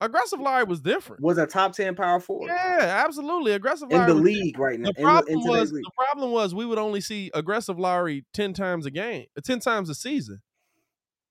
Aggressive 0.03 0.41
Larry 0.41 0.65
was 0.65 0.81
different. 0.81 1.23
Was 1.23 1.39
a 1.39 1.47
top 1.47 1.73
ten 1.73 1.95
power 1.95 2.21
forward 2.21 2.49
Yeah, 2.49 3.03
absolutely. 3.07 3.53
Aggressive 3.53 3.91
in 3.91 4.07
the 4.07 4.15
league 4.15 4.59
right 4.59 4.79
now. 4.79 4.91
The 4.95 5.03
problem 5.03 5.39
in 5.39 5.49
was 5.49 5.71
the 5.71 5.91
problem 5.97 6.33
was 6.33 6.55
we 6.55 6.67
would 6.67 6.79
only 6.79 7.01
see 7.01 7.31
aggressive 7.33 7.79
Lauri 7.79 8.27
ten 8.35 8.53
times 8.53 8.85
a 8.85 8.91
game, 8.91 9.27
ten 9.43 9.59
times 9.59 9.89
a 9.89 9.95
season. 9.95 10.43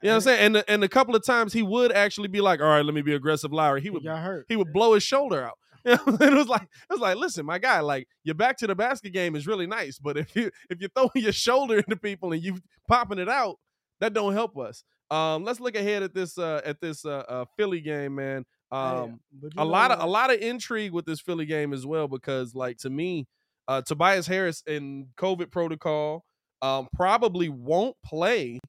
You 0.01 0.07
know 0.07 0.13
what 0.13 0.15
I'm 0.15 0.21
saying? 0.21 0.55
And 0.55 0.63
and 0.67 0.83
a 0.83 0.89
couple 0.89 1.15
of 1.15 1.23
times 1.23 1.53
he 1.53 1.61
would 1.61 1.91
actually 1.91 2.27
be 2.27 2.41
like, 2.41 2.59
"All 2.59 2.67
right, 2.67 2.83
let 2.83 2.95
me 2.95 3.03
be 3.03 3.13
aggressive 3.13 3.53
Lauri." 3.53 3.81
He 3.81 3.91
would 3.91 4.03
he 4.47 4.55
would 4.55 4.73
blow 4.73 4.93
his 4.93 5.03
shoulder 5.03 5.43
out. 5.43 5.57
It 6.25 6.33
was 6.33 6.47
like 6.47 6.63
it 6.63 6.89
was 6.89 6.99
like, 6.99 7.17
listen, 7.17 7.45
my 7.45 7.59
guy, 7.59 7.79
like 7.79 8.07
your 8.23 8.35
back 8.35 8.57
to 8.57 8.67
the 8.67 8.75
basket 8.75 9.11
game 9.11 9.35
is 9.35 9.45
really 9.47 9.67
nice, 9.67 9.99
but 9.99 10.17
if 10.17 10.35
you 10.35 10.51
if 10.69 10.79
you're 10.79 10.89
throwing 10.95 11.11
your 11.15 11.31
shoulder 11.31 11.77
into 11.77 11.95
people 11.95 12.33
and 12.33 12.43
you 12.43 12.57
popping 12.87 13.19
it 13.19 13.29
out, 13.29 13.57
that 13.99 14.13
don't 14.13 14.33
help 14.33 14.57
us. 14.57 14.83
Um, 15.11 15.43
let's 15.43 15.59
look 15.59 15.75
ahead 15.75 16.03
at 16.03 16.13
this 16.13 16.37
uh, 16.37 16.61
at 16.65 16.81
this 16.81 17.05
uh, 17.05 17.23
uh, 17.27 17.45
Philly 17.57 17.81
game, 17.81 18.15
man. 18.15 18.45
Um, 18.71 19.19
you 19.31 19.49
a 19.57 19.65
lot 19.65 19.91
of 19.91 20.01
a 20.01 20.07
lot 20.07 20.33
of 20.33 20.39
intrigue 20.39 20.91
with 20.91 21.05
this 21.05 21.21
Philly 21.21 21.45
game 21.45 21.73
as 21.73 21.85
well 21.85 22.07
because, 22.07 22.55
like, 22.55 22.77
to 22.79 22.89
me, 22.89 23.27
uh, 23.67 23.81
Tobias 23.81 24.27
Harris 24.27 24.63
in 24.65 25.09
COVID 25.17 25.51
protocol 25.51 26.25
um, 26.61 26.87
probably 26.93 27.49
won't 27.49 27.95
play 28.03 28.59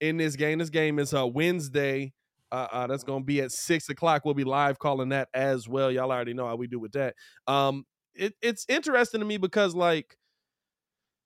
in 0.00 0.18
this 0.18 0.36
game. 0.36 0.58
This 0.58 0.70
game 0.70 0.98
is 0.98 1.14
uh, 1.14 1.26
Wednesday. 1.26 2.12
Uh, 2.52 2.66
uh, 2.72 2.86
that's 2.86 3.04
to 3.22 3.26
be 3.26 3.40
at 3.40 3.52
six 3.52 3.88
o'clock. 3.88 4.24
We'll 4.24 4.34
be 4.34 4.44
live 4.44 4.78
calling 4.78 5.10
that 5.10 5.28
as 5.34 5.68
well. 5.68 5.90
Y'all 5.90 6.10
already 6.10 6.34
know 6.34 6.46
how 6.46 6.56
we 6.56 6.66
do 6.66 6.78
with 6.78 6.92
that. 6.92 7.14
Um, 7.46 7.84
it, 8.14 8.34
it's 8.42 8.66
interesting 8.68 9.20
to 9.20 9.26
me 9.26 9.36
because, 9.36 9.74
like, 9.74 10.16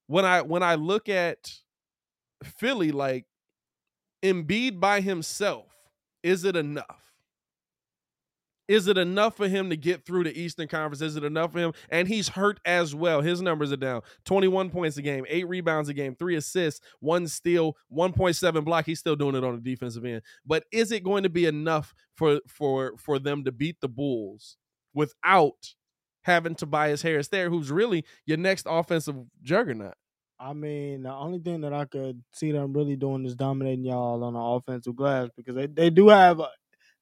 when 0.07 0.25
I 0.25 0.43
when 0.43 0.63
I 0.63 0.75
look 0.75 1.09
at 1.09 1.51
Philly, 2.45 2.93
like 2.93 3.27
Embiid 4.25 4.81
by 4.81 5.01
himself, 5.01 5.73
is 6.23 6.45
it 6.45 6.57
enough? 6.57 7.14
Is 8.67 8.89
it 8.89 8.97
enough 8.97 9.37
for 9.37 9.49
him 9.49 9.71
to 9.71 9.77
get 9.77 10.05
through 10.05 10.25
the 10.25 10.39
Eastern 10.39 10.69
Conference? 10.69 11.03
Is 11.03 11.17
it 11.17 11.25
enough 11.25 11.53
for 11.53 11.59
him? 11.59 11.73
And 11.91 12.09
he's 12.09 12.29
hurt 12.29 12.61
as 12.65 12.95
well. 12.95 13.21
His 13.21 13.43
numbers 13.43 13.73
are 13.73 13.77
down 13.77 14.03
21 14.25 14.71
points 14.71 14.97
a 14.97 15.03
game, 15.03 15.25
eight 15.29 15.49
rebounds 15.49 15.89
a 15.89 15.95
game, 15.95 16.15
three 16.15 16.37
assists, 16.37 16.81
one 17.01 17.27
steal, 17.27 17.77
1.7 17.95 18.65
block. 18.65 18.87
He's 18.87 18.99
still 18.99 19.17
doing 19.17 19.35
it 19.35 19.45
on 19.45 19.55
the 19.55 19.61
defensive 19.61 20.05
end. 20.05 20.23
But 20.47 20.65
is 20.73 20.93
it 20.93 21.05
going 21.05 21.25
to 21.25 21.31
be 21.31 21.47
enough 21.47 21.95
for 22.15 22.41
for 22.49 22.95
for 22.99 23.19
them 23.19 23.45
to 23.45 23.53
beat 23.53 23.81
the 23.81 23.89
Bulls 23.89 24.57
without 24.95 25.75
having 26.23 26.55
Tobias 26.55 27.03
Harris 27.03 27.29
there, 27.29 27.51
who's 27.51 27.71
really 27.71 28.05
your 28.27 28.39
next 28.39 28.67
offensive 28.69 29.17
juggernaut? 29.43 29.95
I 30.39 30.53
mean, 30.53 31.05
the 31.05 31.13
only 31.13 31.39
thing 31.39 31.61
that 31.61 31.73
I 31.73 31.85
could 31.85 32.23
see 32.33 32.51
them 32.51 32.73
really 32.73 32.97
doing 32.97 33.25
is 33.25 33.37
dominating 33.37 33.85
y'all 33.85 34.25
on 34.25 34.35
the 34.35 34.41
offensive 34.41 34.97
glass 34.97 35.29
because 35.37 35.55
they, 35.55 35.67
they 35.67 35.91
do 35.91 36.09
have 36.09 36.41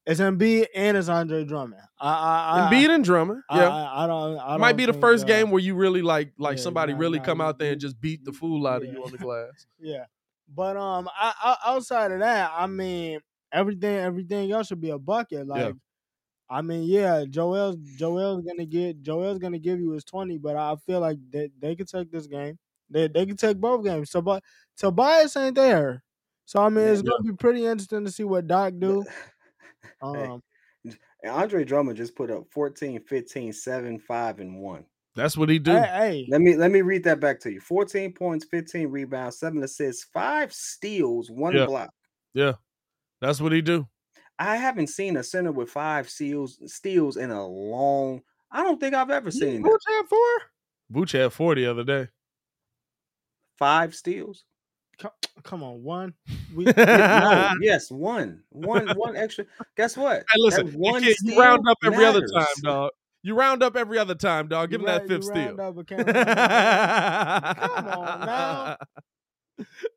it's 0.07 0.21
Embiid 0.21 0.67
and 0.75 0.97
it's 0.97 1.09
Andre 1.09 1.45
Drummond. 1.45 1.81
I, 2.01 2.09
I, 2.13 2.69
I 2.69 2.71
Embiid 2.73 2.91
and 2.91 3.05
Drummond, 3.05 3.43
yeah. 3.51 3.69
I, 3.69 4.05
I 4.05 4.07
don't. 4.07 4.39
I 4.39 4.57
Might 4.57 4.73
don't 4.73 4.77
be 4.79 4.87
the 4.87 4.93
first 4.95 5.25
uh, 5.25 5.29
game 5.29 5.51
where 5.51 5.61
you 5.63 5.75
really 5.75 6.03
like 6.03 6.33
like 6.39 6.57
yeah, 6.57 6.63
somebody 6.63 6.93
nah, 6.93 6.99
really 6.99 7.19
nah, 7.19 7.25
come 7.25 7.39
you- 7.39 7.45
out 7.45 7.59
there 7.59 7.73
and 7.73 7.81
just 7.81 8.01
beat 8.01 8.25
the 8.25 8.33
fool 8.33 8.67
out 8.67 8.83
of 8.83 8.93
you 8.93 9.03
on 9.05 9.13
the 9.13 9.19
glass. 9.19 9.67
Yeah, 9.81 10.05
but 10.53 10.77
um, 10.77 11.09
I, 11.15 11.33
I, 11.43 11.57
outside 11.73 12.13
of 12.13 12.21
that, 12.21 12.53
I 12.57 12.67
mean, 12.67 13.21
everything 13.53 13.97
everything 13.97 14.51
else 14.53 14.69
should 14.69 14.81
be 14.81 14.91
a 14.91 14.99
bucket. 14.99 15.47
Like, 15.47 15.75
I 16.51 16.63
mean, 16.63 16.83
yeah, 16.85 17.25
Joel's 17.29 17.77
Joel's 17.97 18.43
gonna 18.45 18.67
get 18.67 19.03
Joel's 19.03 19.39
gonna 19.39 19.59
give 19.59 19.79
you 19.81 19.93
his 19.93 20.05
twenty, 20.05 20.39
but 20.39 20.57
I 20.57 20.75
feel 20.87 21.01
like 21.01 21.19
they 21.31 21.51
they 21.59 21.75
could 21.77 21.89
take 21.89 22.11
this 22.13 22.27
game. 22.27 22.59
They 22.91 23.09
they 23.09 23.25
can 23.25 23.37
take 23.37 23.57
both 23.59 23.85
games. 23.85 24.11
So, 24.11 24.21
but 24.21 24.43
Tobias 24.77 25.37
ain't 25.37 25.55
there. 25.55 26.03
So 26.45 26.61
I 26.61 26.69
mean, 26.69 26.87
Yeah. 26.87 26.93
it's 26.93 27.03
gonna 27.03 27.23
be 27.23 27.33
pretty 27.33 27.65
interesting 27.65 28.05
to 28.05 28.11
see 28.11 28.25
what 28.25 28.47
Doc 28.47 28.75
do. 28.79 29.05
Hey, 30.15 30.25
Um, 30.25 30.43
and 30.85 31.31
Andre 31.31 31.65
Drummond 31.65 31.97
just 31.97 32.17
put 32.17 32.31
up 32.31 32.45
14, 32.53 33.01
15, 33.05 33.53
7, 33.53 33.99
5, 33.99 34.41
and 34.41 34.61
1. 34.61 34.85
That's 35.15 35.37
what 35.37 35.49
he 35.49 35.59
do. 35.59 35.73
hey, 35.73 35.87
hey, 35.87 36.27
Let 36.31 36.41
me 36.41 36.57
let 36.57 36.71
me 36.71 36.83
read 36.83 37.05
that 37.05 37.21
back 37.21 37.39
to 37.41 37.53
you. 37.53 37.61
14 37.61 38.13
points, 38.15 38.47
15 38.47 38.89
rebounds, 38.89 39.39
7 39.39 39.63
assists, 39.63 40.05
5 40.05 40.53
steals, 40.53 41.31
1 41.31 41.55
Yeah. 41.55 41.67
block. 41.67 41.91
Yeah, 42.35 42.55
that's 43.21 43.41
what 43.41 43.53
he 43.53 43.63
do. 43.63 43.89
I 44.39 44.57
haven't 44.57 44.89
seen 44.89 45.17
a 45.17 45.23
center 45.23 45.53
with 45.53 45.71
5 45.71 46.09
steals 46.09 46.59
steals 46.73 47.17
in 47.17 47.31
a 47.31 47.47
long 47.47 48.23
I 48.51 48.63
don't 48.63 48.79
think 48.81 48.95
I've 48.95 49.11
ever 49.11 49.31
seen 49.31 49.63
that. 49.63 49.71
Vooch 49.71 49.95
had 49.97 50.07
four. 50.09 50.43
Vooch 50.93 51.13
had 51.13 51.33
four 51.33 51.55
the 51.55 51.67
other 51.67 51.85
day. 51.85 52.09
5 53.59 53.95
steals? 53.95 54.45
Co- 54.99 55.13
come 55.43 55.63
on, 55.63 55.83
one. 55.83 56.15
We, 56.55 56.65
no, 56.67 57.51
yes, 57.63 57.91
one. 57.91 58.43
One 58.51 58.87
one 58.97 59.17
extra. 59.17 59.47
Guess 59.77 59.97
what? 59.97 60.19
Hey, 60.19 60.25
listen, 60.37 60.67
That 60.67 60.73
you, 60.75 60.79
one 60.79 61.03
can't- 61.03 61.17
you 61.23 61.41
round 61.41 61.67
up 61.67 61.79
every 61.83 62.05
other 62.05 62.27
time, 62.27 62.47
dog. 62.63 62.91
You 63.23 63.35
round 63.35 63.63
up 63.63 63.75
every 63.77 63.99
other 63.99 64.15
time, 64.15 64.49
dog. 64.49 64.69
Give 64.71 64.83
you 64.83 64.87
him 64.87 64.93
that 64.93 65.09
fifth 65.09 65.25
steal. 65.25 65.57
Come 65.57 65.79
on 67.89 68.21
now. 68.27 68.77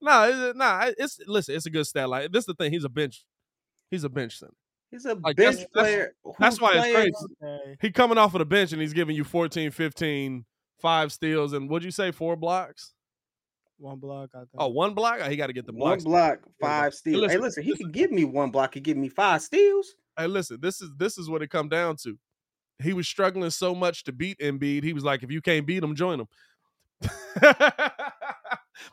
no, 0.02 0.24
it's, 0.50 0.58
nah, 0.58 0.86
it's 0.98 1.20
listen. 1.28 1.56
It's 1.56 1.66
a 1.66 1.70
good 1.70 1.86
stat. 1.86 2.10
Like 2.10 2.32
this, 2.32 2.44
is 2.44 2.46
the 2.46 2.54
thing. 2.54 2.72
He's 2.72 2.84
a 2.86 2.90
bench. 2.90 3.26
He's 3.92 4.04
a 4.04 4.10
bench 4.10 4.40
center. 4.40 4.54
He's 4.92 5.06
a 5.06 5.16
Like, 5.16 5.36
bench 5.36 5.58
that's- 5.58 5.68
player. 5.74 6.16
That's 6.40 6.56
who's 6.56 6.62
why 6.62 6.74
it's 6.78 6.96
crazy. 6.96 7.14
Okay. 7.44 7.76
He 7.82 7.92
coming 7.92 8.18
off 8.18 8.34
of 8.34 8.40
the 8.40 8.46
bench 8.46 8.72
and 8.72 8.82
he's 8.82 8.94
giving 8.94 9.16
you 9.16 9.24
14, 9.24 9.72
15, 9.72 10.46
five 10.80 11.12
steals, 11.12 11.54
and 11.54 11.70
what'd 11.70 11.86
you 11.86 11.92
say? 11.92 12.12
Four 12.12 12.36
blocks? 12.38 12.94
One 13.78 14.00
block, 14.00 14.30
I 14.34 14.38
oh, 14.38 14.40
think. 14.40 14.50
Oh, 14.58 14.68
one 14.70 14.94
block? 14.94 15.20
Oh, 15.22 15.30
he 15.30 15.36
got 15.36 15.48
to 15.48 15.54
get 15.54 15.66
the 15.66 15.74
One 15.74 16.00
block, 16.00 16.40
five 16.62 16.94
Hey, 16.94 16.98
steals. 16.98 17.32
Hey, 17.32 17.38
listen, 17.38 17.42
listen, 17.42 17.64
he 17.64 17.76
could 17.76 17.92
give 17.92 18.12
me 18.12 18.24
one 18.24 18.52
block. 18.52 18.74
He 18.74 18.80
give 18.80 18.98
me 18.98 19.10
five 19.10 19.42
steals. 19.42 19.96
Hey, 20.18 20.28
listen, 20.28 20.60
this 20.62 20.82
is 20.82 20.90
this 20.98 21.18
is 21.18 21.30
what 21.30 21.42
it 21.42 21.50
come 21.50 21.68
down 21.68 21.98
to. 22.04 22.18
He 22.82 22.94
was 22.94 23.08
struggling 23.08 23.50
so 23.50 23.76
much 23.76 24.04
to 24.06 24.12
beat 24.14 24.40
Embiid. 24.40 24.84
He 24.84 24.94
was 24.94 25.04
like, 25.04 25.24
if 25.24 25.32
you 25.32 25.42
can't 25.42 25.66
beat 25.66 25.84
him, 25.84 25.96
join 25.96 26.20
him. 26.22 26.28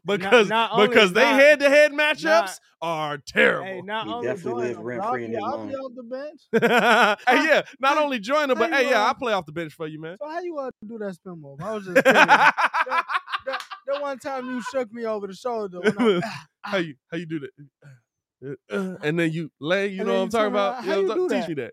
because 0.05 0.49
not 0.49 0.72
only- 0.72 0.89
because 0.89 1.12
they 1.12 1.24
head 1.24 1.61
to 1.61 1.68
head 1.68 1.93
matchups 1.93 2.59
are 2.80 3.18
terrible. 3.18 3.64
Hey, 3.64 3.83
not 3.83 4.07
He 4.07 4.12
only 4.12 4.26
definitely 4.26 4.51
join 4.51 4.68
live 4.68 4.76
him, 4.78 4.83
rent 4.85 5.03
I'll 5.03 5.12
free 5.12 5.24
in 5.24 5.30
be- 5.30 5.37
his 5.37 5.45
I'll 5.45 5.59
be 5.59 5.64
mind. 5.64 5.76
off 5.76 5.93
the 5.95 6.03
bench. 6.03 6.41
hey, 7.28 7.49
yeah, 7.49 7.62
not 7.80 7.99
only 7.99 8.18
join 8.18 8.51
him, 8.51 8.59
but 8.59 8.72
hey, 8.72 8.91
yeah, 8.91 9.05
I'll 9.05 9.14
play 9.14 9.33
off 9.33 9.47
the 9.47 9.53
bench 9.53 9.72
for 9.74 9.87
you, 9.87 10.01
man. 10.01 10.16
So 10.20 10.28
how 10.28 10.41
you 10.41 10.55
want 10.55 10.74
to 10.83 10.89
do 10.89 10.99
that 10.99 11.14
spin 11.14 11.41
move? 11.41 11.61
I 11.61 11.72
was 11.72 11.85
just 11.85 11.97
kidding. 11.97 12.12
that, 12.14 12.55
that, 13.47 13.62
that 13.93 14.03
one 14.03 14.18
time 14.18 14.47
you 14.47 14.62
shook 14.72 14.93
me 14.93 15.05
over 15.05 15.26
the 15.26 15.34
shoulder. 15.34 15.80
When 15.80 16.22
I, 16.22 16.36
how 16.62 16.76
you 16.78 16.95
how 17.11 17.16
you 17.18 17.26
do 17.26 17.40
that? 17.40 17.51
Uh, 18.70 18.97
and 19.03 19.18
then 19.18 19.32
you 19.32 19.51
lay, 19.61 19.88
you 19.88 20.01
And 20.01 20.09
know 20.09 20.14
what 20.14 20.22
I'm 20.22 20.28
talking 20.30 20.47
about? 20.49 20.74
around. 20.74 20.84
You 20.84 21.09
know 21.09 21.14
How 21.14 21.20
you 21.22 21.28
do 21.28 21.34
Teach 21.34 21.49
me 21.57 21.70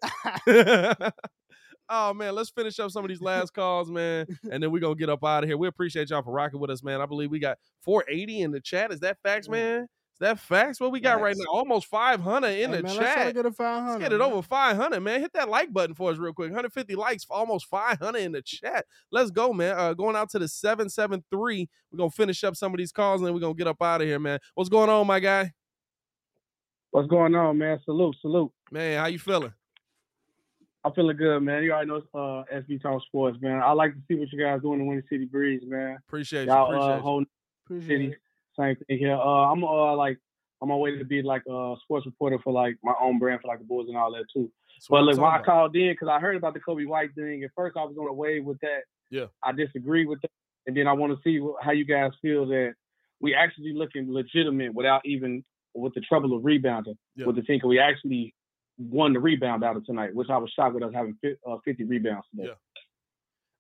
that. 0.48 1.14
oh 1.90 2.14
man, 2.14 2.36
let's 2.36 2.50
finish 2.52 2.80
up 2.80 2.92
some 2.92 3.04
of 3.04 3.10
these 3.10 3.22
last 3.22 3.54
calls, 3.54 3.90
man, 3.90 4.28
and 4.52 4.62
then 4.62 4.72
we're 4.72 4.80
gonna 4.80 4.96
get 4.96 5.10
up 5.10 5.24
out 5.24 5.44
of 5.44 5.50
here. 5.50 5.58
We 5.58 5.68
appreciate 5.68 6.10
y'all 6.10 6.22
for 6.22 6.32
rocking 6.32 6.60
with 6.60 6.70
us, 6.70 6.84
man. 6.84 7.02
I 7.02 7.06
believe 7.06 7.32
we 7.32 7.40
got 7.40 7.58
480 7.84 8.42
in 8.42 8.52
the 8.52 8.62
chat. 8.62 8.92
Is 8.92 9.00
that 9.02 9.18
facts, 9.24 9.50
man? 9.50 9.88
Is 10.20 10.28
that 10.28 10.40
facts? 10.40 10.82
What 10.82 10.92
we 10.92 11.00
got 11.00 11.22
right 11.22 11.34
now? 11.38 11.46
Almost 11.50 11.88
500 11.88 12.48
in 12.50 12.54
hey, 12.54 12.66
the 12.66 12.70
man, 12.70 12.84
let's 12.84 12.96
try 12.96 13.08
to 13.08 13.24
chat. 13.24 13.36
get 13.36 13.46
a 13.46 13.52
500. 13.54 13.90
Let's 13.90 14.04
get 14.04 14.12
it 14.12 14.18
man. 14.18 14.32
over 14.34 14.42
500, 14.42 15.00
man. 15.00 15.22
Hit 15.22 15.32
that 15.32 15.48
like 15.48 15.72
button 15.72 15.96
for 15.96 16.12
us 16.12 16.18
real 16.18 16.34
quick. 16.34 16.50
150 16.50 16.94
likes, 16.96 17.24
for 17.24 17.38
almost 17.38 17.68
500 17.68 18.20
in 18.20 18.34
the 18.34 18.42
chat. 18.42 18.86
Let's 19.14 19.32
go, 19.32 19.54
man. 19.54 19.78
Uh, 19.78 19.94
going 19.94 20.18
out 20.18 20.30
to 20.32 20.40
the 20.40 20.50
773. 20.50 21.70
We're 21.90 21.98
going 21.98 22.10
to 22.10 22.16
finish 22.16 22.44
up 22.44 22.58
some 22.58 22.74
of 22.74 22.80
these 22.80 22.92
calls 22.92 23.22
and 23.22 23.28
then 23.28 23.34
we're 23.34 23.40
going 23.40 23.54
to 23.54 23.58
get 23.58 23.68
up 23.68 23.82
out 23.82 24.02
of 24.02 24.08
here, 24.08 24.20
man. 24.20 24.40
What's 24.56 24.70
going 24.70 24.90
on, 24.90 25.08
my 25.08 25.22
guy? 25.22 25.54
What's 26.92 27.08
going 27.08 27.34
on, 27.36 27.58
man? 27.58 27.80
Salute, 27.86 28.18
salute. 28.20 28.52
Man, 28.72 29.00
how 29.00 29.06
you 29.06 29.20
feeling? 29.20 29.54
I'm 30.84 30.92
feeling 30.92 31.16
good, 31.16 31.40
man. 31.40 31.64
You 31.64 31.72
already 31.72 31.88
know 31.92 32.02
uh, 32.14 32.44
SB 32.54 32.82
Talk 32.82 33.02
Sports, 33.04 33.38
man. 33.40 33.62
I 33.62 33.72
like 33.72 33.94
to 33.94 34.00
see 34.10 34.16
what 34.16 34.30
you 34.34 34.44
guys 34.44 34.62
doing 34.62 34.82
in 34.82 34.86
the 34.86 34.90
Windy 34.90 35.08
City 35.10 35.24
Breeze, 35.24 35.62
man. 35.66 35.98
Appreciate 36.10 36.44
you. 36.44 36.48
Y'all 36.48 36.66
Appreciate 36.66 36.92
uh, 36.92 36.96
you. 36.96 37.02
whole 37.02 37.26
Appreciate 37.66 37.88
city, 37.88 38.08
it. 38.08 38.18
Same 38.60 38.76
thing 38.88 38.98
here. 38.98 39.14
Uh, 39.16 39.52
I'm 39.52 39.64
uh 39.64 39.96
like 39.96 40.18
on 40.62 40.68
my 40.70 40.76
way 40.76 40.98
to 40.98 41.06
be 41.06 41.22
like 41.22 41.44
a 41.50 41.76
sports 41.84 42.06
reporter 42.06 42.38
for 42.44 42.52
like 42.52 42.76
my 42.84 42.94
own 43.02 43.18
brand 43.20 43.42
for 43.42 43.48
like 43.48 43.60
the 43.60 43.66
Bulls 43.66 43.88
and 43.88 43.98
all 43.98 44.12
that 44.12 44.26
too. 44.34 44.52
That's 44.76 44.88
But 44.90 44.98
I'm 44.98 45.06
like 45.06 45.18
when 45.18 45.26
I 45.32 45.42
called 45.44 45.76
in 45.76 45.92
because 45.94 46.10
I 46.10 46.20
heard 46.20 46.36
about 46.36 46.54
the 46.54 46.60
Coby 46.60 46.86
White 46.88 47.14
thing. 47.16 47.44
At 47.44 47.52
first, 47.56 47.78
I 47.78 47.84
was 47.84 47.96
on 47.98 48.06
the 48.06 48.14
wave 48.14 48.44
with 48.46 48.60
that. 48.62 48.82
Yeah. 49.10 49.26
I 49.44 49.52
disagree 49.54 50.06
with 50.06 50.22
that, 50.22 50.32
and 50.68 50.76
then 50.76 50.88
I 50.88 50.94
want 50.94 51.14
to 51.16 51.20
see 51.24 51.40
how 51.62 51.72
you 51.72 51.86
guys 51.86 52.12
feel 52.22 52.46
that 52.48 52.74
we 53.22 53.34
actually 53.34 53.74
looking 53.74 54.12
legitimate 54.12 54.74
without 54.74 55.02
even 55.06 55.44
with 55.74 55.94
the 55.94 56.02
trouble 56.02 56.36
of 56.36 56.44
rebounding 56.44 56.98
Yeah. 57.16 57.26
with 57.28 57.36
the 57.38 57.42
team. 57.44 57.60
'cause 57.60 57.70
we 57.70 57.80
actually 57.80 58.34
won 58.78 59.14
the 59.14 59.20
rebound 59.20 59.62
battle 59.62 59.82
tonight, 59.86 60.14
which 60.16 60.30
I 60.30 60.38
was 60.38 60.52
shocked 60.52 60.74
with 60.74 60.84
us 60.84 60.94
having 60.94 61.18
uh, 61.48 61.58
50 61.66 61.84
rebounds 61.86 62.26
today. 62.32 62.48
Yeah. 62.50 62.54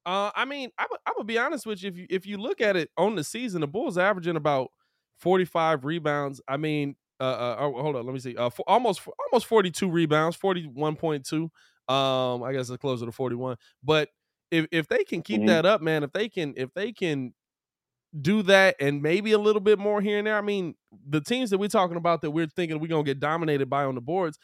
Uh, 0.05 0.31
I 0.35 0.45
mean, 0.45 0.71
I'm, 0.77 0.87
I'm 1.05 1.13
gonna 1.15 1.25
be 1.25 1.37
honest 1.37 1.65
with 1.65 1.83
you. 1.83 1.89
If 1.89 1.97
you 1.97 2.07
if 2.09 2.25
you 2.25 2.37
look 2.37 2.61
at 2.61 2.75
it 2.75 2.89
on 2.97 3.15
the 3.15 3.23
season, 3.23 3.61
the 3.61 3.67
Bulls 3.67 3.97
averaging 3.97 4.35
about 4.37 4.71
45 5.19 5.85
rebounds. 5.85 6.41
I 6.47 6.57
mean, 6.57 6.95
uh, 7.19 7.23
uh 7.23 7.55
oh, 7.59 7.81
hold 7.81 7.95
on, 7.97 8.05
let 8.05 8.13
me 8.13 8.19
see. 8.19 8.35
Uh, 8.37 8.49
for, 8.49 8.63
almost 8.67 9.01
almost 9.31 9.45
42 9.47 9.89
rebounds, 9.89 10.37
41.2. 10.37 11.49
Um, 11.87 12.43
I 12.43 12.53
guess 12.53 12.69
it's 12.69 12.79
closer 12.81 13.05
to 13.05 13.11
41. 13.11 13.57
But 13.83 14.09
if 14.51 14.67
if 14.71 14.87
they 14.87 15.03
can 15.03 15.21
keep 15.21 15.41
Mhm. 15.41 15.47
that 15.47 15.65
up, 15.65 15.81
man, 15.81 16.03
if 16.03 16.11
they 16.13 16.29
can 16.29 16.53
if 16.57 16.73
they 16.73 16.91
can 16.93 17.33
do 18.21 18.41
that 18.43 18.75
and 18.79 19.01
maybe 19.03 19.33
a 19.33 19.37
little 19.37 19.59
bit 19.61 19.77
more 19.79 20.01
here 20.01 20.17
and 20.17 20.27
there. 20.27 20.37
I 20.37 20.41
mean, 20.41 20.75
the 21.07 21.21
teams 21.21 21.51
that 21.51 21.59
we're 21.59 21.69
talking 21.69 21.97
about 21.97 22.21
that 22.21 22.31
we're 22.31 22.47
thinking 22.47 22.79
we're 22.79 22.87
gonna 22.87 23.03
get 23.03 23.19
dominated 23.19 23.69
by 23.69 23.85
on 23.85 23.95
the 23.95 24.01
boards, 24.01 24.39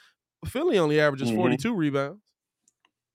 Philly 0.45 0.77
only 0.77 0.99
averages 0.99 1.31
Mhm. 1.31 1.35
42 1.35 1.73
rebounds. 1.75 2.21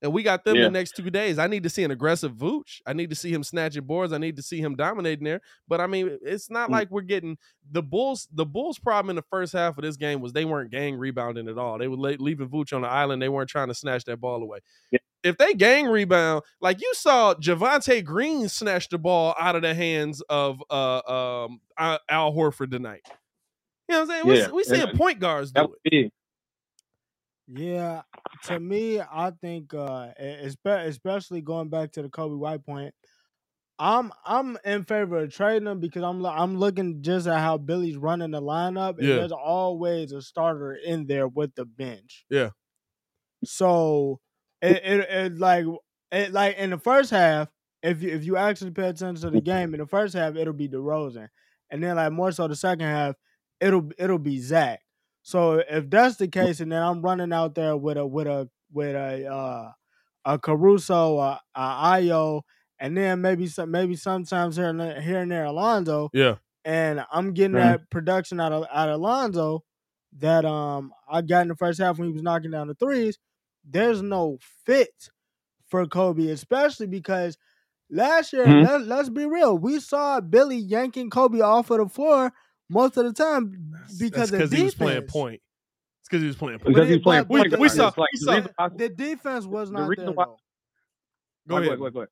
And 0.03 0.11
we 0.13 0.23
got 0.23 0.43
them 0.43 0.55
Yeah. 0.55 0.63
the 0.63 0.71
next 0.71 0.95
two 0.95 1.09
days. 1.11 1.37
I 1.37 1.45
need 1.47 1.63
to 1.63 1.69
see 1.69 1.83
an 1.83 1.91
aggressive 1.91 2.33
Vooch. 2.33 2.81
I 2.87 2.93
need 2.93 3.09
to 3.11 3.15
see 3.15 3.31
him 3.31 3.43
snatching 3.43 3.83
boards. 3.83 4.11
I 4.13 4.17
need 4.17 4.35
to 4.37 4.41
see 4.41 4.59
him 4.59 4.75
dominating 4.75 5.23
there. 5.25 5.41
But 5.67 5.79
I 5.79 5.87
mean, 5.87 6.17
it's 6.23 6.49
not 6.49 6.69
Mm. 6.69 6.71
like 6.73 6.89
we're 6.91 7.01
getting 7.01 7.37
the 7.69 7.83
Bulls. 7.83 8.27
The 8.33 8.45
Bulls' 8.45 8.79
problem 8.79 9.11
in 9.11 9.15
the 9.15 9.21
first 9.29 9.53
half 9.53 9.77
of 9.77 9.83
this 9.83 9.97
game 9.97 10.19
was 10.21 10.33
they 10.33 10.45
weren't 10.45 10.71
gang 10.71 10.95
rebounding 10.97 11.47
at 11.47 11.57
all. 11.57 11.77
They 11.77 11.87
were 11.87 11.97
leaving 11.97 12.49
Vooch 12.49 12.73
on 12.73 12.81
the 12.81 12.87
island. 12.87 13.21
They 13.21 13.29
weren't 13.29 13.49
trying 13.49 13.67
to 13.67 13.75
snatch 13.75 14.05
that 14.05 14.17
ball 14.17 14.41
away. 14.41 14.59
Yeah. 14.91 14.99
If 15.23 15.37
they 15.37 15.53
gang 15.53 15.85
rebound, 15.85 16.41
like 16.61 16.81
you 16.81 16.91
saw 16.95 17.35
Javonte 17.35 18.03
Green 18.03 18.49
snatch 18.49 18.89
the 18.89 18.97
ball 18.97 19.35
out 19.39 19.55
of 19.55 19.61
the 19.61 19.75
hands 19.75 20.21
of 20.29 20.63
uh 20.71 21.45
um 21.45 21.61
Al 21.77 22.33
Horford 22.33 22.71
tonight. 22.71 23.01
You 23.87 23.97
know 23.97 23.99
what 24.05 24.09
I'm 24.15 24.23
saying? 24.25 24.37
Yeah, 24.37 24.47
We, 24.47 24.53
we 24.53 24.63
seeing 24.63 24.97
point 24.97 25.19
guards 25.19 25.51
do 25.51 25.75
it. 25.83 26.11
Yeah, 27.53 28.03
to 28.45 28.59
me, 28.59 29.01
I 29.01 29.31
think 29.41 29.73
uh 29.73 30.13
especially 30.17 31.41
going 31.41 31.69
back 31.69 31.91
to 31.93 32.01
the 32.01 32.09
Coby 32.09 32.37
White 32.37 32.65
point, 32.65 32.93
I'm 33.79 34.11
I'm 34.25 34.57
in 34.65 34.83
favor 34.85 35.19
of 35.19 35.33
trading 35.33 35.67
him 35.67 35.79
because 35.79 36.03
I'm 36.03 36.25
I'm 36.25 36.57
looking 36.57 37.01
just 37.03 37.27
at 37.27 37.39
how 37.39 37.57
Billy's 37.57 37.97
running 37.97 38.31
the 38.31 38.41
lineup, 38.41 38.99
and 38.99 39.07
Yeah. 39.07 39.15
there's 39.15 39.31
always 39.33 40.11
a 40.13 40.21
starter 40.21 40.73
in 40.73 41.07
there 41.07 41.27
with 41.27 41.55
the 41.55 41.65
bench. 41.65 42.25
Yeah. 42.29 42.51
So 43.43 44.19
it 44.61 44.77
it, 44.83 45.09
it 45.09 45.37
like 45.39 45.65
it 46.11 46.31
like 46.31 46.57
in 46.57 46.69
the 46.69 46.77
first 46.77 47.09
half, 47.11 47.49
if 47.81 48.01
you 48.03 48.09
if 48.11 48.23
you 48.25 48.37
actually 48.37 48.71
pay 48.71 48.89
attention 48.89 49.15
to 49.21 49.29
the 49.31 49.41
game 49.41 49.73
in 49.73 49.79
the 49.79 49.87
first 49.87 50.13
half, 50.13 50.35
it'll 50.35 50.53
be 50.53 50.69
DeRozan, 50.69 51.29
and 51.69 51.83
then 51.83 51.95
like 51.95 52.11
more 52.11 52.31
so 52.31 52.47
the 52.47 52.55
second 52.55 52.85
half, 52.85 53.15
it'll 53.59 53.89
it'll 53.97 54.19
be 54.19 54.39
Zach. 54.39 54.81
So 55.23 55.63
if 55.69 55.89
that's 55.89 56.17
the 56.17 56.27
case, 56.27 56.59
and 56.59 56.71
then 56.71 56.81
I'm 56.81 57.01
running 57.01 57.33
out 57.33 57.55
there 57.55 57.77
with 57.77 57.97
a 57.97 58.05
with 58.05 58.27
a 58.27 58.49
with 58.71 58.95
a 58.95 59.27
uh, 59.27 59.71
a 60.25 60.39
Caruso, 60.39 61.17
a, 61.19 61.41
a 61.55 61.61
Ayo, 61.61 62.41
and 62.79 62.97
then 62.97 63.21
maybe 63.21 63.47
some 63.47 63.71
maybe 63.71 63.95
sometimes 63.95 64.57
here 64.57 64.67
and 64.69 64.79
there, 64.79 65.01
here 65.01 65.19
and 65.21 65.31
there 65.31 65.45
Alonzo. 65.45 66.11
Yeah. 66.13 66.37
And 66.65 67.05
I'm 67.11 67.33
getting 67.33 67.55
Mhm. 67.55 67.57
that 67.57 67.89
production 67.89 68.39
out 68.39 68.51
of 68.53 68.65
out 68.71 68.89
of 68.89 68.95
Alonzo 68.95 69.63
that 70.19 70.45
um 70.45 70.93
I 71.09 71.21
got 71.21 71.43
in 71.43 71.47
the 71.49 71.55
first 71.55 71.79
half 71.79 71.97
when 71.99 72.07
he 72.09 72.13
was 72.13 72.23
knocking 72.23 72.51
down 72.51 72.67
the 72.67 72.75
threes. 72.75 73.17
There's 73.65 74.01
no 74.01 74.37
fit 74.65 75.09
for 75.67 75.85
Coby, 75.85 76.29
especially 76.31 76.87
because 76.87 77.37
last 77.89 78.33
year, 78.33 78.53
Mhm. 78.53 78.63
let, 78.63 78.83
let's 78.87 79.09
be 79.09 79.25
real, 79.25 79.57
we 79.57 79.79
saw 79.79 80.19
Billy 80.21 80.57
yanking 80.57 81.09
Coby 81.09 81.41
off 81.43 81.69
of 81.71 81.79
the 81.79 81.89
floor 81.89 82.31
most 82.71 82.97
of 82.97 83.05
the 83.05 83.13
time 83.13 83.73
because 83.99 84.29
That's 84.29 84.31
of 84.31 84.37
because 84.37 84.51
he 84.51 84.63
was 84.63 84.75
playing 84.75 85.03
point. 85.03 85.41
It's 85.99 86.09
because 86.09 86.21
he 86.21 86.27
was 86.27 86.35
playing 86.37 86.59
point. 86.59 86.73
Because 86.75 86.87
he 86.87 86.95
was 86.95 87.03
playing 87.03 87.23
But- 87.25 87.29
we, 87.33 87.39
point 87.41 87.51
but 87.51 87.59
we 87.59 87.69
saw. 87.69 87.87
It's 87.89 87.97
like 87.97 88.09
we 88.13 88.19
the 88.25 88.49
saw. 88.59 88.69
The 88.69 88.89
defense 88.89 89.45
was 89.45 89.69
the 89.69 89.77
not 89.79 89.87
reason 89.87 90.05
there 90.05 90.13
why- 90.13 90.25
though. 90.25 90.37
Go 91.47 91.57
ahead. 91.57 91.77
Go 91.77 91.83
ahead, 91.85 91.93
go 91.93 91.99
ahead. 91.99 92.09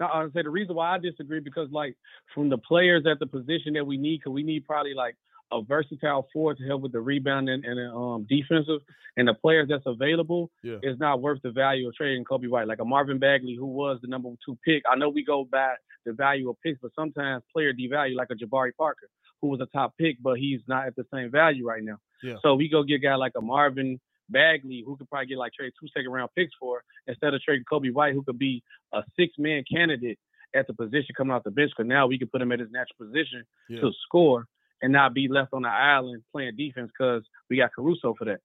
No, 0.00 0.06
I 0.06 0.22
would 0.22 0.32
say 0.32 0.42
the 0.42 0.50
reason 0.50 0.74
why 0.74 0.94
I 0.94 0.98
disagree 0.98 1.40
because 1.40 1.68
like 1.70 1.94
from 2.34 2.48
the 2.48 2.56
players 2.58 3.04
at 3.10 3.18
the 3.18 3.26
position 3.26 3.74
that 3.74 3.86
we 3.86 3.98
need, 3.98 4.18
because 4.20 4.32
we 4.32 4.42
need 4.42 4.64
probably 4.66 4.94
like 4.94 5.14
a 5.52 5.60
versatile 5.62 6.28
forward 6.32 6.56
to 6.58 6.64
help 6.64 6.80
with 6.80 6.92
the 6.92 7.00
rebounding 7.00 7.62
and 7.64 7.76
the, 7.78 7.92
um, 7.92 8.24
defensive, 8.28 8.80
and 9.16 9.26
the 9.28 9.34
players 9.34 9.68
that's 9.68 9.82
available 9.84 10.48
Yeah. 10.62 10.76
is 10.82 10.96
not 11.00 11.20
worth 11.20 11.42
the 11.42 11.50
value 11.50 11.88
of 11.88 11.94
trading 11.96 12.24
Coby 12.24 12.48
White. 12.48 12.68
Like 12.68 12.78
a 12.78 12.84
Marvin 12.84 13.18
Bagley, 13.18 13.56
who 13.56 13.66
was 13.66 13.98
the 14.00 14.06
number 14.08 14.30
two 14.46 14.56
pick. 14.64 14.82
I 14.90 14.94
know 14.96 15.08
we 15.10 15.24
go 15.24 15.44
by 15.44 15.74
the 16.06 16.12
value 16.12 16.48
of 16.48 16.56
picks, 16.62 16.78
but 16.80 16.92
sometimes 16.94 17.42
player 17.52 17.72
devalue, 17.74 18.14
like 18.14 18.28
a 18.30 18.34
Jabari 18.36 18.70
Parker, 18.78 19.08
who 19.40 19.48
was 19.48 19.60
a 19.60 19.66
top 19.66 19.94
pick, 19.98 20.16
but 20.22 20.38
he's 20.38 20.60
not 20.68 20.86
at 20.86 20.96
the 20.96 21.04
same 21.12 21.30
value 21.30 21.66
right 21.66 21.82
now. 21.82 21.96
Yeah. 22.22 22.36
So 22.42 22.54
we 22.54 22.68
go 22.68 22.82
get 22.82 22.96
a 22.96 22.98
guy 22.98 23.14
like 23.14 23.32
a 23.36 23.40
Marvin 23.40 23.98
Bagley, 24.28 24.82
who 24.86 24.96
could 24.96 25.08
probably 25.08 25.26
get 25.26 25.38
like 25.38 25.52
trade 25.52 25.72
two 25.80 25.88
second 25.94 26.10
round 26.12 26.30
picks 26.36 26.54
for, 26.58 26.82
instead 27.06 27.34
of 27.34 27.40
trading 27.42 27.64
Coby 27.70 27.92
White, 27.92 28.14
who 28.14 28.22
could 28.22 28.38
be 28.38 28.62
a 28.92 29.02
six 29.18 29.34
man 29.38 29.64
candidate 29.70 30.18
at 30.54 30.66
the 30.66 30.74
position 30.74 31.14
coming 31.16 31.32
off 31.32 31.44
the 31.44 31.50
bench. 31.50 31.70
Because 31.76 31.88
now 31.88 32.06
we 32.06 32.18
can 32.18 32.28
put 32.28 32.42
him 32.42 32.52
at 32.52 32.60
his 32.60 32.70
natural 32.70 33.06
position 33.06 33.44
Yeah. 33.68 33.80
to 33.80 33.92
score 34.04 34.46
and 34.82 34.92
not 34.92 35.14
be 35.14 35.28
left 35.28 35.52
on 35.52 35.62
the 35.62 35.68
island 35.68 36.22
playing 36.32 36.56
defense 36.56 36.90
because 36.96 37.22
we 37.48 37.56
got 37.56 37.72
Caruso 37.74 38.14
for 38.18 38.24
that. 38.26 38.40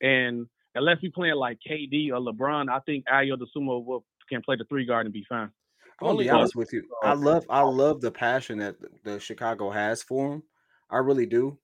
And 0.00 0.46
unless 0.74 0.98
we 1.02 1.10
playing 1.10 1.34
like 1.34 1.58
KD 1.68 2.10
or 2.10 2.20
LeBron, 2.20 2.68
I 2.70 2.78
think 2.80 3.06
Ayo 3.06 3.36
Dosunmu 3.36 3.84
will 3.84 4.04
can 4.28 4.42
play 4.42 4.56
the 4.56 4.64
three 4.64 4.86
guard 4.86 5.06
and 5.06 5.12
be 5.12 5.24
fine. 5.28 5.50
I'm 6.00 6.06
gonna 6.08 6.18
be 6.18 6.30
honest 6.30 6.54
with 6.56 6.72
you. 6.72 6.88
I 7.02 7.12
love 7.14 7.44
I 7.50 7.62
love 7.62 8.00
the 8.00 8.10
passion 8.10 8.58
that 8.58 8.76
the 9.04 9.18
Chicago 9.20 9.70
has 9.70 10.02
for 10.02 10.34
him. 10.34 10.42
I 10.90 10.98
really 10.98 11.26
do. 11.26 11.58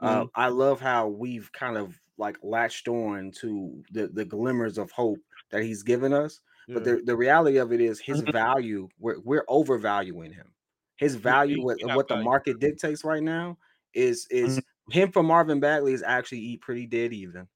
Uh, 0.00 0.24
I 0.34 0.48
love 0.48 0.80
how 0.80 1.08
we've 1.08 1.50
kind 1.52 1.76
of 1.76 2.00
like 2.16 2.38
latched 2.42 2.88
on 2.88 3.32
to 3.40 3.82
the 3.90 4.08
the 4.08 4.24
glimmers 4.24 4.78
of 4.78 4.90
hope 4.92 5.18
that 5.50 5.62
he's 5.62 5.82
given 5.82 6.12
us. 6.12 6.40
But 6.72 6.84
the, 6.84 7.02
the 7.04 7.16
reality 7.16 7.56
of 7.58 7.72
it 7.72 7.80
is 7.80 8.00
his 8.00 8.22
value. 8.32 8.88
We're 8.98 9.20
we're 9.20 9.44
overvaluing 9.48 10.32
him. 10.32 10.54
His 10.96 11.16
value, 11.16 11.60
what, 11.60 11.78
what 11.82 12.08
the 12.08 12.16
market 12.16 12.60
dictates 12.60 13.04
right 13.04 13.22
now, 13.22 13.58
is 13.94 14.26
is 14.30 14.60
Mm-hmm. 14.60 14.92
him 14.92 15.10
for 15.12 15.22
Marvin 15.22 15.58
Bagley 15.60 15.92
is 15.94 16.02
actually 16.02 16.40
eat 16.40 16.60
pretty 16.62 16.86
dead 16.86 17.12
even, 17.12 17.48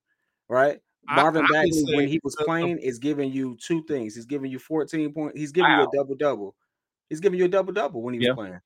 right? 0.49 0.80
Marvin 1.07 1.45
I 1.45 1.49
Bagley, 1.53 1.85
when 1.95 2.09
he 2.09 2.21
was 2.23 2.37
playing, 2.45 2.79
is 2.79 2.99
giving 2.99 3.31
you 3.33 3.57
two 3.61 3.83
things. 3.85 4.15
He's 4.15 4.27
giving 4.27 4.51
you 4.51 4.59
14 4.59 5.13
points. 5.13 5.39
He's 5.39 5.53
giving 5.53 5.71
you 5.71 5.83
a 5.83 5.89
double 5.95 6.15
double. 6.15 6.55
He's 7.11 7.21
giving 7.21 7.39
you 7.39 7.45
a 7.47 7.49
double 7.49 7.73
double 7.73 8.03
when 8.03 8.15
he 8.15 8.21
was 8.21 8.29
Yeah. 8.29 8.35
playing. 8.35 8.61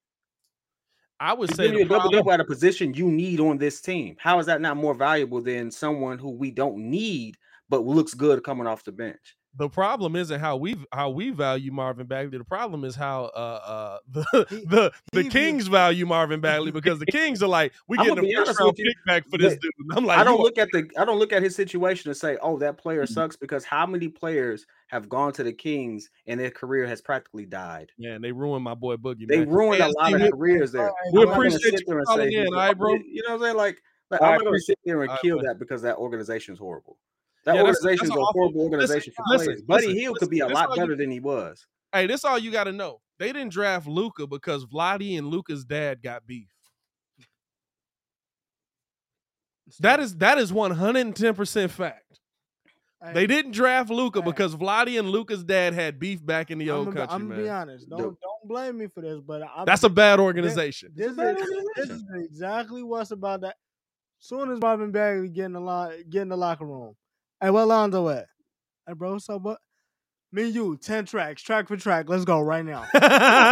I 1.21 1.33
would 1.33 1.51
He's 1.51 1.57
say 1.57 1.67
you 1.73 1.81
a 1.81 1.85
double 1.85 2.11
double 2.11 2.31
at 2.33 2.41
a 2.41 2.45
position 2.45 2.95
you 2.95 3.11
need 3.11 3.41
on 3.41 3.59
this 3.59 3.81
team. 3.81 4.17
How 4.21 4.39
is 4.39 4.47
that 4.47 4.61
not 4.61 4.77
more 4.77 4.95
valuable 4.95 5.41
than 5.41 5.71
someone 5.71 6.19
who 6.19 6.31
we 6.31 6.51
don't 6.51 6.79
need 6.79 7.37
but 7.69 7.85
looks 7.85 8.15
good 8.15 8.45
coming 8.45 8.67
off 8.67 8.85
the 8.85 8.93
bench? 8.93 9.38
The 9.57 9.69
problem 9.69 10.15
isn't 10.15 10.39
how 10.41 10.57
we 10.57 10.77
how 10.93 11.11
we 11.11 11.31
value 11.31 11.73
Marvin 11.73 12.07
Bagley. 12.07 12.39
The 12.39 12.45
problem 12.45 12.85
is 12.85 12.95
how 12.95 13.25
uh 13.35 13.61
uh 13.65 13.99
the 14.09 14.47
He- 14.51 14.65
the, 14.67 14.93
the 15.13 15.23
he- 15.23 15.29
Kings 15.31 15.67
value 15.67 16.07
Marvin 16.07 16.41
Bagley 16.41 16.71
because 16.71 16.99
the 16.99 17.07
Kings 17.11 17.43
are 17.43 17.49
like 17.49 17.73
we 17.89 17.97
gonna 17.97 18.23
a 18.23 18.45
first 18.45 18.61
round 18.61 18.77
pick 18.77 18.87
back 19.07 19.27
for 19.29 19.39
this 19.39 19.55
dude. 19.55 19.71
And 19.81 19.99
I'm 19.99 20.05
like, 20.05 20.19
I 20.19 20.25
don't 20.25 20.41
look 20.41 20.59
at 20.59 20.69
the 20.73 20.89
I 20.99 21.05
don't 21.05 21.19
look 21.19 21.33
at 21.33 21.43
his 21.43 21.57
situation 21.57 22.09
and 22.11 22.17
say, 22.17 22.37
oh, 22.43 22.59
that 22.59 22.79
player 22.79 23.05
Mm-hmm. 23.05 23.15
sucks 23.15 23.37
because 23.37 23.65
how 23.65 23.87
many 23.87 24.09
players 24.09 24.67
have 24.89 25.09
gone 25.09 25.33
to 25.33 25.43
the 25.43 25.53
Kings 25.53 26.09
and 26.27 26.39
their 26.39 26.51
career 26.51 26.87
has 26.87 27.01
practically 27.01 27.47
died? 27.47 27.91
man, 27.99 28.21
they 28.23 28.33
ruined 28.33 28.63
my 28.65 28.75
boy 28.75 28.97
Boogie. 28.97 29.27
They 29.27 29.41
man. 29.41 29.51
ruined 29.51 29.83
a 29.83 29.89
lot 29.89 30.13
of 30.15 30.21
we- 30.21 30.31
careers 30.31 30.73
there. 30.73 30.91
we 31.13 31.23
I'm 31.23 31.29
appreciate 31.31 31.73
you 31.73 31.85
there 31.87 31.99
and 31.99 32.07
say 32.09 32.33
in, 32.33 32.53
right, 32.53 32.77
bro? 32.77 32.95
You 32.95 33.23
know 33.27 33.31
what 33.31 33.35
I'm 33.37 33.41
saying? 33.43 33.57
Like, 33.57 33.83
like 34.11 34.23
I'm 34.23 34.35
not 34.37 34.45
gonna 34.45 34.59
sit 34.61 34.79
there 34.85 35.03
and 35.03 35.11
kill 35.21 35.41
that 35.43 35.59
because 35.59 35.83
that 35.83 35.97
organization 35.97 36.55
is 36.55 36.61
horrible. 36.61 36.97
That 37.45 37.55
Yeah, 37.55 37.63
organization 37.63 38.05
is 38.07 38.11
a 38.11 38.15
horrible 38.15 38.61
organization 38.61 39.13
for 39.17 39.25
listen, 39.29 39.47
players. 39.47 39.63
Buddy 39.63 39.87
listen, 39.87 40.01
Hield 40.01 40.19
could 40.19 40.31
be 40.31 40.41
a 40.41 40.47
lot 40.47 40.49
this 40.49 40.59
all 40.59 40.77
you- 40.77 40.83
better 40.83 40.97
than 40.97 41.11
he 41.11 41.21
was. 41.21 41.67
Hey, 41.93 42.07
this 42.07 42.25
all 42.25 42.39
you 42.39 42.51
got 42.51 42.65
to 42.65 42.73
know. 42.73 43.01
They 43.19 43.33
didn't 43.33 43.53
draft 43.53 43.87
Luka 43.87 44.27
because 44.27 44.67
Vladdy 44.67 45.17
and 45.19 45.27
Luka's 45.29 45.65
dad 45.65 46.03
got 46.03 46.27
beef. 46.27 46.49
That 49.81 50.01
is 50.01 50.17
that 50.17 50.39
is 50.39 50.53
one 50.53 50.71
hundred 50.71 51.01
and 51.07 51.17
ten 51.17 51.35
percent 51.35 51.71
fact. 51.71 52.05
They 53.15 53.27
didn't 53.29 53.53
draft 53.53 53.91
Luka 53.91 54.21
Hey. 54.21 54.25
because 54.25 54.57
Vladdy 54.57 54.99
and 54.99 55.09
Luka's 55.09 55.45
dad 55.45 55.73
had 55.73 56.01
beef 56.01 56.25
back 56.25 56.51
in 56.51 56.59
the 56.59 56.71
old 56.71 56.89
I'm 56.89 56.95
country, 56.95 57.19
gonna 57.29 57.43
be 57.43 57.49
honest. 57.49 57.89
Don't 57.89 58.01
don't 58.01 58.49
blame 58.49 58.79
me 58.79 58.89
for 58.89 59.03
this, 59.03 59.21
but 59.21 59.43
I'm, 59.43 59.67
That's 59.67 59.85
a 59.85 59.89
bad 59.89 60.19
organization. 60.21 60.91
This, 60.95 61.15
bad 61.15 61.39
is, 61.39 61.49
this 61.77 61.91
is 61.91 62.05
exactly 62.15 62.83
what's 62.83 63.11
about 63.13 63.43
that. 63.43 63.57
Soon 64.19 64.51
as 64.51 64.59
Marvin 64.61 64.91
Bagley 64.91 65.29
get 65.29 65.45
in 65.45 65.53
the 65.53 65.61
line, 65.61 66.03
get 66.11 66.23
in 66.23 66.29
the 66.29 66.37
locker 66.37 66.65
room. 66.65 66.97
Hey, 67.41 67.51
where 67.51 67.65
Lonzo 67.67 68.09
at? 68.09 68.27
Hey, 68.87 68.95
bro, 68.95 69.19
so 69.19 69.39
what? 69.39 69.59
Me 70.33 70.45
and 70.47 70.55
you, 70.55 70.77
ten 70.77 71.05
tracks, 71.07 71.41
track 71.43 71.69
for 71.69 71.77
track. 71.77 72.09
Let's 72.09 72.25
go 72.25 72.41
right 72.41 72.65
now. 72.65 72.87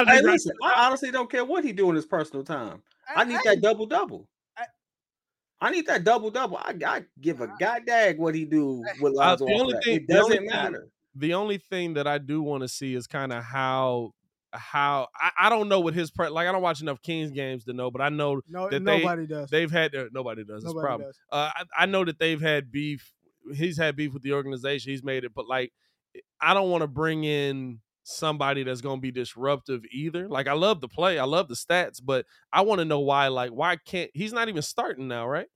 Hey, 0.07 0.21
listen, 0.23 0.53
I 0.63 0.87
honestly 0.87 1.11
don't 1.11 1.31
care 1.31 1.45
what 1.45 1.65
he 1.65 1.73
do 1.73 1.89
in 1.89 1.97
his 1.97 2.05
personal 2.07 2.45
time. 2.45 2.83
I 3.15 3.25
need 3.25 3.35
Hey, 3.45 3.51
that 3.55 3.63
double 3.63 3.87
double. 3.87 4.29
I 5.59 5.71
need 5.71 5.87
that 5.87 6.05
double 6.05 6.31
double. 6.31 6.59
I, 6.59 6.75
I 6.87 7.05
give 7.19 7.41
a 7.41 7.49
goddamn 7.59 8.19
what 8.19 8.35
he 8.35 8.45
do 8.45 8.85
with 9.01 9.15
Uh, 9.15 9.17
Lonzo. 9.17 9.47
the 9.47 9.53
only 9.55 9.75
thing, 9.85 9.97
it 9.97 10.07
the 10.07 10.15
only 10.23 10.37
doesn't 10.37 10.49
thing- 10.49 10.57
matter. 10.57 10.89
The 11.19 11.33
only 11.33 11.57
thing 11.57 11.95
that 11.95 12.07
I 12.07 12.19
do 12.19 12.43
want 12.43 12.63
to 12.63 12.69
see 12.69 12.95
is 12.95 13.07
kind 13.07 13.33
of 13.33 13.43
how 13.43 14.11
how 14.53 15.09
I, 15.19 15.31
I 15.39 15.49
don't 15.49 15.69
know 15.71 15.81
what 15.81 15.95
his 15.95 16.11
pre- 16.11 16.29
like. 16.29 16.47
I 16.47 16.53
don't 16.53 16.61
watch 16.61 16.83
enough 16.83 17.01
Kings 17.01 17.31
games 17.31 17.65
to 17.65 17.73
know, 17.73 17.91
but 17.91 18.03
I 18.03 18.11
know 18.11 18.43
No, 18.47 18.69
that 18.69 18.85
they 18.85 18.99
nobody 18.99 19.27
does. 19.27 19.49
they've 19.49 19.71
had 19.71 19.93
their, 19.93 20.09
nobody 20.13 20.45
does. 20.45 20.63
It's 20.63 20.73
a 20.73 20.75
Nobody 20.75 20.85
problem. 20.87 21.09
does. 21.09 21.19
Uh, 21.33 21.51
I, 21.57 21.85
I 21.85 21.87
know 21.87 22.05
that 22.05 22.19
they've 22.19 22.41
had 22.41 22.71
beef. 22.71 23.15
He's 23.55 23.79
had 23.79 23.97
beef 23.97 24.13
with 24.13 24.23
the 24.23 24.33
organization. 24.33 24.91
He's 24.93 25.05
made 25.05 25.25
it, 25.25 25.33
but 25.35 25.47
like, 25.47 25.73
eh, 26.17 26.21
I 26.41 26.55
don't 26.55 26.71
want 26.71 26.83
to 26.83 26.89
bring 26.89 27.25
in 27.25 27.81
somebody 28.05 28.63
that's 28.63 28.81
going 28.81 28.99
to 28.99 29.03
be 29.03 29.11
disruptive 29.11 29.83
either. 29.93 30.29
Like, 30.29 30.47
I 30.47 30.53
love 30.53 30.81
the 30.81 30.89
play, 30.89 31.19
I 31.19 31.25
love 31.25 31.49
the 31.49 31.55
stats, 31.55 32.01
but 32.03 32.25
I 32.53 32.63
want 32.63 32.79
to 32.81 32.85
know 32.85 33.01
why. 33.01 33.29
Like, 33.29 33.51
why 33.51 33.77
can't 33.77 34.11
he's 34.15 34.33
not 34.33 34.49
even 34.49 34.63
starting 34.63 35.09
now, 35.09 35.27
right? 35.29 35.49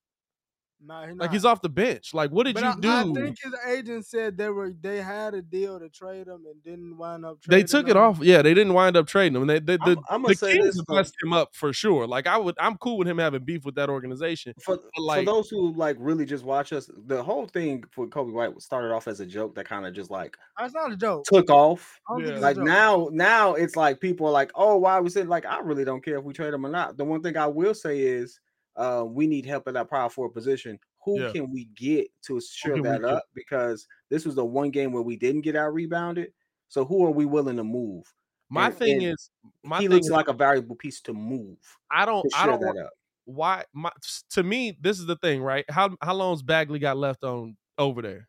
Nah, 0.82 1.06
he 1.06 1.12
Like, 1.12 1.30
he's 1.30 1.44
off 1.44 1.60
the 1.60 1.68
bench. 1.68 2.14
Like, 2.14 2.30
what 2.30 2.44
did 2.46 2.54
But 2.54 2.62
you 2.62 2.68
I, 2.90 3.04
do? 3.04 3.10
I 3.10 3.22
think 3.24 3.36
his 3.42 3.54
agent 3.68 4.06
said 4.06 4.38
they 4.38 4.48
were 4.48 4.72
they 4.80 5.02
had 5.02 5.34
a 5.34 5.42
deal 5.42 5.78
to 5.78 5.90
trade 5.90 6.26
him 6.26 6.46
and 6.50 6.62
didn't 6.64 6.96
wind 6.96 7.26
up. 7.26 7.36
they 7.42 7.58
trading 7.62 7.66
took 7.66 7.88
it 7.90 7.96
off. 7.98 8.18
Yeah, 8.22 8.40
they 8.40 8.54
didn't 8.54 8.72
wind 8.72 8.96
up 8.96 9.06
trading 9.06 9.36
him. 9.38 9.46
They, 9.46 9.58
they, 9.58 9.76
the, 9.76 9.82
I'm- 9.90 10.04
I'ma 10.08 10.28
the 10.28 10.34
say 10.36 10.52
Kings 10.54 10.64
this, 10.66 10.76
have 10.78 10.86
though. 10.86 10.94
messed 10.94 11.14
him 11.22 11.34
up 11.34 11.54
for 11.54 11.74
sure. 11.74 12.06
Like, 12.06 12.26
I 12.26 12.38
would, 12.38 12.54
I'm 12.58 12.78
cool 12.78 12.96
with 12.96 13.06
him 13.08 13.18
having 13.18 13.44
beef 13.44 13.66
with 13.66 13.74
that 13.74 13.90
organization. 13.90 14.54
For, 14.58 14.78
But, 14.78 15.02
like, 15.02 15.26
for 15.26 15.32
those 15.32 15.50
who 15.50 15.74
like 15.74 15.96
really 16.00 16.24
just 16.24 16.44
watch 16.44 16.72
us, 16.72 16.90
the 17.06 17.22
whole 17.22 17.46
thing 17.46 17.84
for 17.90 18.06
Coby 18.06 18.32
White 18.32 18.58
started 18.62 18.90
off 18.92 19.06
as 19.06 19.20
a 19.20 19.26
joke 19.26 19.54
that 19.56 19.66
kind 19.68 19.86
of 19.86 19.92
just 19.92 20.10
like 20.10 20.38
ah, 20.56 20.62
That's 20.62 20.72
not 20.74 20.92
a 20.92 20.96
joke. 20.96 21.24
took 21.24 21.50
off. 21.50 22.00
I 22.08 22.14
don't 22.14 22.22
think 22.24 22.34
Yeah. 22.36 22.40
Like 22.40 22.56
now, 22.56 23.08
now 23.12 23.52
it's 23.52 23.76
like 23.76 24.00
people 24.00 24.26
are 24.26 24.32
like, 24.32 24.50
"Oh, 24.54 24.78
why 24.78 24.98
we 25.00 25.10
said 25.10 25.28
like 25.28 25.44
I 25.44 25.58
really 25.60 25.84
don't 25.84 26.02
care 26.02 26.16
if 26.18 26.24
we 26.24 26.32
trade 26.32 26.54
him 26.54 26.64
or 26.64 26.70
not." 26.70 26.96
The 26.96 27.04
one 27.04 27.22
thing 27.22 27.36
I 27.36 27.46
will 27.48 27.74
say 27.74 27.98
is, 28.00 28.40
uh, 28.80 29.04
we 29.04 29.26
need 29.26 29.44
help 29.46 29.68
at 29.68 29.74
that 29.74 29.90
power 29.90 30.08
forward 30.08 30.32
position. 30.32 30.78
Who 31.04 31.20
Yeah. 31.20 31.32
can 31.32 31.50
we 31.52 31.66
get 31.76 32.08
to 32.26 32.40
shore 32.40 32.80
that 32.82 33.02
get? 33.02 33.04
up? 33.10 33.24
Because 33.34 33.86
this 34.08 34.24
was 34.24 34.34
the 34.34 34.44
one 34.44 34.70
game 34.70 34.92
where 34.92 35.02
we 35.02 35.16
didn't 35.16 35.42
get 35.42 35.54
out 35.56 35.72
rebounded. 35.74 36.32
So 36.68 36.84
who 36.84 37.04
are 37.04 37.10
we 37.10 37.24
willing 37.26 37.56
to 37.58 37.64
move? 37.64 38.04
my 38.52 38.66
And- 38.66 38.74
thing 38.76 39.04
and 39.04 39.12
is, 39.14 39.30
my 39.62 39.78
he 39.78 39.84
thing 39.84 39.94
looks 39.94 40.06
is, 40.06 40.12
like 40.12 40.26
a 40.28 40.32
valuable 40.32 40.74
piece 40.74 41.00
to 41.02 41.12
move 41.12 41.56
I 41.90 42.04
don't, 42.04 42.26
I 42.34 42.46
don't. 42.46 42.58
that 42.60 42.66
want- 42.66 42.78
up. 42.80 42.90
why 43.26 43.64
my 43.72 43.90
to 44.30 44.42
me 44.42 44.76
this 44.80 44.98
is 44.98 45.06
the 45.06 45.14
thing 45.16 45.40
right 45.40 45.64
how 45.70 45.90
how 46.02 46.14
long's 46.14 46.42
bagley 46.42 46.80
got 46.80 46.96
left 46.96 47.22
on 47.22 47.56
over 47.78 48.02
there 48.02 48.28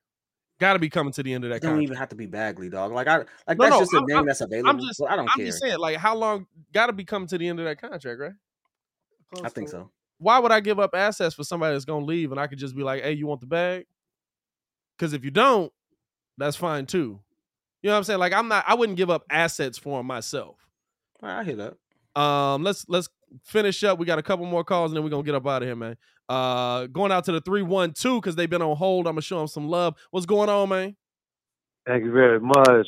got 0.59 0.73
to 0.73 0.79
be 0.79 0.89
coming 0.91 1.11
to 1.13 1.23
the 1.23 1.33
end 1.33 1.43
of 1.43 1.49
that. 1.49 1.55
It 1.55 1.61
don't 1.61 1.71
contract 1.71 1.83
even 1.85 1.97
have 1.97 2.09
to 2.09 2.15
be 2.15 2.27
Bagley, 2.27 2.69
dog. 2.69 2.91
Like 2.91 3.07
I 3.07 3.17
like 3.47 3.57
No, 3.57 3.65
that's 3.65 3.71
no, 3.71 3.79
just 3.79 3.93
a 3.93 3.97
I'm- 3.97 4.05
name 4.05 4.17
I'm- 4.17 4.25
that's 4.27 4.41
available. 4.41 4.69
i'm 4.69 4.79
just 4.79 5.01
I 5.09 5.15
don't 5.15 5.27
i'm 5.29 5.37
care. 5.37 5.45
just 5.47 5.59
saying 5.59 5.79
like 5.79 5.97
how 5.97 6.15
long 6.15 6.45
got 6.71 6.85
to 6.87 6.93
be 6.93 7.03
coming 7.03 7.27
to 7.29 7.37
the 7.39 7.47
end 7.47 7.59
of 7.59 7.65
that 7.65 7.81
contract 7.81 8.19
right 8.19 8.33
Close 9.33 9.43
I 9.45 9.49
think 9.49 9.69
so. 9.69 9.89
Why 10.21 10.39
would 10.39 10.51
i 10.53 10.61
give 10.61 10.79
up 10.79 10.91
assets 10.95 11.35
for 11.35 11.43
somebody 11.43 11.73
that's 11.73 11.85
gonna 11.85 12.05
leave 12.05 12.31
and 12.31 12.39
i 12.41 12.47
could 12.47 12.59
just 12.59 12.75
be 12.75 12.83
like 12.83 13.03
hey 13.03 13.13
you 13.13 13.27
want 13.27 13.41
the 13.41 13.47
bag 13.47 13.85
because 14.97 15.13
if 15.13 15.25
you 15.25 15.31
don't 15.31 15.73
that's 16.37 16.57
fine 16.57 16.85
too 16.85 17.19
you 17.83 17.89
know 17.89 17.93
what 17.93 17.99
i'm 17.99 18.03
saying 18.05 18.19
like 18.19 18.33
i'm 18.33 18.47
not 18.49 18.65
i 18.67 18.75
wouldn't 18.75 18.97
give 18.97 19.09
up 19.09 19.23
assets 19.29 19.77
for 19.77 19.99
him 19.99 20.07
myself 20.07 20.57
I 21.23 21.43
hit 21.43 21.59
up. 21.59 21.77
Um, 22.21 22.63
let's 22.63 22.85
let's 22.89 23.09
finish 23.43 23.83
up. 23.83 23.99
We 23.99 24.05
got 24.05 24.19
a 24.19 24.23
couple 24.23 24.45
more 24.45 24.63
calls 24.63 24.91
and 24.91 24.97
then 24.97 25.03
we're 25.03 25.09
gonna 25.09 25.23
get 25.23 25.35
up 25.35 25.47
out 25.47 25.61
of 25.61 25.67
here, 25.67 25.75
man. 25.75 25.97
Uh, 26.29 26.87
going 26.87 27.11
out 27.11 27.25
to 27.25 27.31
the 27.31 27.41
three 27.41 27.61
one 27.61 27.93
two 27.93 28.19
because 28.19 28.35
they've 28.35 28.49
been 28.49 28.61
on 28.61 28.75
hold. 28.75 29.07
I'm 29.07 29.13
gonna 29.13 29.21
show 29.21 29.39
them 29.39 29.47
some 29.47 29.67
love. 29.69 29.95
What's 30.11 30.25
going 30.25 30.49
on, 30.49 30.69
man? 30.69 30.95
Thank 31.87 32.03
you 32.03 32.11
very 32.11 32.39
much. 32.39 32.87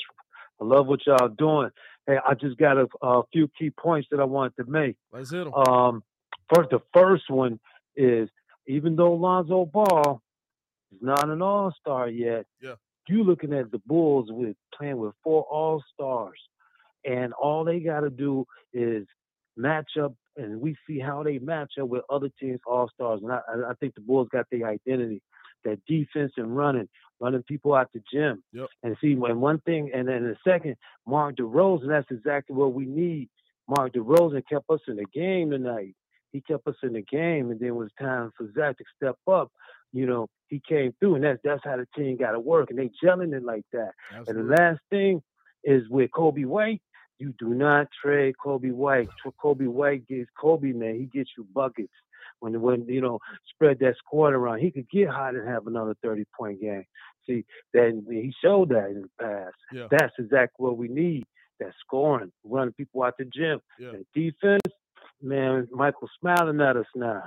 I 0.62 0.66
love 0.66 0.88
what 0.88 1.00
y'all 1.06 1.30
doing. 1.30 1.70
Hey, 2.08 2.18
I 2.28 2.34
just 2.36 2.58
got 2.58 2.78
a, 2.78 2.88
a 3.02 3.24
few 3.32 3.50
key 3.58 3.70
points 3.72 4.08
that 4.12 4.20
I 4.20 4.26
wanted 4.26 4.56
to 4.58 4.70
make. 4.70 4.98
Let's 5.12 5.32
hit 5.32 5.48
'em. 5.48 5.54
Um, 5.54 6.04
first, 6.54 6.70
the 6.72 6.82
first 6.94 7.30
one 7.30 7.60
is 7.96 8.30
even 8.68 8.96
though 8.96 9.14
Lonzo 9.14 9.66
Ball 9.66 10.22
is 10.94 11.00
not 11.02 11.30
an 11.30 11.42
All 11.42 11.74
Star 11.80 12.10
yet, 12.10 12.46
Yeah. 12.62 12.76
you 13.08 13.24
looking 13.24 13.54
at 13.54 13.72
the 13.72 13.80
Bulls 13.86 14.28
with 14.32 14.56
playing 14.78 14.98
with 14.98 15.14
four 15.24 15.44
All 15.44 15.84
Stars, 15.94 16.40
and 17.06 17.34
all 17.34 17.64
they 17.66 17.80
got 17.80 18.02
to 18.02 18.10
do 18.10 18.46
is 18.74 19.06
match 19.58 19.98
up, 20.02 20.14
and 20.38 20.60
we 20.62 20.76
see 20.88 21.00
how 21.00 21.22
they 21.24 21.40
match 21.40 21.74
up 21.82 21.88
with 21.90 22.04
other 22.10 22.30
teams' 22.40 22.62
All 22.66 22.90
Stars. 22.94 23.22
And 23.22 23.32
I, 23.32 23.42
I 23.70 23.74
think 23.80 23.96
the 23.96 24.02
Bulls 24.02 24.30
got 24.32 24.48
their 24.52 24.68
identity, 24.68 25.22
that 25.66 25.80
defense 25.88 26.32
and 26.38 26.56
running, 26.56 26.88
running 27.20 27.44
people 27.44 27.74
out 27.74 27.90
the 27.94 28.02
gym. 28.12 28.44
Yep. 28.54 28.68
And 28.84 28.98
see, 29.02 29.16
when 29.16 29.40
one 29.42 29.60
thing, 29.62 29.92
and 29.94 30.08
then 30.08 30.24
the 30.24 30.38
second, 30.50 30.76
Mark 31.06 31.36
DeRozan, 31.36 31.88
that's 31.90 32.10
exactly 32.12 32.56
what 32.56 32.74
we 32.74 32.86
need. 32.86 33.30
Mark 33.68 33.94
DeRozan 33.94 34.44
kept 34.50 34.70
us 34.70 34.80
in 34.88 34.96
the 34.96 35.06
game 35.14 35.52
tonight. 35.52 35.96
He 36.34 36.42
kept 36.42 36.68
us 36.68 36.76
in 36.84 36.94
the 36.94 37.02
game, 37.02 37.52
and 37.52 37.60
then 37.60 37.70
it 37.70 37.76
was 37.76 37.92
time 37.98 38.32
for 38.36 38.52
Zach 38.54 38.78
to 38.78 38.84
step 38.98 39.16
up. 39.32 39.52
You 39.94 40.08
know, 40.08 40.28
he 40.48 40.62
came 40.68 40.94
through, 41.00 41.16
and 41.16 41.24
that's 41.24 41.40
that's 41.44 41.62
how 41.64 41.78
the 41.78 41.88
team 41.96 42.18
got 42.18 42.32
to 42.32 42.40
work, 42.40 42.70
and 42.72 42.80
they 42.80 42.90
gelling 43.02 43.34
it 43.34 43.46
like 43.46 43.64
that. 43.72 43.92
And 44.12 44.38
the 44.38 44.44
last 44.44 44.82
thing 44.90 45.22
is 45.64 45.88
with 45.90 46.12
Coby 46.12 46.46
White. 46.46 46.82
You 47.20 47.34
do 47.38 47.50
not 47.50 47.88
trade 48.04 48.36
Coby 48.44 48.74
White. 48.74 49.08
Coby 49.42 49.68
White 49.68 50.08
gives 50.08 50.28
Coby 50.38 50.76
man, 50.76 50.96
he 50.96 51.06
gets 51.06 51.30
you 51.38 51.48
buckets. 51.54 51.94
When 52.40 52.60
when 52.62 52.86
you 52.88 53.00
know 53.00 53.20
spread 53.54 53.80
that 53.80 53.96
squad 53.98 54.34
around, 54.34 54.60
he 54.60 54.72
could 54.72 54.90
get 54.90 55.08
hot 55.10 55.36
and 55.36 55.48
have 55.48 55.68
another 55.68 55.96
thirty 56.04 56.26
point 56.38 56.60
game. 56.60 56.86
See, 57.26 57.46
then 57.74 58.06
he 58.10 58.34
showed 58.44 58.70
that 58.70 58.90
in 58.90 59.04
the 59.04 59.10
past. 59.24 59.56
Yeah. 59.72 59.88
That's 59.90 60.14
exactly 60.20 60.66
what 60.66 60.78
we 60.78 60.88
need. 60.88 61.24
That 61.60 61.72
scoring, 61.80 62.32
running 62.44 62.74
people 62.74 63.04
out 63.04 63.16
the 63.18 63.26
gym. 63.26 63.62
Yeah. 63.80 63.92
And 63.92 64.06
defense, 64.14 64.73
man, 65.24 65.68
Michael 65.72 66.10
smiling 66.20 66.62
at 66.62 66.78
us 66.78 66.86
now. 66.96 67.24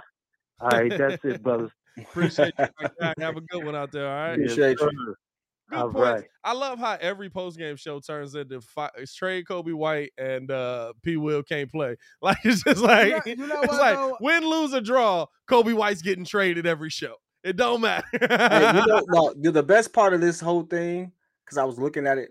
All 0.60 0.68
right, 0.68 0.96
that's 0.96 1.24
it, 1.24 1.42
brothers. 1.42 1.70
Appreciate 1.98 2.52
you. 2.58 2.66
Have 3.18 3.36
a 3.36 3.40
good 3.40 3.64
one 3.64 3.74
out 3.74 3.90
there. 3.90 4.06
All 4.08 4.28
right. 4.28 4.38
Yes, 4.38 4.54
sir. 4.54 4.74
Good 4.74 5.78
All 5.78 5.90
points. 5.90 5.98
right. 5.98 6.24
I 6.44 6.52
love 6.52 6.78
how 6.78 6.96
every 7.00 7.28
post 7.28 7.58
game 7.58 7.74
show 7.76 7.98
turns 7.98 8.34
into 8.36 8.60
fi- 8.60 8.90
trade 9.16 9.46
Coby 9.46 9.74
White 9.74 10.12
and 10.16 10.48
uh, 10.50 10.92
P. 11.02 11.16
Will 11.16 11.42
can't 11.42 11.70
play. 11.70 11.96
Like 12.22 12.38
it's 12.44 12.62
just 12.62 12.80
like 12.82 13.26
know- 13.26 13.32
you 13.32 13.36
know 13.36 13.60
it's 13.62 13.72
what, 13.72 13.80
like 13.80 13.96
though? 13.96 14.16
win, 14.20 14.48
lose, 14.48 14.72
or 14.74 14.80
draw. 14.80 15.26
Coby 15.50 15.74
White's 15.74 16.02
getting 16.02 16.24
traded 16.24 16.66
every 16.66 16.90
show. 16.90 17.16
It 17.42 17.56
don't 17.56 17.80
matter. 17.80 18.06
Hey, 18.12 18.20
you 18.20 18.86
know, 18.86 19.02
no, 19.08 19.34
the- 19.36 19.50
the 19.52 19.62
best 19.62 19.92
part 19.92 20.14
of 20.14 20.20
this 20.20 20.38
whole 20.40 20.62
thing, 20.62 21.10
because 21.44 21.58
I 21.58 21.64
was 21.64 21.78
looking 21.80 22.06
at 22.06 22.18
it, 22.18 22.30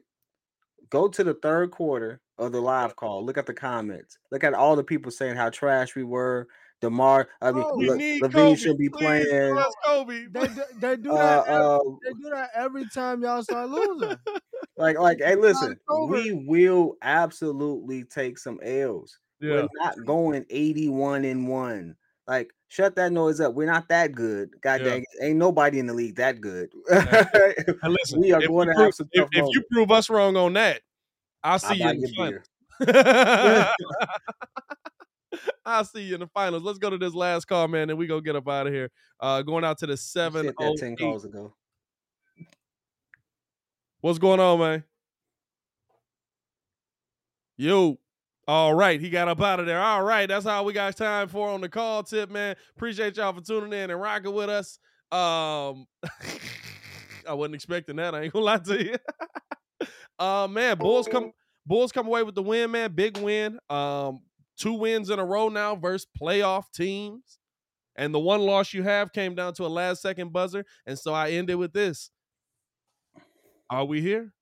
go 0.89 1.07
to 1.09 1.23
the 1.23 1.33
third 1.33 1.71
quarter 1.71 2.21
of 2.37 2.51
the 2.51 2.61
live 2.61 2.95
call. 2.95 3.25
Look 3.25 3.37
at 3.37 3.45
the 3.45 3.53
comments. 3.53 4.17
Look 4.31 4.43
at 4.43 4.53
all 4.53 4.75
the 4.75 4.83
people 4.83 5.11
saying 5.11 5.35
how 5.35 5.49
trash 5.49 5.95
we 5.95 6.03
were. 6.03 6.47
Demar, 6.81 7.29
I 7.41 7.51
mean, 7.53 7.63
Oh, 7.65 7.77
we 7.77 7.89
Le- 7.89 7.97
LaVine 7.97 8.53
Coby. 8.53 8.57
should 8.57 8.77
be 8.77 8.89
Please, 8.89 9.25
playing. 9.27 9.63
Coby. 9.87 10.31
They, 10.33 10.47
do- 10.47 10.79
they 10.79 10.95
do 10.97 11.11
Uh, 11.13 11.15
that. 11.43 11.47
every, 11.47 11.65
uh, 11.65 11.79
they 12.03 12.09
do 12.11 12.29
that 12.31 12.49
every 12.53 12.85
time 12.93 13.23
y'all 13.23 13.41
start 13.43 13.69
losing. 13.69 14.17
Like, 14.77 14.99
like, 14.99 15.19
hey, 15.19 15.35
listen, 15.35 15.79
we 16.11 16.33
will 16.45 16.97
absolutely 17.01 18.03
take 18.03 18.37
some 18.37 18.59
L's. 18.61 19.17
Yeah. 19.39 19.51
We're 19.51 19.67
not 19.75 19.95
going 20.05 20.45
81 20.49 21.23
and 21.23 21.47
one. 21.47 21.95
Like, 22.27 22.51
shut 22.67 22.95
that 22.97 23.13
noise 23.13 23.39
up. 23.39 23.53
We're 23.53 23.71
not 23.71 23.87
that 23.87 24.11
good. 24.11 24.49
God 24.61 24.81
Yeah. 24.81 24.89
dang 24.89 25.01
it. 25.03 25.23
Ain't 25.23 25.37
nobody 25.37 25.79
in 25.79 25.87
the 25.87 25.93
league 25.93 26.17
that 26.17 26.41
good. 26.41 26.69
And 26.91 27.93
listen, 27.93 28.19
we 28.19 28.33
are 28.33 28.41
if 28.41 28.49
going 28.49 28.67
you 28.67 28.73
to 28.73 28.75
prove- 28.75 28.85
have 28.85 28.93
some 28.95 29.09
if, 29.13 29.27
if 29.31 29.45
you 29.53 29.63
prove 29.71 29.91
us 29.91 30.09
wrong 30.09 30.35
on 30.35 30.53
that, 30.53 30.81
I'll 31.45 31.59
see 31.59 31.75
you 31.75 31.87
in 31.87 32.01
the 32.01 32.11
finals. 32.17 32.43
I'll 35.65 35.85
see 35.85 36.01
you 36.01 36.15
in 36.15 36.21
the 36.21 36.27
finals. 36.27 36.63
Let's 36.63 36.79
go 36.79 36.89
to 36.89 36.97
this 36.97 37.13
last 37.13 37.45
call, 37.45 37.67
man, 37.67 37.89
and 37.89 37.99
we 37.99 38.07
go 38.07 38.19
get 38.19 38.35
up 38.35 38.47
out 38.49 38.65
of 38.65 38.73
here. 38.73 38.89
Uh, 39.19 39.43
going 39.43 39.63
out 39.63 39.77
to 39.79 39.87
the 39.87 39.95
seven 39.95 40.51
oh 40.59 40.75
10 40.75 40.97
calls 40.97 41.23
ago. 41.23 41.53
What's 44.01 44.17
going 44.17 44.39
on, 44.39 44.59
man? 44.59 44.83
Yo. 47.57 47.99
All 48.47 48.75
right, 48.75 49.01
he 49.01 49.09
got 49.09 49.27
up 49.27 49.41
out 49.41 49.59
of 49.59 49.65
there. 49.65 49.81
All 49.81 50.03
right, 50.03 50.27
that's 50.27 50.45
all 50.45 50.65
we 50.65 50.73
got 50.73 50.95
time 50.95 51.27
for 51.27 51.49
on 51.49 51.61
the 51.61 51.69
call 51.69 52.03
tip, 52.03 52.29
man. 52.29 52.55
Appreciate 52.75 53.17
y'all 53.17 53.33
for 53.33 53.41
tuning 53.41 53.73
in 53.73 53.89
and 53.89 53.99
rocking 53.99 54.33
with 54.33 54.49
us. 54.49 54.77
Um, 55.11 55.87
I 57.27 57.33
wasn't 57.33 57.55
expecting 57.55 57.95
that. 57.95 58.13
I 58.13 58.21
ain't 58.21 58.33
gonna 58.33 58.45
lie 58.45 58.57
to 58.57 58.83
you. 58.83 58.95
Uh, 60.19 60.47
man, 60.49 60.77
Bulls 60.77 61.07
come 61.07 61.31
Bulls 61.65 61.91
come 61.91 62.07
away 62.07 62.23
with 62.23 62.35
the 62.35 62.43
win, 62.43 62.71
man. 62.71 62.93
Big 62.93 63.17
win. 63.17 63.59
Um, 63.69 64.21
two 64.57 64.73
wins 64.73 65.09
in 65.09 65.19
a 65.19 65.25
row 65.25 65.49
now 65.49 65.75
versus 65.75 66.07
playoff 66.19 66.65
teams. 66.73 67.39
And 67.97 68.13
the 68.13 68.19
one 68.19 68.41
loss 68.41 68.73
you 68.73 68.83
have 68.83 69.13
came 69.13 69.35
down 69.35 69.53
to 69.53 69.65
a 69.65 69.67
last 69.67 70.01
second 70.01 70.33
buzzer. 70.33 70.65
And 70.85 70.99
so 70.99 71.13
I 71.13 71.31
ended 71.31 71.55
with 71.55 71.73
this. 71.73 72.11
Are 73.69 73.85
we 73.85 74.01
here? 74.01 74.33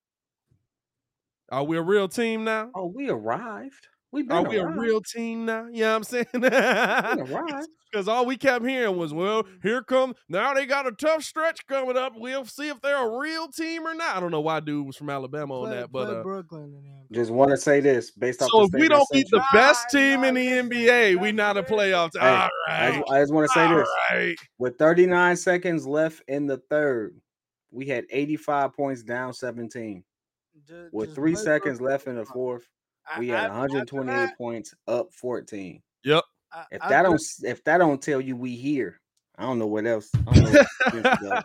Are 1.51 1.63
we 1.63 1.77
a 1.77 1.81
real 1.81 2.07
team 2.07 2.43
now? 2.43 2.71
Oh, 2.75 2.87
we 2.87 3.09
arrived. 3.09 3.87
We've 4.13 4.27
been 4.27 4.37
Are 4.37 4.47
we 4.47 4.57
a 4.57 4.67
real 4.67 5.01
team 5.01 5.45
now? 5.45 5.65
You 5.71 5.81
know 5.81 5.89
what 5.89 5.95
I'm 5.97 6.03
saying? 6.03 6.25
Been. 6.33 7.65
Because 7.91 8.07
all 8.07 8.25
we 8.25 8.37
kept 8.37 8.65
hearing 8.65 8.95
was, 8.97 9.13
well, 9.13 9.43
here 9.61 9.83
come 9.83 10.15
now 10.29 10.53
they 10.53 10.65
got 10.65 10.87
a 10.87 10.91
tough 10.91 11.23
stretch 11.23 11.65
coming 11.67 11.97
up. 11.97 12.13
We'll 12.15 12.45
see 12.45 12.69
if 12.69 12.79
they're 12.81 13.07
a 13.07 13.19
real 13.19 13.47
team 13.49 13.85
or 13.87 13.93
not. 13.93 14.15
I 14.15 14.19
don't 14.19 14.31
know 14.31 14.39
why 14.41 14.59
dude 14.61 14.85
was 14.87 14.95
from 14.95 15.09
Alabama 15.11 15.61
on 15.61 15.69
that, 15.71 15.91
but 15.91 16.09
uh, 16.09 16.23
Brooklyn. 16.23 16.79
Just 17.11 17.29
want 17.31 17.51
to 17.51 17.57
say 17.57 17.79
this 17.81 18.09
based 18.11 18.41
off. 18.41 18.49
so 18.51 18.63
if 18.63 18.71
we 18.73 18.87
don't 18.87 19.07
beat 19.11 19.27
the 19.31 19.43
best 19.53 19.89
team 19.91 20.23
in 20.23 20.33
the 20.35 20.45
NBA, 20.47 21.19
we 21.19 21.31
not 21.31 21.57
a 21.57 21.63
playoff 21.63 22.11
team. 22.13 22.21
Hey, 22.21 22.27
All 22.27 22.49
I 22.67 22.91
just, 22.91 23.09
just 23.09 23.33
want 23.33 23.47
to 23.47 23.53
say 23.53 23.65
All 23.65 23.77
this: 23.77 23.89
right. 24.11 24.35
with 24.59 24.77
39 24.79 25.35
seconds 25.37 25.85
left 25.87 26.21
in 26.27 26.47
the 26.47 26.57
third, 26.69 27.15
we 27.71 27.85
had 27.85 28.05
85 28.11 28.73
points 28.73 29.03
down 29.03 29.33
17. 29.33 30.03
Ju- 30.67 30.89
With 30.91 31.09
just 31.09 31.15
three 31.15 31.35
seconds 31.35 31.77
Brooklyn. 31.79 31.91
left 31.91 32.07
in 32.07 32.15
the 32.15 32.25
fourth, 32.25 32.67
I- 33.07 33.19
we 33.19 33.27
had 33.29 33.49
128 33.51 34.11
after 34.13 34.27
that, 34.27 34.37
points, 34.37 34.73
up 34.87 35.13
14. 35.13 35.81
Yep. 36.03 36.23
If 36.71 36.81
I 36.83 36.89
that 36.89 37.05
think- 37.05 37.17
don't 37.41 37.49
if 37.51 37.63
that 37.63 37.77
don't 37.79 38.01
tell 38.01 38.21
you 38.21 38.35
we 38.35 38.55
here, 38.55 38.99
I 39.37 39.43
don't 39.43 39.57
know 39.57 39.65
what 39.67 39.85
else. 39.87 40.09
I 40.27 40.33
don't 40.33 40.43
know 40.43 40.51
what 40.51 41.05
else 41.05 41.19
to 41.19 41.19
go. 41.21 41.41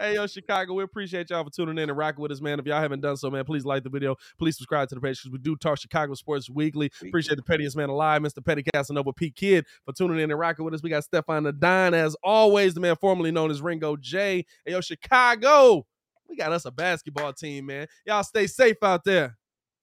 hey, 0.00 0.14
yo, 0.16 0.26
Chicago, 0.26 0.74
we 0.74 0.82
appreciate 0.82 1.30
y'all 1.30 1.44
for 1.44 1.50
tuning 1.50 1.78
in 1.78 1.88
and 1.88 1.96
rocking 1.96 2.20
with 2.20 2.32
us, 2.32 2.40
man. 2.40 2.58
If 2.58 2.66
y'all 2.66 2.80
haven't 2.80 3.00
done 3.00 3.16
so, 3.16 3.30
man, 3.30 3.44
please 3.44 3.64
like 3.64 3.84
the 3.84 3.88
video. 3.90 4.16
Please 4.38 4.56
subscribe 4.56 4.88
to 4.88 4.96
the 4.96 5.00
page 5.00 5.20
because 5.22 5.30
we 5.30 5.38
do 5.38 5.54
talk 5.54 5.78
Chicago 5.78 6.14
sports 6.14 6.50
weekly. 6.50 6.90
Appreciate 7.00 7.36
the 7.36 7.42
pettiest 7.44 7.76
man 7.76 7.88
alive, 7.88 8.20
Mr. 8.22 8.44
Petty 8.44 8.64
Casanova 8.74 9.12
P. 9.12 9.30
Kid, 9.30 9.64
for 9.84 9.92
tuning 9.92 10.18
in 10.18 10.30
and 10.30 10.40
rocking 10.40 10.64
with 10.64 10.74
us. 10.74 10.82
We 10.82 10.90
got 10.90 11.04
Stefan 11.04 11.44
Nadine, 11.44 11.94
as 11.94 12.16
always, 12.24 12.74
the 12.74 12.80
man 12.80 12.96
formerly 12.96 13.30
known 13.30 13.52
as 13.52 13.62
Ringo 13.62 13.96
J. 13.96 14.44
Hey, 14.64 14.72
yo, 14.72 14.80
Chicago, 14.80 15.86
we 16.28 16.34
got 16.34 16.50
us 16.52 16.64
a 16.64 16.72
basketball 16.72 17.32
team, 17.32 17.66
man. 17.66 17.86
Y'all 18.04 18.24
stay 18.24 18.48
safe 18.48 18.82
out 18.82 19.04
there. 19.04 19.38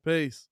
Peace. 0.06 0.50